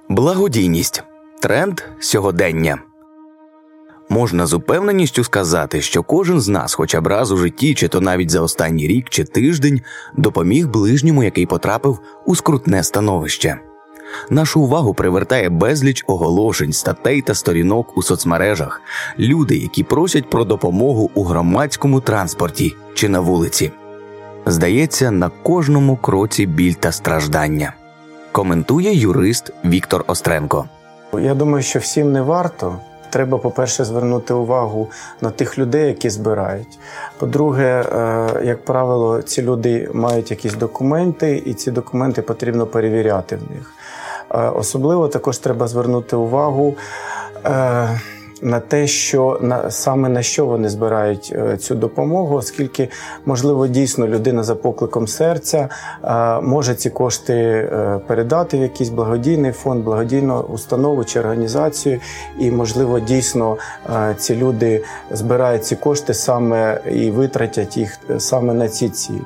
Благодійність 0.08 1.02
тренд 1.42 1.80
сьогодення. 2.00 2.78
Можна 4.12 4.46
з 4.46 4.54
упевненістю 4.54 5.24
сказати, 5.24 5.80
що 5.80 6.02
кожен 6.02 6.40
з 6.40 6.48
нас, 6.48 6.74
хоча 6.74 7.00
б 7.00 7.06
раз 7.06 7.32
у 7.32 7.36
житті, 7.36 7.74
чи 7.74 7.88
то 7.88 8.00
навіть 8.00 8.30
за 8.30 8.40
останній 8.40 8.86
рік 8.86 9.06
чи 9.10 9.24
тиждень, 9.24 9.80
допоміг 10.16 10.68
ближньому, 10.68 11.22
який 11.22 11.46
потрапив 11.46 11.98
у 12.26 12.36
скрутне 12.36 12.82
становище. 12.82 13.56
Нашу 14.30 14.60
увагу 14.60 14.94
привертає 14.94 15.48
безліч 15.48 16.04
оголошень, 16.06 16.72
статей 16.72 17.22
та 17.22 17.34
сторінок 17.34 17.96
у 17.96 18.02
соцмережах, 18.02 18.80
люди, 19.18 19.56
які 19.56 19.82
просять 19.82 20.30
про 20.30 20.44
допомогу 20.44 21.10
у 21.14 21.24
громадському 21.24 22.00
транспорті 22.00 22.76
чи 22.94 23.08
на 23.08 23.20
вулиці. 23.20 23.72
Здається, 24.46 25.10
на 25.10 25.28
кожному 25.42 25.96
кроці 25.96 26.46
біль 26.46 26.74
та 26.74 26.92
страждання. 26.92 27.72
Коментує 28.32 28.94
юрист 28.94 29.52
Віктор 29.64 30.04
Остренко. 30.06 30.64
Я 31.12 31.34
думаю, 31.34 31.62
що 31.62 31.78
всім 31.78 32.12
не 32.12 32.22
варто. 32.22 32.78
Треба, 33.12 33.38
по-перше, 33.38 33.84
звернути 33.84 34.34
увагу 34.34 34.90
на 35.20 35.30
тих 35.30 35.58
людей, 35.58 35.86
які 35.86 36.10
збирають. 36.10 36.78
По-друге, 37.18 37.64
е, 37.64 38.28
як 38.44 38.64
правило, 38.64 39.22
ці 39.22 39.42
люди 39.42 39.90
мають 39.92 40.30
якісь 40.30 40.54
документи, 40.54 41.42
і 41.46 41.54
ці 41.54 41.70
документи 41.70 42.22
потрібно 42.22 42.66
перевіряти 42.66 43.36
в 43.36 43.50
них. 43.50 43.74
Е, 44.30 44.38
Особливо 44.48 45.08
також 45.08 45.38
треба 45.38 45.68
звернути 45.68 46.16
увагу 46.16 46.74
е, 47.44 48.00
на 48.42 48.60
те, 48.60 48.86
що 48.86 49.38
на 49.42 49.70
саме 49.70 50.08
на 50.08 50.22
що 50.22 50.46
вони 50.46 50.68
збирають 50.68 51.32
е, 51.36 51.56
цю 51.56 51.74
допомогу, 51.74 52.36
оскільки, 52.36 52.88
можливо, 53.26 53.66
дійсно 53.66 54.08
людина 54.08 54.42
за 54.42 54.54
покликом 54.54 55.06
серця 55.06 55.68
е, 56.04 56.40
може 56.40 56.74
ці 56.74 56.90
кошти 56.90 57.34
е, 57.34 58.00
передати 58.06 58.58
в 58.58 58.62
якийсь 58.62 58.90
благодійний 58.90 59.52
фонд, 59.52 59.84
благодійну 59.84 60.40
установу 60.40 61.04
чи 61.04 61.20
організацію, 61.20 62.00
і, 62.38 62.50
можливо, 62.50 63.00
дійсно 63.00 63.56
ці 64.16 64.36
люди 64.36 64.84
збирають 65.10 65.64
ці 65.64 65.76
кошти 65.76 66.14
саме 66.14 66.80
і 66.92 67.10
витратять 67.10 67.76
їх 67.76 67.98
саме 68.18 68.54
на 68.54 68.68
ці 68.68 68.88
цілі. 68.88 69.22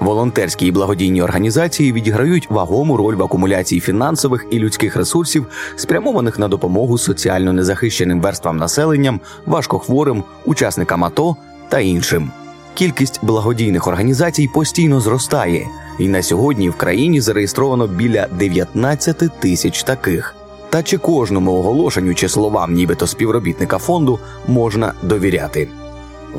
Волонтерські 0.00 0.66
і 0.66 0.72
благодійні 0.72 1.22
організації 1.22 1.92
відіграють 1.92 2.50
вагому 2.50 2.96
роль 2.96 3.14
в 3.14 3.22
акумуляції 3.22 3.80
фінансових 3.80 4.46
і 4.50 4.58
людських 4.58 4.96
ресурсів, 4.96 5.46
спрямованих 5.76 6.38
на 6.38 6.48
допомогу 6.48 6.98
соціально 6.98 7.52
незахищеним 7.52 8.20
верствам 8.20 8.56
населення, 8.56 9.20
важкохворим, 9.46 10.24
учасникам 10.44 11.04
АТО 11.04 11.36
та 11.68 11.80
іншим. 11.80 12.30
Кількість 12.74 13.20
благодійних 13.22 13.86
організацій 13.86 14.50
постійно 14.54 15.00
зростає, 15.00 15.66
і 15.98 16.08
на 16.08 16.22
сьогодні 16.22 16.68
в 16.68 16.74
країні 16.74 17.20
зареєстровано 17.20 17.86
біля 17.86 18.26
19 18.38 19.40
тисяч 19.40 19.82
таких. 19.82 20.34
та 20.70 20.82
чи 20.82 20.98
кожному 20.98 21.52
оголошенню 21.52 22.14
чи 22.14 22.28
словам, 22.28 22.72
нібито 22.72 23.06
співробітника 23.06 23.78
фонду, 23.78 24.18
можна 24.48 24.92
довіряти. 25.02 25.68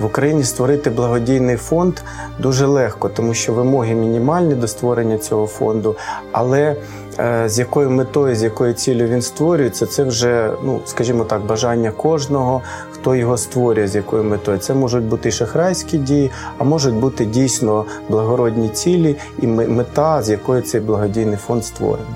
В 0.02 0.06
Україні 0.06 0.44
створити 0.44 0.90
благодійний 0.90 1.56
фонд 1.56 1.94
дуже 2.40 2.66
легко, 2.66 3.10
тому 3.10 3.34
що 3.34 3.54
вимоги 3.54 3.96
мінімальні 3.96 4.56
до 4.56 4.68
створення 4.68 5.18
цього 5.18 5.48
фонду, 5.48 5.96
але 6.32 6.76
е, 7.20 7.50
з 7.50 7.60
якою 7.60 7.90
метою, 7.90 8.36
з 8.36 8.44
якою 8.44 8.74
ціллю 8.74 9.08
він 9.08 9.22
створюється, 9.22 9.86
це 9.86 10.04
вже, 10.04 10.52
ну 10.64 10.80
скажімо 10.86 11.24
так, 11.24 11.46
бажання 11.46 11.92
кожного, 11.92 12.62
хто 12.92 13.16
його 13.16 13.38
створює, 13.38 13.88
з 13.88 13.96
якою 13.96 14.24
метою. 14.24 14.58
Це 14.58 14.74
можуть 14.74 15.04
бути 15.04 15.32
шахрайські 15.32 15.98
дії, 15.98 16.32
а 16.58 16.64
можуть 16.64 16.96
бути 16.96 17.26
дійсно 17.26 17.86
благородні 18.10 18.70
цілі 18.70 19.16
і 19.42 19.48
мета, 19.48 20.24
з 20.24 20.30
якою 20.30 20.62
цей 20.62 20.82
благодійний 20.82 21.38
фонд 21.38 21.66
створений. 21.66 22.14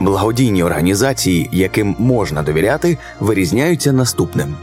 Благодійні 0.00 0.62
організації, 0.62 1.48
яким 1.52 1.96
можна 1.98 2.42
довіряти, 2.42 2.98
вирізняються 3.20 3.92
наступним. 3.92 4.54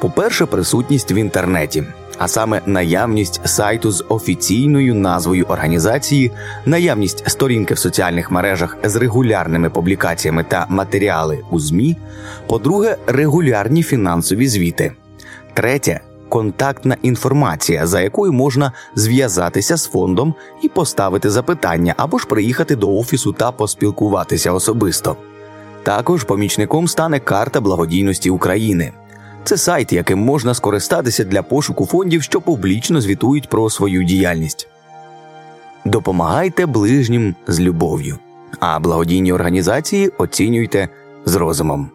По-перше, 0.00 0.46
присутність 0.46 1.12
в 1.12 1.14
інтернеті, 1.14 1.84
а 2.18 2.28
саме 2.28 2.60
наявність 2.66 3.40
сайту 3.44 3.90
з 3.90 4.04
офіційною 4.08 4.94
назвою 4.94 5.44
організації, 5.44 6.32
наявність 6.66 7.30
сторінки 7.30 7.74
в 7.74 7.78
соціальних 7.78 8.30
мережах 8.30 8.76
з 8.84 8.96
регулярними 8.96 9.70
публікаціями 9.70 10.44
та 10.48 10.66
матеріали 10.68 11.44
у 11.50 11.60
ЗМІ. 11.60 11.96
По-друге, 12.46 12.96
регулярні 13.06 13.82
фінансові 13.82 14.48
звіти. 14.48 14.92
Третє 15.54 16.00
контактна 16.28 16.96
інформація, 17.02 17.86
за 17.86 18.00
якою 18.00 18.32
можна 18.32 18.72
зв'язатися 18.94 19.76
з 19.76 19.86
фондом 19.86 20.34
і 20.62 20.68
поставити 20.68 21.30
запитання 21.30 21.94
або 21.96 22.18
ж 22.18 22.26
приїхати 22.26 22.76
до 22.76 22.96
офісу 22.96 23.32
та 23.32 23.52
поспілкуватися 23.52 24.52
особисто. 24.52 25.16
Також 25.82 26.24
помічником 26.24 26.88
стане 26.88 27.20
карта 27.20 27.60
благодійності 27.60 28.30
України. 28.30 28.92
Це 29.44 29.56
сайт, 29.56 29.92
яким 29.92 30.18
можна 30.18 30.54
скористатися 30.54 31.24
для 31.24 31.42
пошуку 31.42 31.86
фондів, 31.86 32.22
що 32.22 32.40
публічно 32.40 33.00
звітують 33.00 33.48
про 33.48 33.70
свою 33.70 34.04
діяльність. 34.04 34.68
Допомагайте 35.84 36.66
ближнім 36.66 37.34
з 37.46 37.60
любов'ю, 37.60 38.18
а 38.60 38.80
благодійні 38.80 39.32
організації 39.32 40.08
оцінюйте 40.18 40.88
з 41.24 41.34
розумом. 41.34 41.90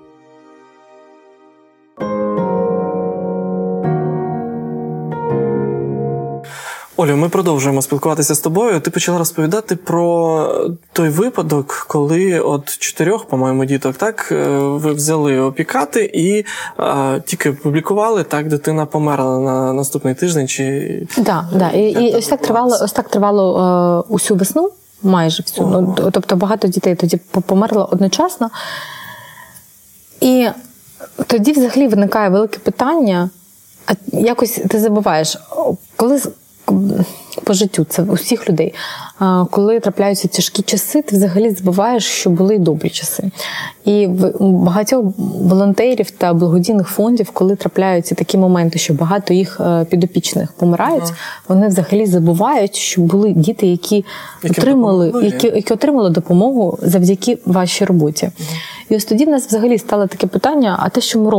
Олю, 6.98 7.18
ми 7.18 7.30
продовжуємо 7.30 7.82
спілкуватися 7.82 8.36
з 8.36 8.40
тобою. 8.40 8.80
Ти 8.80 8.92
почала 8.92 9.18
розповідати 9.18 9.76
про 9.76 10.70
той 10.94 11.10
випадок, 11.10 11.86
коли 11.90 12.40
от 12.40 12.78
чотирьох, 12.78 13.26
по-моєму, 13.26 13.66
діток 13.66 13.96
так 13.96 14.30
е, 14.32 14.48
ви 14.58 14.94
взяли 14.94 15.40
опікати 15.40 16.12
і 16.14 16.46
а, 16.78 17.20
тільки 17.26 17.52
публікували, 17.52 18.24
так 18.24 18.48
дитина 18.48 18.86
померла 18.86 19.40
на 19.40 19.74
наступний 19.74 20.16
тиждень. 20.16 20.48
Чи 20.48 21.08
да, 21.18 21.50
да. 21.56 21.70
І, 21.70 21.82
і 21.82 22.16
ось 22.16 22.28
так 22.28 22.42
тривало, 22.42 22.78
ось 22.82 22.92
так 22.92 23.10
тривало 23.10 24.06
е, 24.10 24.14
усю 24.14 24.36
весну, 24.36 24.70
майже 25.04 25.44
всю. 25.44 25.68
Ну, 25.68 25.96
тобто 26.12 26.36
багато 26.36 26.68
дітей 26.68 26.96
тоді 26.96 27.18
померло 27.46 27.90
одночасно. 27.92 28.50
І 30.22 30.48
тоді 31.28 31.52
взагалі 31.52 31.88
виникає 31.88 32.30
велике 32.30 32.60
питання. 32.60 33.30
А 33.88 33.94
якось 34.12 34.62
ти 34.70 34.80
забуваєш, 34.80 35.38
коли 35.96 36.22
по 37.44 37.54
життю, 37.54 37.86
це 37.90 38.04
у 38.04 38.14
всіх 38.14 38.50
людей. 38.50 38.74
Коли 39.50 39.80
трапляються 39.80 40.28
тяжкі 40.28 40.62
часи, 40.62 41.02
ти 41.02 41.16
взагалі 41.16 41.52
забуваєш, 41.52 42.06
що 42.06 42.30
були 42.30 42.56
й 42.56 42.60
добрі 42.60 42.90
часи. 42.90 43.32
І 43.86 44.08
в 44.08 44.34
багатьох 44.40 45.06
волонтерів 45.18 46.12
та 46.12 46.34
благодійних 46.34 46.88
фондів, 46.88 47.30
коли 47.34 47.56
трапляються 47.56 48.16
такі 48.16 48.38
моменти, 48.38 48.80
що 48.80 48.94
багато 48.94 49.34
їх 49.34 49.60
е, 49.60 49.86
підопічних 49.90 50.52
помирають, 50.52 51.04
ага. 51.04 51.16
вони 51.48 51.68
взагалі 51.68 52.06
забувають, 52.06 52.76
що 52.76 53.02
були 53.02 53.34
діти, 53.34 53.68
які 53.68 54.06
Яким 54.44 54.52
отримали 54.52 55.12
які, 55.24 55.48
які 55.48 55.74
отримали 55.74 56.10
допомогу 56.10 56.78
завдяки 56.82 57.38
вашій 57.46 57.86
роботі. 57.86 58.32
Ага. 58.40 58.60
І 58.90 58.96
ось 58.96 59.06
тоді 59.06 59.26
в 59.26 59.30
нас 59.30 59.48
взагалі 59.48 59.78
стало 59.78 60.08
таке 60.08 60.28
питання: 60.28 60.80
а 60.80 60.90
те, 60.90 61.02
що 61.02 61.20
ми 61.20 61.30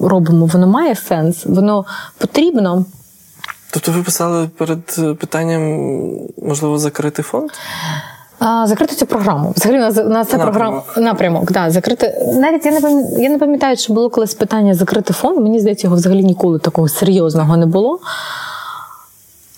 робимо, 0.00 0.46
воно 0.52 0.66
має 0.66 0.94
сенс, 0.94 1.46
воно 1.46 1.84
потрібно. 2.18 2.84
Тобто 3.72 3.92
ви 3.92 4.02
писали 4.02 4.48
перед 4.58 4.96
е, 4.98 5.14
питанням, 5.14 5.62
можливо, 6.42 6.78
закрити 6.78 7.22
фонд? 7.22 7.50
А, 8.38 8.66
Закрити 8.66 8.94
цю 8.96 9.06
програму. 9.06 9.54
Взагалі 9.56 9.78
на, 9.78 9.90
на 9.90 10.24
це 10.24 10.38
програма 10.38 10.82
напрямок. 10.96 11.52
Да, 11.52 11.70
закрити. 11.70 12.14
Навіть 12.34 12.66
я 12.66 12.72
не 12.72 12.80
пам'ятаю, 12.80 13.22
я 13.22 13.28
не 13.28 13.38
пам'ятаю, 13.38 13.76
чи 13.76 13.92
було 13.92 14.10
колись 14.10 14.34
питання 14.34 14.74
закрити 14.74 15.12
фонд. 15.12 15.38
Мені 15.38 15.60
здається, 15.60 15.86
його 15.86 15.96
взагалі 15.96 16.24
ніколи 16.24 16.58
такого 16.58 16.88
серйозного 16.88 17.56
не 17.56 17.66
було. 17.66 18.00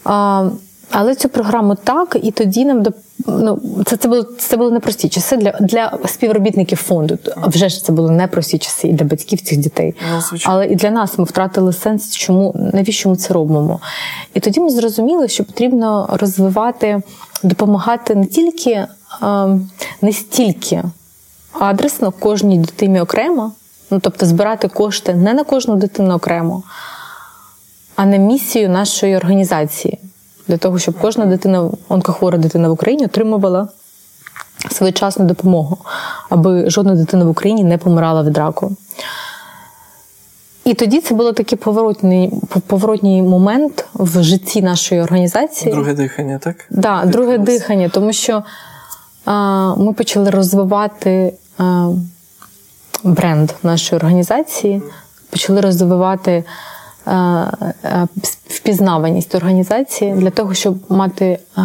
А, 0.04 0.48
Але 0.91 1.14
цю 1.14 1.28
програму 1.28 1.74
так, 1.74 2.16
і 2.22 2.30
тоді 2.30 2.64
нам 2.64 2.85
ну, 3.26 3.61
це 3.87 3.97
це, 3.97 4.09
було 4.09 4.22
це 4.22 4.57
були 4.57 4.70
непрості 4.70 5.09
часи 5.09 5.37
для 5.37 5.51
для 5.61 5.99
співробітників 6.07 6.78
фонду. 6.78 7.18
Вже 7.37 7.68
ж 7.68 7.85
це 7.85 7.93
були 7.93 8.11
непрості 8.11 8.59
часи 8.59 8.89
і 8.89 8.93
для 8.93 9.05
батьків 9.05 9.41
цих 9.41 9.59
дітей. 9.59 9.95
Ну, 10.12 10.39
Але 10.45 10.66
і 10.66 10.74
для 10.74 10.91
нас 10.91 11.18
ми 11.18 11.24
втратили 11.24 11.72
сенс, 11.72 12.16
чому 12.16 12.70
навіщо 12.72 13.09
ми 13.09 13.16
це 13.16 13.35
робимо. 13.35 13.80
І 14.35 14.41
тоді 14.41 14.61
ми 14.61 14.70
зрозуміли, 14.70 15.28
що 15.28 15.45
потрібно 15.45 16.09
розвивати, 16.12 17.03
допомагати 17.43 18.14
не 18.14 18.26
тільки 18.26 18.87
не 20.03 20.12
стільки 20.12 20.82
адресно 21.61 22.12
кожній 22.12 22.59
дитині 22.59 23.01
окремо, 23.01 23.53
ну 23.91 24.01
тобто 24.01 24.26
збирати 24.26 24.68
кошти 24.68 25.14
не 25.14 25.35
на 25.35 25.45
кожну 25.45 25.76
дитину 25.76 26.14
окремо, 26.14 26.62
а 27.97 28.07
на 28.07 28.16
місію 28.16 28.68
нашої 28.68 29.16
організації 29.16 29.99
для 30.49 30.57
того, 30.57 30.78
щоб 30.78 30.95
кожна 31.01 31.26
дитина, 31.26 31.70
онкохвора 31.88 32.38
дитина 32.38 32.68
в 32.68 32.72
Україні 32.72 33.05
отримувала 33.05 33.68
своєчасну 34.70 35.24
допомогу, 35.24 35.78
аби 36.30 36.70
жодна 36.70 36.95
дитина 36.95 37.24
в 37.24 37.28
Україні 37.28 37.64
не 37.64 37.78
помирала 37.78 38.22
від 38.22 38.38
раку. 38.38 38.76
І 40.64 40.74
тоді 40.74 41.01
це 41.01 41.14
було 41.14 41.32
такий 41.32 41.59
поворотний 41.59 42.32
поворотній 42.66 43.22
момент 43.22 43.84
в 43.95 44.22
житті 44.22 44.62
нашої 44.62 45.01
організації. 45.01 45.74
Друге 45.74 45.95
дихання, 45.95 46.38
так? 46.38 46.57
Так, 46.57 46.66
да, 46.70 47.05
друге 47.05 47.38
дихання, 47.38 47.88
тому 47.88 48.12
що 48.12 48.42
а, 49.24 49.74
ми 49.74 49.92
почали 49.92 50.30
розвивати 50.30 51.34
а, 51.59 51.90
бренд 53.05 53.51
нашої 53.62 53.97
організації, 53.97 54.82
почали 55.30 55.61
розвивати 55.61 56.45
впізнаваність 58.48 59.34
організації 59.34 60.12
для 60.12 60.30
того, 60.30 60.55
щоб 60.55 60.76
мати 60.88 61.38
е, 61.59 61.62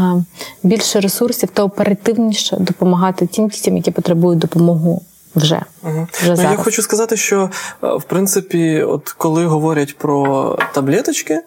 більше 0.64 1.00
ресурсів 1.00 1.50
та 1.54 1.64
оперативніше 1.64 2.58
допомагати 2.60 3.28
тим 3.28 3.48
дітям, 3.48 3.78
які 3.78 3.92
потребують 3.92 4.40
допомогу. 4.40 5.02
Вже 5.36 5.62
угу. 5.84 6.08
вже 6.14 6.30
ну, 6.30 6.36
зараз. 6.36 6.52
я 6.52 6.58
хочу 6.58 6.82
сказати, 6.82 7.18
що 7.18 7.50
в 7.82 8.04
принципі, 8.04 8.82
от 8.82 9.10
коли 9.10 9.46
говорять 9.46 9.98
про 9.98 10.58
таблеточки, 10.74 11.42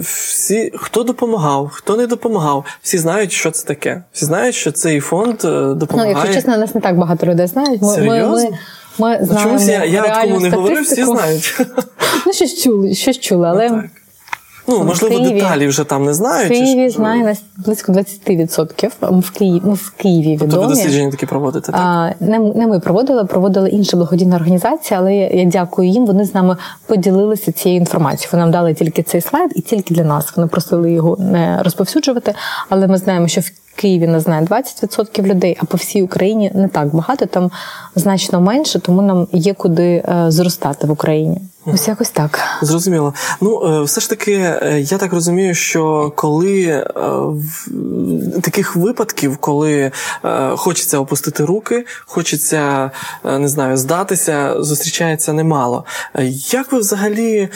всі 0.00 0.72
хто 0.74 1.02
допомагав, 1.02 1.68
хто 1.72 1.96
не 1.96 2.06
допомагав, 2.06 2.64
всі 2.82 2.98
знають, 2.98 3.32
що 3.32 3.50
це 3.50 3.66
таке. 3.66 4.02
Всі 4.12 4.24
знають, 4.24 4.54
що 4.54 4.72
цей 4.72 5.00
фонд 5.00 5.36
допомагає. 5.78 6.14
Ну, 6.14 6.20
Якщо 6.20 6.34
чесно, 6.34 6.56
нас 6.56 6.74
не 6.74 6.80
так 6.80 6.98
багато 6.98 7.26
людей 7.26 7.46
знають. 7.46 7.82
Ми, 7.82 7.88
Серйозно? 7.88 8.36
Ми, 8.36 8.50
ми 8.50 8.58
ми 8.98 9.18
знаємо 9.22 9.50
Чомусь 9.50 9.68
я, 9.68 9.84
я 9.84 10.20
кому 10.22 10.40
не 10.40 10.50
говорю, 10.50 10.82
всі 10.82 11.04
знають. 11.04 11.60
Ну, 12.26 12.32
щось 12.32 12.62
чули, 12.62 12.94
щось 12.94 13.18
чули, 13.18 13.48
але. 13.48 13.70
Ну, 13.70 13.82
Ну, 14.68 14.84
можливо, 14.84 15.16
Києві, 15.16 15.34
деталі 15.34 15.66
вже 15.66 15.84
там 15.84 16.04
не 16.04 16.14
знають. 16.14 16.50
В 16.50 16.52
Києві 16.52 16.88
знає 16.88 17.24
нас 17.24 17.42
близько 17.56 17.92
20%. 17.92 19.20
В 19.20 19.30
Києві, 19.30 19.60
ми 19.64 19.74
в 19.74 19.92
Києві 19.96 20.32
відомі. 20.32 20.50
Тобто 20.50 20.60
ви 20.68 20.74
дослідження 20.74 21.10
такі 21.10 21.26
проводите, 21.26 21.72
так? 21.72 21.80
А, 21.84 22.10
не, 22.20 22.38
не 22.38 22.66
ми 22.66 22.80
проводили, 22.80 23.24
проводили 23.24 23.70
інша 23.70 23.96
благодійна 23.96 24.36
організація, 24.36 25.00
але 25.00 25.16
я, 25.16 25.28
я 25.28 25.44
дякую 25.44 25.88
їм. 25.88 26.06
Вони 26.06 26.24
з 26.24 26.34
нами 26.34 26.56
поділилися 26.86 27.52
цією 27.52 27.80
інформацією. 27.80 28.28
Вони 28.32 28.42
нам 28.42 28.50
дали 28.50 28.74
тільки 28.74 29.02
цей 29.02 29.20
слайд 29.20 29.50
і 29.54 29.60
тільки 29.60 29.94
для 29.94 30.04
нас. 30.04 30.36
Вони 30.36 30.48
просили 30.48 30.92
його 30.92 31.16
не 31.18 31.62
розповсюджувати, 31.62 32.34
але 32.68 32.86
ми 32.86 32.98
знаємо, 32.98 33.28
що 33.28 33.40
в 33.40 33.50
Києві 33.76 34.06
нас 34.06 34.22
знає 34.22 34.46
20% 34.46 35.22
людей, 35.22 35.56
а 35.60 35.64
по 35.64 35.76
всій 35.76 36.02
Україні 36.02 36.52
не 36.54 36.68
так 36.68 36.94
багато, 36.94 37.26
там 37.26 37.50
значно 37.94 38.40
менше, 38.40 38.80
тому 38.80 39.02
нам 39.02 39.28
є 39.32 39.54
куди 39.54 39.82
е, 39.82 40.24
зростати 40.28 40.86
в 40.86 40.90
Україні. 40.90 41.40
Ось 41.66 41.88
якось 41.88 42.10
так. 42.10 42.38
Зрозуміло. 42.62 43.14
Ну, 43.40 43.62
е, 43.66 43.82
все 43.82 44.00
ж 44.00 44.10
таки, 44.10 44.32
е, 44.32 44.80
я 44.80 44.98
так 44.98 45.12
розумію, 45.12 45.54
що 45.54 46.12
коли 46.16 46.84
таких 48.42 48.76
випадків, 48.76 49.36
коли 49.36 49.92
хочеться 50.56 50.98
опустити 50.98 51.44
руки, 51.44 51.86
хочеться 52.06 52.90
не 53.24 53.48
знаю, 53.48 53.76
здатися, 53.76 54.54
зустрічається 54.58 55.32
немало. 55.32 55.84
Як 56.50 56.72
ви 56.72 56.78
взагалі. 56.78 57.48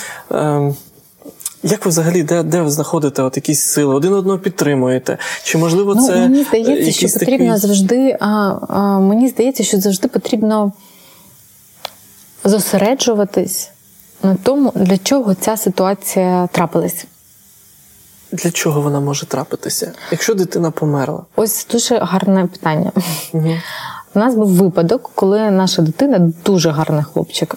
Як 1.63 1.85
ви 1.85 1.89
взагалі 1.89 2.23
де 2.23 2.43
де 2.43 2.63
ви 2.63 2.71
знаходите 2.71 3.23
от 3.23 3.37
якісь 3.37 3.61
сили? 3.61 3.95
Один 3.95 4.13
одного 4.13 4.39
підтримуєте? 4.39 5.19
Чи 5.43 5.59
можливо 5.59 5.95
ну, 5.95 6.09
мені 6.09 6.45
здається, 6.45 6.93
що 6.93 7.19
потрібно 7.19 7.47
такий... 7.47 7.61
завжди? 7.61 8.17
А, 8.21 8.57
а 8.69 8.99
мені 8.99 9.29
здається, 9.29 9.65
що 9.65 9.81
завжди 9.81 10.09
потрібно 10.09 10.73
зосереджуватись 12.45 13.71
на 14.23 14.35
тому, 14.35 14.73
для 14.75 14.99
чого 14.99 15.35
ця 15.35 15.57
ситуація 15.57 16.49
трапилась. 16.53 17.05
Для 18.33 18.51
чого 18.51 18.81
вона 18.81 19.01
може 19.01 19.27
трапитися, 19.27 19.93
якщо 20.11 20.35
дитина 20.35 20.71
померла? 20.71 21.23
Ось 21.37 21.67
дуже 21.73 21.99
гарне 21.99 22.47
питання. 22.47 22.93
Угу. 23.33 23.55
У 24.15 24.19
нас 24.19 24.35
був 24.35 24.49
випадок, 24.49 25.11
коли 25.15 25.51
наша 25.51 25.83
дитина 25.83 26.33
дуже 26.45 26.71
гарний 26.71 27.05
хлопчик 27.05 27.57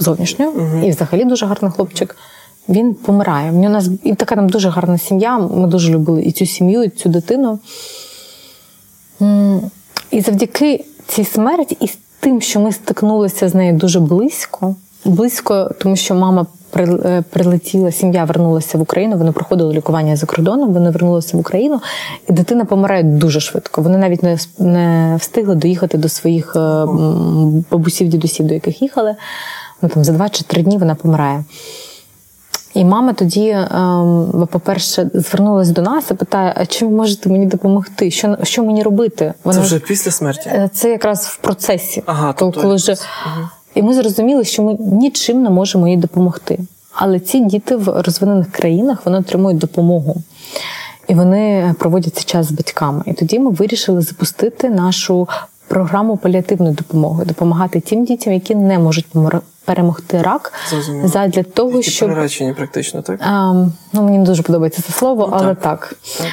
зовнішньо, 0.00 0.48
угу. 0.48 0.82
і 0.84 0.90
взагалі 0.90 1.24
дуже 1.24 1.46
гарний 1.46 1.72
хлопчик. 1.72 2.16
Він 2.68 2.94
помирає. 2.94 3.52
У 3.52 3.68
нас 3.68 3.88
і 4.04 4.14
така 4.14 4.34
там 4.34 4.48
дуже 4.48 4.68
гарна 4.68 4.98
сім'я. 4.98 5.38
Ми 5.38 5.68
дуже 5.68 5.92
любили 5.92 6.22
і 6.22 6.32
цю 6.32 6.46
сім'ю, 6.46 6.82
і 6.82 6.88
цю 6.88 7.08
дитину. 7.08 7.58
І 10.10 10.20
завдяки 10.20 10.84
цій 11.06 11.24
смерті, 11.24 11.76
і 11.80 11.90
тим, 12.20 12.40
що 12.40 12.60
ми 12.60 12.72
стикнулися 12.72 13.48
з 13.48 13.54
нею 13.54 13.72
дуже 13.72 14.00
близько, 14.00 14.76
близько, 15.04 15.70
тому 15.78 15.96
що 15.96 16.14
мама 16.14 16.46
е, 16.76 17.24
прилетіла, 17.30 17.92
сім'я 17.92 18.24
вернулася 18.24 18.78
в 18.78 18.80
Україну. 18.80 19.16
Вони 19.16 19.32
проходили 19.32 19.74
лікування 19.74 20.16
за 20.16 20.26
кордоном. 20.26 20.72
Вони 20.72 20.90
вернулися 20.90 21.36
в 21.36 21.40
Україну, 21.40 21.80
і 22.28 22.32
дитина 22.32 22.64
помирає 22.64 23.02
дуже 23.02 23.40
швидко. 23.40 23.82
Вони 23.82 23.98
навіть 23.98 24.22
не 24.22 24.38
не 24.58 25.16
встигли 25.20 25.54
доїхати 25.54 25.98
до 25.98 26.08
своїх 26.08 26.56
е, 26.56 26.84
бабусів, 27.70 28.08
дідусів, 28.08 28.46
до 28.46 28.54
яких 28.54 28.82
їхали. 28.82 29.16
Ну 29.82 29.88
там 29.88 30.04
за 30.04 30.12
два 30.12 30.28
чи 30.28 30.44
три 30.44 30.62
дні 30.62 30.78
вона 30.78 30.94
помирає. 30.94 31.44
І 32.74 32.84
мама 32.84 33.12
тоді, 33.12 33.48
ем, 33.48 34.48
по-перше, 34.52 35.10
звернулася 35.14 35.72
до 35.72 35.82
нас 35.82 36.10
і 36.10 36.14
питає: 36.14 36.54
а 36.56 36.66
чи 36.66 36.86
ви 36.86 36.90
можете 36.90 37.28
мені 37.28 37.46
допомогти? 37.46 38.10
Що 38.10 38.36
що 38.42 38.64
мені 38.64 38.82
робити? 38.82 39.34
Вона 39.44 39.58
це 39.58 39.64
вже 39.64 39.78
після 39.78 40.10
смерті? 40.10 40.48
Е, 40.48 40.70
це 40.72 40.90
якраз 40.90 41.26
в 41.26 41.36
процесі. 41.36 42.02
Ага, 42.06 42.34
тобто... 42.38 42.60
коли 42.60 42.74
вже... 42.74 42.94
Ага. 43.26 43.50
І 43.74 43.82
ми 43.82 43.94
зрозуміли, 43.94 44.44
що 44.44 44.62
ми 44.62 44.76
нічим 44.78 45.42
не 45.42 45.50
можемо 45.50 45.88
їй 45.88 45.96
допомогти. 45.96 46.58
Але 46.92 47.20
ці 47.20 47.40
діти 47.40 47.76
в 47.76 48.02
розвинених 48.02 48.50
країнах 48.50 48.98
вони 49.04 49.18
отримують 49.18 49.58
допомогу. 49.58 50.16
І 51.08 51.14
вони 51.14 51.74
проводять 51.78 52.14
цей 52.14 52.24
час 52.24 52.46
з 52.46 52.52
батьками. 52.52 53.02
І 53.06 53.12
тоді 53.12 53.38
ми 53.38 53.50
вирішили 53.50 54.00
запустити 54.00 54.70
нашу 54.70 55.28
програму 55.68 56.16
паліативної 56.16 56.74
допомоги, 56.74 57.24
допомагати 57.24 57.80
тим 57.80 58.04
дітям, 58.04 58.32
які 58.32 58.54
не 58.54 58.78
можуть 58.78 59.06
перемогти 59.64 60.22
рак, 60.22 60.52
Зрозуміло. 60.70 61.08
задля 61.08 61.42
того, 61.42 61.76
які 61.76 61.90
щоб 61.90 62.08
переречені 62.08 62.52
практично, 62.52 63.02
так? 63.02 63.20
А, 63.22 63.52
ну 63.92 64.02
мені 64.02 64.18
не 64.18 64.24
дуже 64.24 64.42
подобається 64.42 64.82
це 64.82 64.92
слово, 64.92 65.28
ну, 65.30 65.36
але 65.36 65.54
так. 65.54 65.60
так. 65.62 65.94
так. 66.18 66.26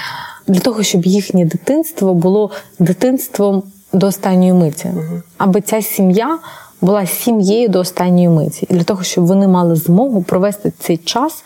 Для 0.48 0.60
того, 0.60 0.84
щоб 0.84 1.06
їхнє 1.06 1.46
дитинство 1.46 2.14
було 2.14 2.52
дитинством 2.80 3.64
до 3.94 4.08
останньої 4.08 4.54
миті, 4.54 4.92
угу. 4.94 5.22
аби 5.38 5.62
ця 5.62 5.82
сім'я 5.82 6.40
була 6.82 7.06
сім'єю 7.06 7.70
до 7.70 7.80
останньої 7.80 8.30
миті. 8.30 8.68
І 8.70 8.74
для 8.74 8.84
того, 8.84 9.04
щоб 9.04 9.26
вони 9.26 9.48
мали 9.48 9.76
змогу 9.76 10.24
провести 10.24 10.74
цей 10.80 10.98
час 10.98 11.44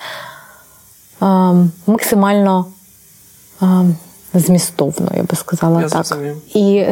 а, 1.20 1.54
максимально 1.88 2.66
а, 3.62 3.84
змістовно, 4.34 5.12
я 5.16 5.24
би 5.24 5.36
сказала 5.36 5.82
я 5.82 5.90
так. 5.90 6.06
Зрозумів. 6.06 6.58
І 6.58 6.86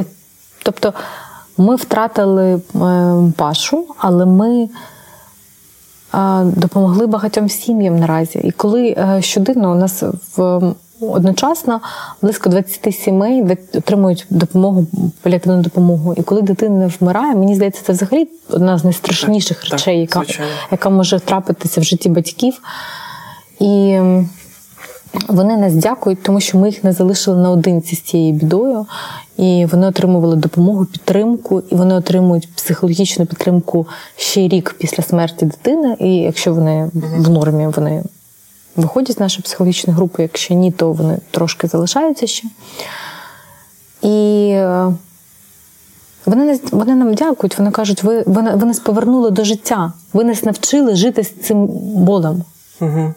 тобто 0.68 0.94
ми 1.58 1.76
втратили 1.76 2.54
е, 2.54 2.60
Пашу, 3.38 3.86
але 3.98 4.26
ми 4.26 4.70
допомогли 6.44 7.08
багатьом 7.08 7.50
сім'ям 7.50 8.00
наразі. 8.00 8.40
І 8.40 8.52
коли 8.52 8.88
е, 8.88 9.22
щоденно 9.22 9.72
у 9.72 9.76
нас 9.76 10.04
в 10.38 10.62
одночасно 11.02 11.82
близько 12.22 12.50
20 12.50 12.96
сімей 12.96 13.58
отримують 13.74 14.26
допомогу, 14.30 14.86
паліативну 15.22 15.62
допомогу. 15.62 16.14
І 16.18 16.22
коли 16.24 16.42
дитина 16.42 16.92
вмирає, 17.00 17.36
мені 17.36 17.56
здається, 17.56 17.82
це 17.86 17.94
взагалі 17.94 18.28
одна 18.50 18.78
з 18.78 18.84
найстрашніших 18.84 19.62
так, 19.62 19.72
речей, 19.72 20.08
так, 20.08 20.30
яка, 20.30 20.44
яка 20.72 20.90
може 20.90 21.20
трапитися 21.20 21.82
в 21.82 21.84
житті 21.84 22.10
батьків. 22.10 22.62
І 23.60 24.00
вони 25.28 25.58
нас 25.58 25.74
дякують, 25.74 26.24
тому 26.24 26.40
що 26.40 26.58
ми 26.58 26.68
їх 26.70 26.84
не 26.84 26.94
залишили 26.94 27.38
наодинці 27.38 27.96
з 27.96 28.02
цією 28.02 28.34
бідою, 28.34 28.86
і 29.38 29.68
вони 29.72 29.88
отримували 29.88 30.36
допомогу, 30.36 30.86
підтримку, 30.86 31.64
і 31.70 31.76
вони 31.76 31.96
отримують 31.96 32.56
психологічну 32.56 33.26
підтримку 33.26 33.88
ще 34.16 34.48
рік 34.48 34.76
після 34.80 35.04
смерті 35.04 35.46
дитини. 35.46 35.98
І 36.00 36.16
якщо 36.16 36.54
вони 36.54 36.92
в 36.94 37.30
нормі, 37.30 37.68
вони 37.68 38.04
виходять 38.76 39.16
з 39.16 39.20
нашої 39.20 39.44
психологічної 39.44 39.96
групи, 39.96 40.22
якщо 40.22 40.54
ні, 40.54 40.72
то 40.72 40.92
вони 40.92 41.18
трошки 41.32 41.68
залишаються 41.68 42.28
ще. 42.28 42.48
І 44.02 44.50
е, 44.54 44.94
вони 46.26 46.46
нас, 46.46 46.60
вони 46.72 46.96
нам 46.96 47.14
дякують, 47.14 47.58
вони 47.58 47.72
кажуть, 47.72 48.04
ви, 48.04 48.24
ви, 48.26 48.42
ви 48.42 48.66
нас 48.66 48.80
повернули 48.80 49.32
до 49.32 49.44
життя, 49.44 49.94
ви 50.14 50.24
нас 50.24 50.44
навчили 50.44 50.96
жити 50.96 51.24
з 51.24 51.30
цим 51.30 51.68
болем. 52.06 52.44
Угу. 52.82 53.14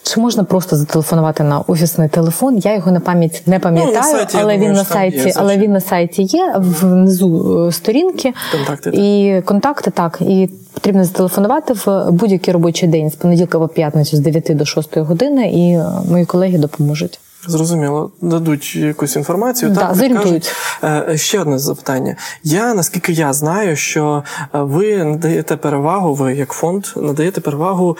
Чи 0.08 0.20
можна 0.20 0.44
просто 0.44 0.76
зателефонувати 0.76 1.44
на 1.44 1.60
офісний 1.60 2.10
телефон? 2.10 2.58
Я 2.58 2.76
його 2.76 2.92
на 2.92 3.00
пам'ять 3.00 3.44
не 3.46 3.60
пам'ятаю, 3.60 3.94
ну, 3.96 4.04
сайті, 4.04 4.38
але 4.42 4.58
він 4.58 4.72
на 4.72 4.86
сайті, 4.86 5.18
є, 5.18 5.34
але 5.36 5.58
він 5.58 5.72
на 5.72 5.82
сайті 5.82 6.24
є 6.24 6.54
внизу 6.58 7.66
е, 7.68 7.72
сторінки 7.72 8.34
контакти 8.52 8.90
і 8.94 9.42
контакти 9.42 9.92
так. 9.92 10.18
І 10.22 10.50
потрібно 10.74 11.04
зателефонувати 11.04 11.74
в 11.74 12.12
будь-який 12.12 12.54
робочий 12.54 12.90
день 12.90 13.10
з 13.10 13.16
понеділка 13.16 13.60
по 13.60 13.68
п'ятницю 13.68 14.18
з 14.18 14.20
9 14.20 14.58
до 14.58 14.66
6 14.66 14.98
години, 14.98 15.52
і 15.52 15.72
е, 15.72 15.90
мої 16.12 16.26
колеги 16.26 16.58
допоможуть. 16.58 17.20
Зрозуміло, 17.48 18.12
дадуть 18.22 18.76
якусь 18.76 19.16
інформацію. 19.16 19.72
Да, 19.72 19.80
так, 19.80 19.96
зорієнтують. 19.96 20.56
Е, 20.84 21.18
ще 21.18 21.40
одне 21.40 21.60
запитання. 21.60 22.16
Я 22.44 22.74
наскільки 22.74 23.12
я 23.12 23.34
знаю, 23.34 23.76
що 23.76 24.24
ви 24.54 25.04
надаєте 25.04 25.58
перевагу, 25.58 26.14
ви 26.14 26.36
як 26.36 26.50
фонд 26.52 26.86
надаєте 26.96 27.42
перевагу 27.42 27.98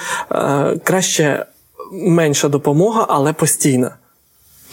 краще 0.84 1.46
менша 1.92 2.48
допомога, 2.50 3.06
але 3.10 3.34
постійна. 3.34 3.96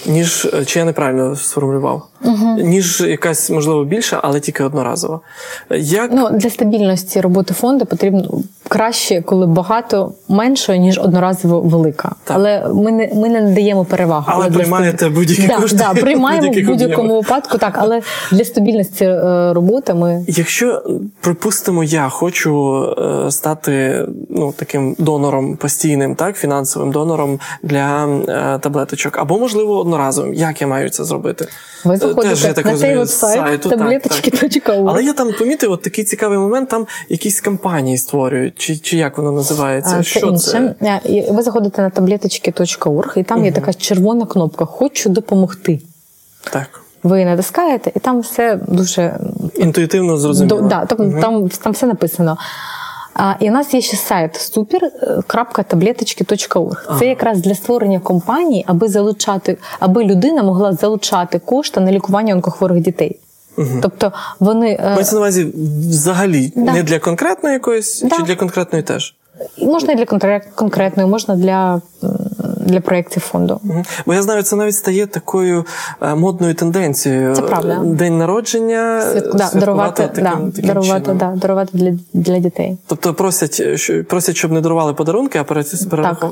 ніж 0.06 0.44
е, 0.44 0.64
чи 0.64 0.78
я 0.78 0.84
неправильно 0.84 1.36
сформулював, 1.36 2.08
угу. 2.24 2.56
ніж 2.58 3.00
якась, 3.00 3.50
можливо, 3.50 3.84
більша, 3.84 4.20
але 4.22 4.40
тільки 4.40 4.64
одноразова. 4.64 5.20
Як... 5.70 6.10
Ну, 6.12 6.30
Для 6.30 6.50
стабільності 6.50 7.20
роботи 7.20 7.54
фонду 7.54 7.86
потрібно 7.86 8.42
краще, 8.68 9.22
коли 9.22 9.46
багато 9.46 10.12
менше, 10.28 10.78
ніж 10.78 10.98
одноразово 10.98 11.60
велика. 11.60 12.12
Так. 12.24 12.36
Але 12.36 12.68
ми 12.74 12.92
не 12.92 13.10
ми 13.14 13.28
не 13.28 13.40
надаємо 13.40 13.84
перевагу. 13.84 14.24
Але, 14.26 14.44
але 14.44 14.54
приймаєте 14.54 14.98
стабіль... 14.98 15.14
будь-які 15.14 15.46
да, 15.46 15.56
кошти. 15.56 15.76
Да, 15.76 15.94
приймаємо 16.00 16.52
в 16.52 16.66
будь-якому 16.66 17.14
випадку, 17.14 17.58
так, 17.58 17.74
але 17.78 18.02
для 18.30 18.44
стабільності 18.44 19.04
е, 19.04 19.52
роботи 19.52 19.94
ми. 19.94 20.24
Якщо, 20.28 20.82
припустимо, 21.20 21.84
я 21.84 22.08
хочу 22.08 22.82
е, 22.98 23.30
стати 23.30 24.06
ну, 24.30 24.54
таким 24.56 24.96
донором 24.98 25.56
постійним, 25.56 26.14
так, 26.14 26.36
фінансовим 26.36 26.92
донором 26.92 27.40
для 27.62 28.08
таблеточок, 28.58 29.18
або, 29.18 29.38
можливо, 29.38 29.78
одноразовим. 29.78 30.34
Як 30.34 30.60
я 30.60 30.66
маю 30.66 30.90
це 30.90 31.04
зробити? 31.04 31.48
Ви 31.84 31.98
заходите 32.14 32.62
Теж, 32.62 32.64
на 32.64 32.76
цей 32.78 33.06
сайт 33.06 33.60
таблеточки.у. 33.60 34.86
Але 34.86 35.04
я 35.04 35.12
там 35.12 35.32
помітив 35.38 35.72
от 35.72 35.82
такий 35.82 36.04
цікавий 36.04 36.38
момент, 36.38 36.68
там 36.68 36.86
якісь 37.08 37.40
кампанії 37.40 37.98
створюють, 37.98 38.54
чи 38.56 38.76
чи 38.76 38.96
як 38.96 39.18
воно 39.18 39.32
називається? 39.32 39.96
А, 39.98 40.02
Що 40.02 40.32
це? 40.32 40.74
це? 40.80 41.00
Ви 41.30 41.42
заходите 41.42 41.82
на 41.82 41.90
таблеточки.org, 41.90 43.18
і 43.18 43.22
там 43.22 43.38
угу. 43.38 43.46
є 43.46 43.52
така 43.52 43.74
червона 43.74 44.26
кнопка 44.26 44.64
Хочу 44.64 45.08
допомогти. 45.08 45.80
Так. 46.50 46.82
Ви 47.02 47.24
натискаєте, 47.24 47.92
і 47.96 47.98
там 47.98 48.20
все 48.20 48.58
дуже 48.68 49.18
інтуїтивно 49.54 50.16
зрозуміло. 50.16 50.60
Да, 50.60 50.86
тобто 50.88 51.04
угу. 51.04 51.20
там, 51.20 51.48
там 51.48 51.72
все 51.72 51.86
написано. 51.86 52.38
І 53.40 53.50
у 53.50 53.52
нас 53.52 53.74
є 53.74 53.80
ще 53.80 53.96
сайт 53.96 54.56
super.tablеточки.org. 54.56 56.98
Це 56.98 57.06
якраз 57.06 57.40
для 57.40 57.54
створення 57.54 58.00
компанії, 58.00 58.64
аби 58.68 58.88
залучати, 58.88 59.58
аби 59.80 60.04
людина 60.04 60.42
могла 60.42 60.72
залучати 60.72 61.38
кошти 61.38 61.80
на 61.80 61.92
лікування 61.92 62.34
онкохворих 62.34 62.82
дітей. 62.82 63.18
Угу. 63.58 63.78
Тобто 63.82 64.12
вони 64.40 64.78
е, 64.80 64.92
Мається 64.94 65.14
на 65.14 65.20
увазі 65.20 65.52
взагалі 65.88 66.52
да. 66.56 66.72
не 66.72 66.82
для 66.82 66.98
конкретної 66.98 67.52
якоїсь 67.52 68.02
да. 68.02 68.16
чи 68.16 68.22
для 68.22 68.36
конкретної 68.36 68.84
теж? 68.84 69.14
Можна 69.62 69.92
і 69.92 69.96
для 69.96 70.04
конкретної, 70.54 71.08
можна 71.08 71.36
для 71.36 71.80
для 72.62 72.80
проєктів 72.80 73.22
фонду. 73.22 73.60
Бо 74.06 74.14
я 74.14 74.22
знаю, 74.22 74.42
це 74.42 74.56
навіть 74.56 74.74
стає 74.74 75.06
такою 75.06 75.66
е, 76.02 76.14
модною 76.14 76.54
тенденцією. 76.54 77.34
Це 77.34 77.42
правда. 77.42 77.80
День 77.84 78.18
народження 78.18 79.02
Свят... 79.02 79.30
да, 79.34 79.50
дарувати 79.54 80.10
таким, 80.14 80.24
да, 80.24 80.50
таким 80.50 80.66
дарувати, 80.66 81.12
да, 81.12 81.32
дарувати 81.36 81.70
для 81.72 81.92
для 82.12 82.38
дітей. 82.38 82.78
Тобто 82.86 83.14
просять, 83.14 83.78
що, 83.78 84.04
просять, 84.04 84.36
щоб 84.36 84.52
не 84.52 84.60
дарували 84.60 84.94
подарунки, 84.94 85.38
а 85.38 85.44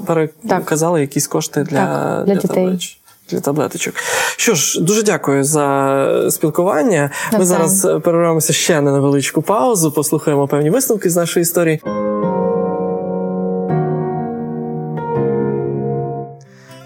переказали 0.06 1.00
якісь 1.00 1.26
кошти 1.26 1.62
для, 1.62 1.76
так, 1.76 2.24
для, 2.26 2.34
для 2.34 2.40
дітей. 2.40 2.96
Для 3.30 3.40
таблеточок. 3.40 3.94
Що 4.36 4.54
ж, 4.54 4.80
дуже 4.80 5.02
дякую 5.02 5.44
за 5.44 6.30
спілкування. 6.30 7.10
Ми 7.38 7.44
зараз 7.44 7.82
перервемося 7.82 8.52
ще 8.52 8.80
на 8.80 8.92
невеличку 8.92 9.42
паузу, 9.42 9.92
послухаємо 9.92 10.48
певні 10.48 10.70
висновки 10.70 11.10
з 11.10 11.16
нашої 11.16 11.42
історії. 11.42 11.80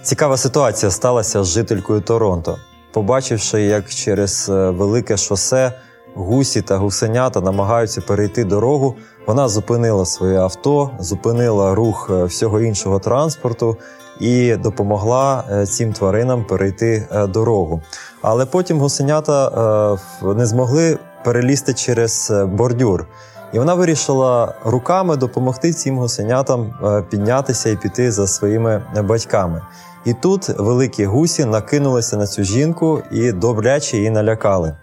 Цікава 0.04 0.36
ситуація 0.36 0.90
сталася 0.90 1.44
з 1.44 1.46
жителькою 1.46 2.00
Торонто. 2.00 2.58
Побачивши, 2.92 3.62
як 3.62 3.90
через 3.90 4.48
е, 4.48 4.70
велике 4.70 5.16
шосе 5.16 5.72
гусі 6.14 6.62
та 6.62 6.76
гусенята 6.76 7.40
намагаються 7.40 8.00
перейти 8.00 8.44
дорогу, 8.44 8.94
вона 9.26 9.48
зупинила 9.48 10.06
своє 10.06 10.38
авто, 10.38 10.90
зупинила 10.98 11.74
рух 11.74 12.10
е, 12.12 12.24
всього 12.24 12.60
іншого 12.60 12.98
транспорту 12.98 13.76
і 14.20 14.56
допомогла 14.56 15.44
е, 15.50 15.66
цим 15.66 15.92
тваринам 15.92 16.44
перейти 16.44 17.08
дорогу. 17.28 17.82
Але 18.22 18.46
потім 18.46 18.78
гусенята 18.78 19.98
не 20.22 20.46
змогли 20.46 20.98
перелізти 21.24 21.74
через 21.74 22.32
бордюр. 22.46 23.06
І 23.52 23.58
вона 23.58 23.74
вирішила 23.74 24.54
руками 24.64 25.16
допомогти 25.16 25.72
цим 25.72 25.98
гусенятам 25.98 26.74
піднятися 27.10 27.70
і 27.70 27.76
піти 27.76 28.12
за 28.12 28.26
своїми 28.26 28.82
батьками. 29.04 29.62
І 30.04 30.14
тут 30.14 30.48
великі 30.48 31.04
гусі 31.04 31.44
накинулися 31.44 32.16
на 32.16 32.26
цю 32.26 32.44
жінку 32.44 33.02
і 33.12 33.32
добряче 33.32 33.96
її 33.96 34.10
налякали. 34.10 34.76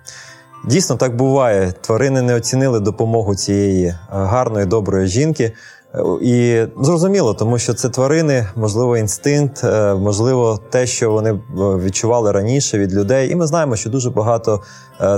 Дійсно, 0.65 0.95
так 0.95 1.15
буває. 1.15 1.74
Тварини 1.82 2.22
не 2.22 2.36
оцінили 2.36 2.80
допомогу 2.80 3.36
цієї 3.36 3.86
е, 3.86 3.97
гарної, 4.09 4.65
доброї 4.65 5.07
жінки. 5.07 5.53
Е, 5.95 6.01
і 6.22 6.65
зрозуміло, 6.82 7.34
тому 7.34 7.57
що 7.57 7.74
це 7.74 7.89
тварини, 7.89 8.47
можливо, 8.55 8.97
інстинкт, 8.97 9.63
е, 9.63 9.93
можливо, 9.93 10.59
те, 10.69 10.88
що 10.88 11.11
вони 11.11 11.39
відчували 11.55 12.32
раніше 12.32 12.80
від 12.80 12.93
людей. 12.93 13.32
І 13.32 13.36
ми 13.36 13.47
знаємо, 13.47 13.76
що 13.76 13.89
дуже 13.89 14.09
багато 14.09 14.61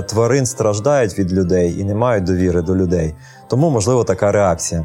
тварин 0.08 0.46
страждають 0.46 1.18
від 1.18 1.32
людей 1.32 1.80
і 1.80 1.84
не 1.84 1.94
мають 1.94 2.24
довіри 2.24 2.62
до 2.62 2.76
людей. 2.76 3.14
Тому, 3.48 3.70
можливо, 3.70 4.04
така 4.04 4.32
реакція. 4.32 4.84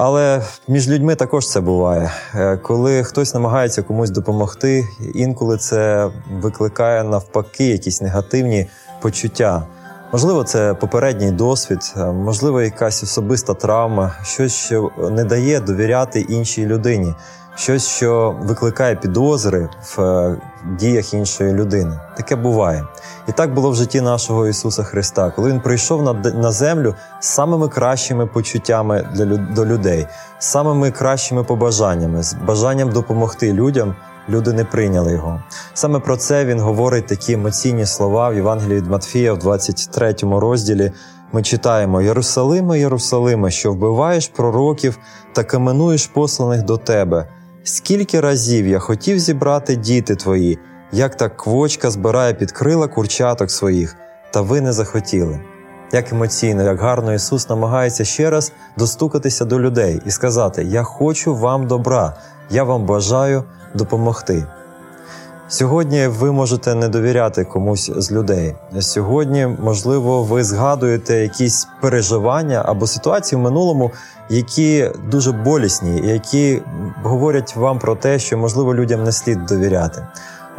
Але 0.00 0.42
між 0.68 0.88
людьми 0.88 1.14
також 1.14 1.48
це 1.48 1.60
буває. 1.60 2.10
Е, 2.34 2.56
коли 2.56 3.04
хтось 3.04 3.34
намагається 3.34 3.82
комусь 3.82 4.10
допомогти, 4.10 4.88
інколи 5.14 5.56
це 5.56 6.10
викликає 6.40 7.04
навпаки 7.04 7.64
якісь 7.64 8.00
негативні 8.02 8.66
почуття. 9.00 9.62
Можливо, 10.12 10.44
це 10.44 10.74
попередній 10.74 11.30
досвід, 11.30 11.94
е, 11.96 12.04
можливо, 12.04 12.62
якась 12.62 13.02
особиста 13.02 13.54
травма, 13.54 14.14
щось, 14.22 14.52
що 14.52 14.90
не 15.10 15.24
дає 15.24 15.60
довіряти 15.60 16.20
іншій 16.20 16.66
людині 16.66 17.14
щось, 17.58 17.88
що 17.88 18.36
викликає 18.40 18.96
підозри 18.96 19.68
в 19.82 20.00
е, 20.00 20.36
діях 20.78 21.14
іншої 21.14 21.52
людини. 21.52 22.00
Таке 22.16 22.36
буває. 22.36 22.84
І 23.28 23.32
так 23.32 23.54
було 23.54 23.70
в 23.70 23.74
житті 23.74 24.00
нашого 24.00 24.46
Ісуса 24.48 24.82
Христа, 24.82 25.30
коли 25.30 25.50
Він 25.50 25.60
прийшов 25.60 26.02
на 26.02 26.12
на 26.12 26.52
землю 26.52 26.94
з 27.20 27.26
самими 27.26 27.68
кращими 27.68 28.26
почуттями 28.26 29.08
для 29.14 29.24
до 29.24 29.66
людей, 29.66 30.06
з 30.38 30.46
самими 30.46 30.90
кращими 30.90 31.44
побажаннями, 31.44 32.22
з 32.22 32.34
бажанням 32.34 32.90
допомогти 32.90 33.52
людям. 33.52 33.94
Люди 34.28 34.52
не 34.52 34.64
прийняли 34.64 35.12
його. 35.12 35.42
Саме 35.74 35.98
про 35.98 36.16
це 36.16 36.44
він 36.44 36.60
говорить 36.60 37.06
такі 37.06 37.32
емоційні 37.32 37.86
слова 37.86 38.28
в 38.28 38.34
Євангелії 38.34 38.76
від 38.76 38.86
Матфія, 38.86 39.32
в 39.32 39.38
23 39.38 40.14
розділі. 40.22 40.92
Ми 41.32 41.42
читаємо: 41.42 42.02
Єрусалиме, 42.02 42.78
Єрусалиме, 42.78 43.50
що 43.50 43.72
вбиваєш 43.72 44.28
пророків 44.28 44.98
та 45.32 45.44
каменуєш 45.44 46.06
посланих 46.06 46.62
до 46.62 46.76
тебе. 46.76 47.28
Скільки 47.68 48.20
разів 48.20 48.66
я 48.66 48.78
хотів 48.78 49.18
зібрати 49.18 49.76
діти 49.76 50.16
твої, 50.16 50.58
як 50.92 51.16
та 51.16 51.28
квочка 51.28 51.90
збирає 51.90 52.34
під 52.34 52.52
крила 52.52 52.88
курчаток 52.88 53.50
своїх, 53.50 53.96
та 54.30 54.40
ви 54.40 54.60
не 54.60 54.72
захотіли. 54.72 55.40
Як 55.92 56.12
емоційно, 56.12 56.62
як 56.62 56.80
гарно 56.80 57.14
Ісус 57.14 57.48
намагається 57.48 58.04
ще 58.04 58.30
раз 58.30 58.52
достукатися 58.76 59.44
до 59.44 59.60
людей 59.60 60.00
і 60.06 60.10
сказати: 60.10 60.64
Я 60.64 60.82
хочу 60.82 61.34
вам 61.34 61.66
добра, 61.66 62.16
я 62.50 62.64
вам 62.64 62.86
бажаю 62.86 63.44
допомогти. 63.74 64.46
Сьогодні 65.50 66.06
ви 66.06 66.32
можете 66.32 66.74
не 66.74 66.88
довіряти 66.88 67.44
комусь 67.44 67.90
з 67.96 68.12
людей. 68.12 68.54
Сьогодні, 68.80 69.46
можливо, 69.46 70.22
ви 70.22 70.44
згадуєте 70.44 71.14
якісь 71.14 71.68
переживання 71.80 72.62
або 72.66 72.86
ситуації 72.86 73.38
в 73.38 73.42
минулому, 73.42 73.90
які 74.30 74.90
дуже 75.10 75.32
болісні, 75.32 76.00
які 76.04 76.62
говорять 77.02 77.56
вам 77.56 77.78
про 77.78 77.96
те, 77.96 78.18
що 78.18 78.38
можливо 78.38 78.74
людям 78.74 79.04
не 79.04 79.12
слід 79.12 79.46
довіряти. 79.46 80.06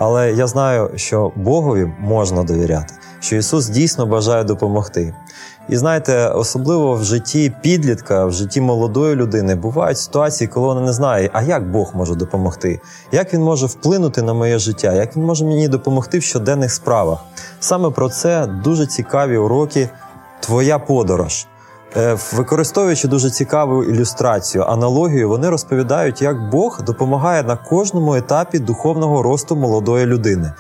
Але 0.02 0.32
я 0.32 0.48
знаю, 0.48 0.90
що 0.96 1.32
Богові 1.36 1.92
можна 2.00 2.44
довіряти, 2.44 2.94
що 3.20 3.36
Ісус 3.36 3.70
дійсно 3.70 4.06
бажає 4.06 4.44
допомогти. 4.44 5.14
І 5.70 5.78
знаєте, 5.78 6.28
особливо 6.28 6.96
в 6.96 7.04
житті 7.04 7.54
підлітка, 7.62 8.26
в 8.26 8.32
житті 8.32 8.62
молодої 8.62 9.16
людини 9.16 9.56
бувають 9.56 9.98
ситуації, 9.98 10.48
коли 10.48 10.68
вона 10.68 10.82
не 10.82 10.94
знає, 10.94 11.30
а 11.34 11.42
як 11.42 11.72
Бог 11.72 11.92
може 11.96 12.16
допомогти, 12.16 12.80
як 13.12 13.34
він 13.34 13.42
може 13.42 13.66
вплинути 13.66 14.22
на 14.22 14.34
моє 14.34 14.60
життя, 14.60 14.94
як 14.94 15.18
він 15.18 15.24
може 15.24 15.46
мені 15.46 15.68
допомогти 15.68 16.20
в 16.20 16.24
щоденних 16.24 16.72
справах. 16.72 17.20
Саме 17.60 17.90
про 17.90 18.10
це 18.10 18.48
дуже 18.48 18.86
цікаві 18.86 19.38
уроки 19.38 19.90
Твоя 20.40 20.80
подорож. 20.80 21.48
Е, 21.98 22.18
використовуючи 22.34 23.08
дуже 23.08 23.30
цікаву 23.30 23.84
ілюстрацію, 23.84 24.64
аналогію, 24.64 25.30
вони 25.30 25.50
розповідають, 25.50 26.22
як 26.22 26.50
Бог 26.50 26.82
допомагає 26.84 27.44
на 27.44 27.56
кожному 27.56 28.16
етапі 28.16 28.60
духовного 28.60 29.24
росту 29.24 29.56
молодої 29.56 30.06
людини, 30.06 30.54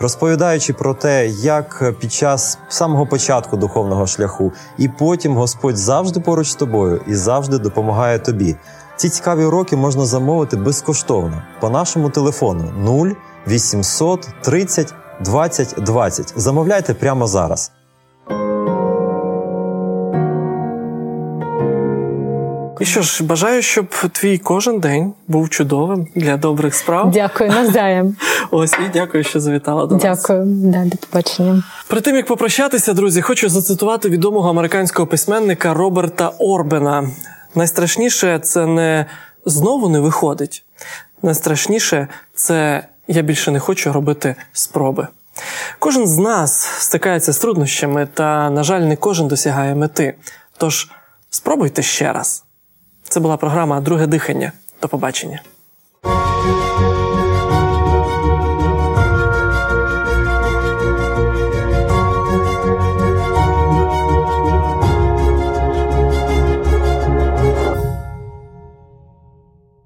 розповідаючи 0.00 0.72
про 0.72 0.94
те, 0.94 1.26
як 1.28 1.94
під 2.00 2.12
час 2.12 2.58
самого 2.68 3.06
початку 3.06 3.56
духовного 3.56 4.06
шляху, 4.06 4.52
і 4.78 4.88
потім 4.88 5.36
Господь 5.36 5.76
завжди 5.76 6.20
поруч 6.20 6.50
з 6.50 6.54
тобою 6.54 7.00
і 7.06 7.14
завжди 7.14 7.58
допомагає 7.58 8.18
тобі. 8.18 8.56
Ці 8.96 9.08
цікаві 9.08 9.44
уроки 9.44 9.76
можна 9.76 10.04
замовити 10.04 10.56
безкоштовно 10.56 11.42
по 11.60 11.70
нашому 11.70 12.10
телефону 12.10 12.64
0 12.78 13.08
800 13.48 14.28
30 14.42 14.94
20 15.20 15.74
20. 15.78 16.32
Замовляйте 16.36 16.94
прямо 16.94 17.26
зараз. 17.26 17.72
І 22.80 22.84
що 22.84 23.02
ж, 23.02 23.24
бажаю, 23.24 23.62
щоб 23.62 23.94
твій 24.12 24.38
кожен 24.38 24.80
день 24.80 25.12
був 25.28 25.50
чудовим 25.50 26.06
для 26.14 26.36
добрих 26.36 26.74
справ. 26.74 27.10
Дякую, 27.10 27.50
навзаєм. 27.50 28.16
Ось 28.50 28.72
і 28.72 28.90
дякую, 28.92 29.24
що 29.24 29.40
завітала 29.40 29.86
до 29.86 29.94
нас. 29.94 30.02
Дякую, 30.02 30.44
да, 30.46 30.84
до 30.84 30.96
побачення. 30.96 31.62
Перед 31.88 32.04
тим 32.04 32.16
як 32.16 32.26
попрощатися, 32.26 32.92
друзі, 32.92 33.22
хочу 33.22 33.48
зацитувати 33.48 34.08
відомого 34.08 34.50
американського 34.50 35.06
письменника 35.06 35.74
Роберта 35.74 36.28
Орбена. 36.38 37.10
Найстрашніше 37.54 38.38
це 38.38 38.66
не 38.66 39.06
знову 39.46 39.88
не 39.88 40.00
виходить. 40.00 40.64
Найстрашніше 41.22 42.08
це 42.34 42.86
я 43.08 43.22
більше 43.22 43.50
не 43.50 43.60
хочу 43.60 43.92
робити 43.92 44.34
спроби. 44.52 45.08
Кожен 45.78 46.06
з 46.06 46.18
нас 46.18 46.60
стикається 46.78 47.32
з 47.32 47.38
труднощами, 47.38 48.08
та, 48.14 48.50
на 48.50 48.62
жаль, 48.62 48.80
не 48.80 48.96
кожен 48.96 49.28
досягає 49.28 49.74
мети. 49.74 50.14
Тож 50.58 50.90
спробуйте 51.30 51.82
ще 51.82 52.12
раз. 52.12 52.45
Це 53.08 53.20
була 53.20 53.36
програма 53.36 53.80
Друге 53.80 54.06
дихання. 54.06 54.52
До 54.82 54.88
побачення. 54.88 55.40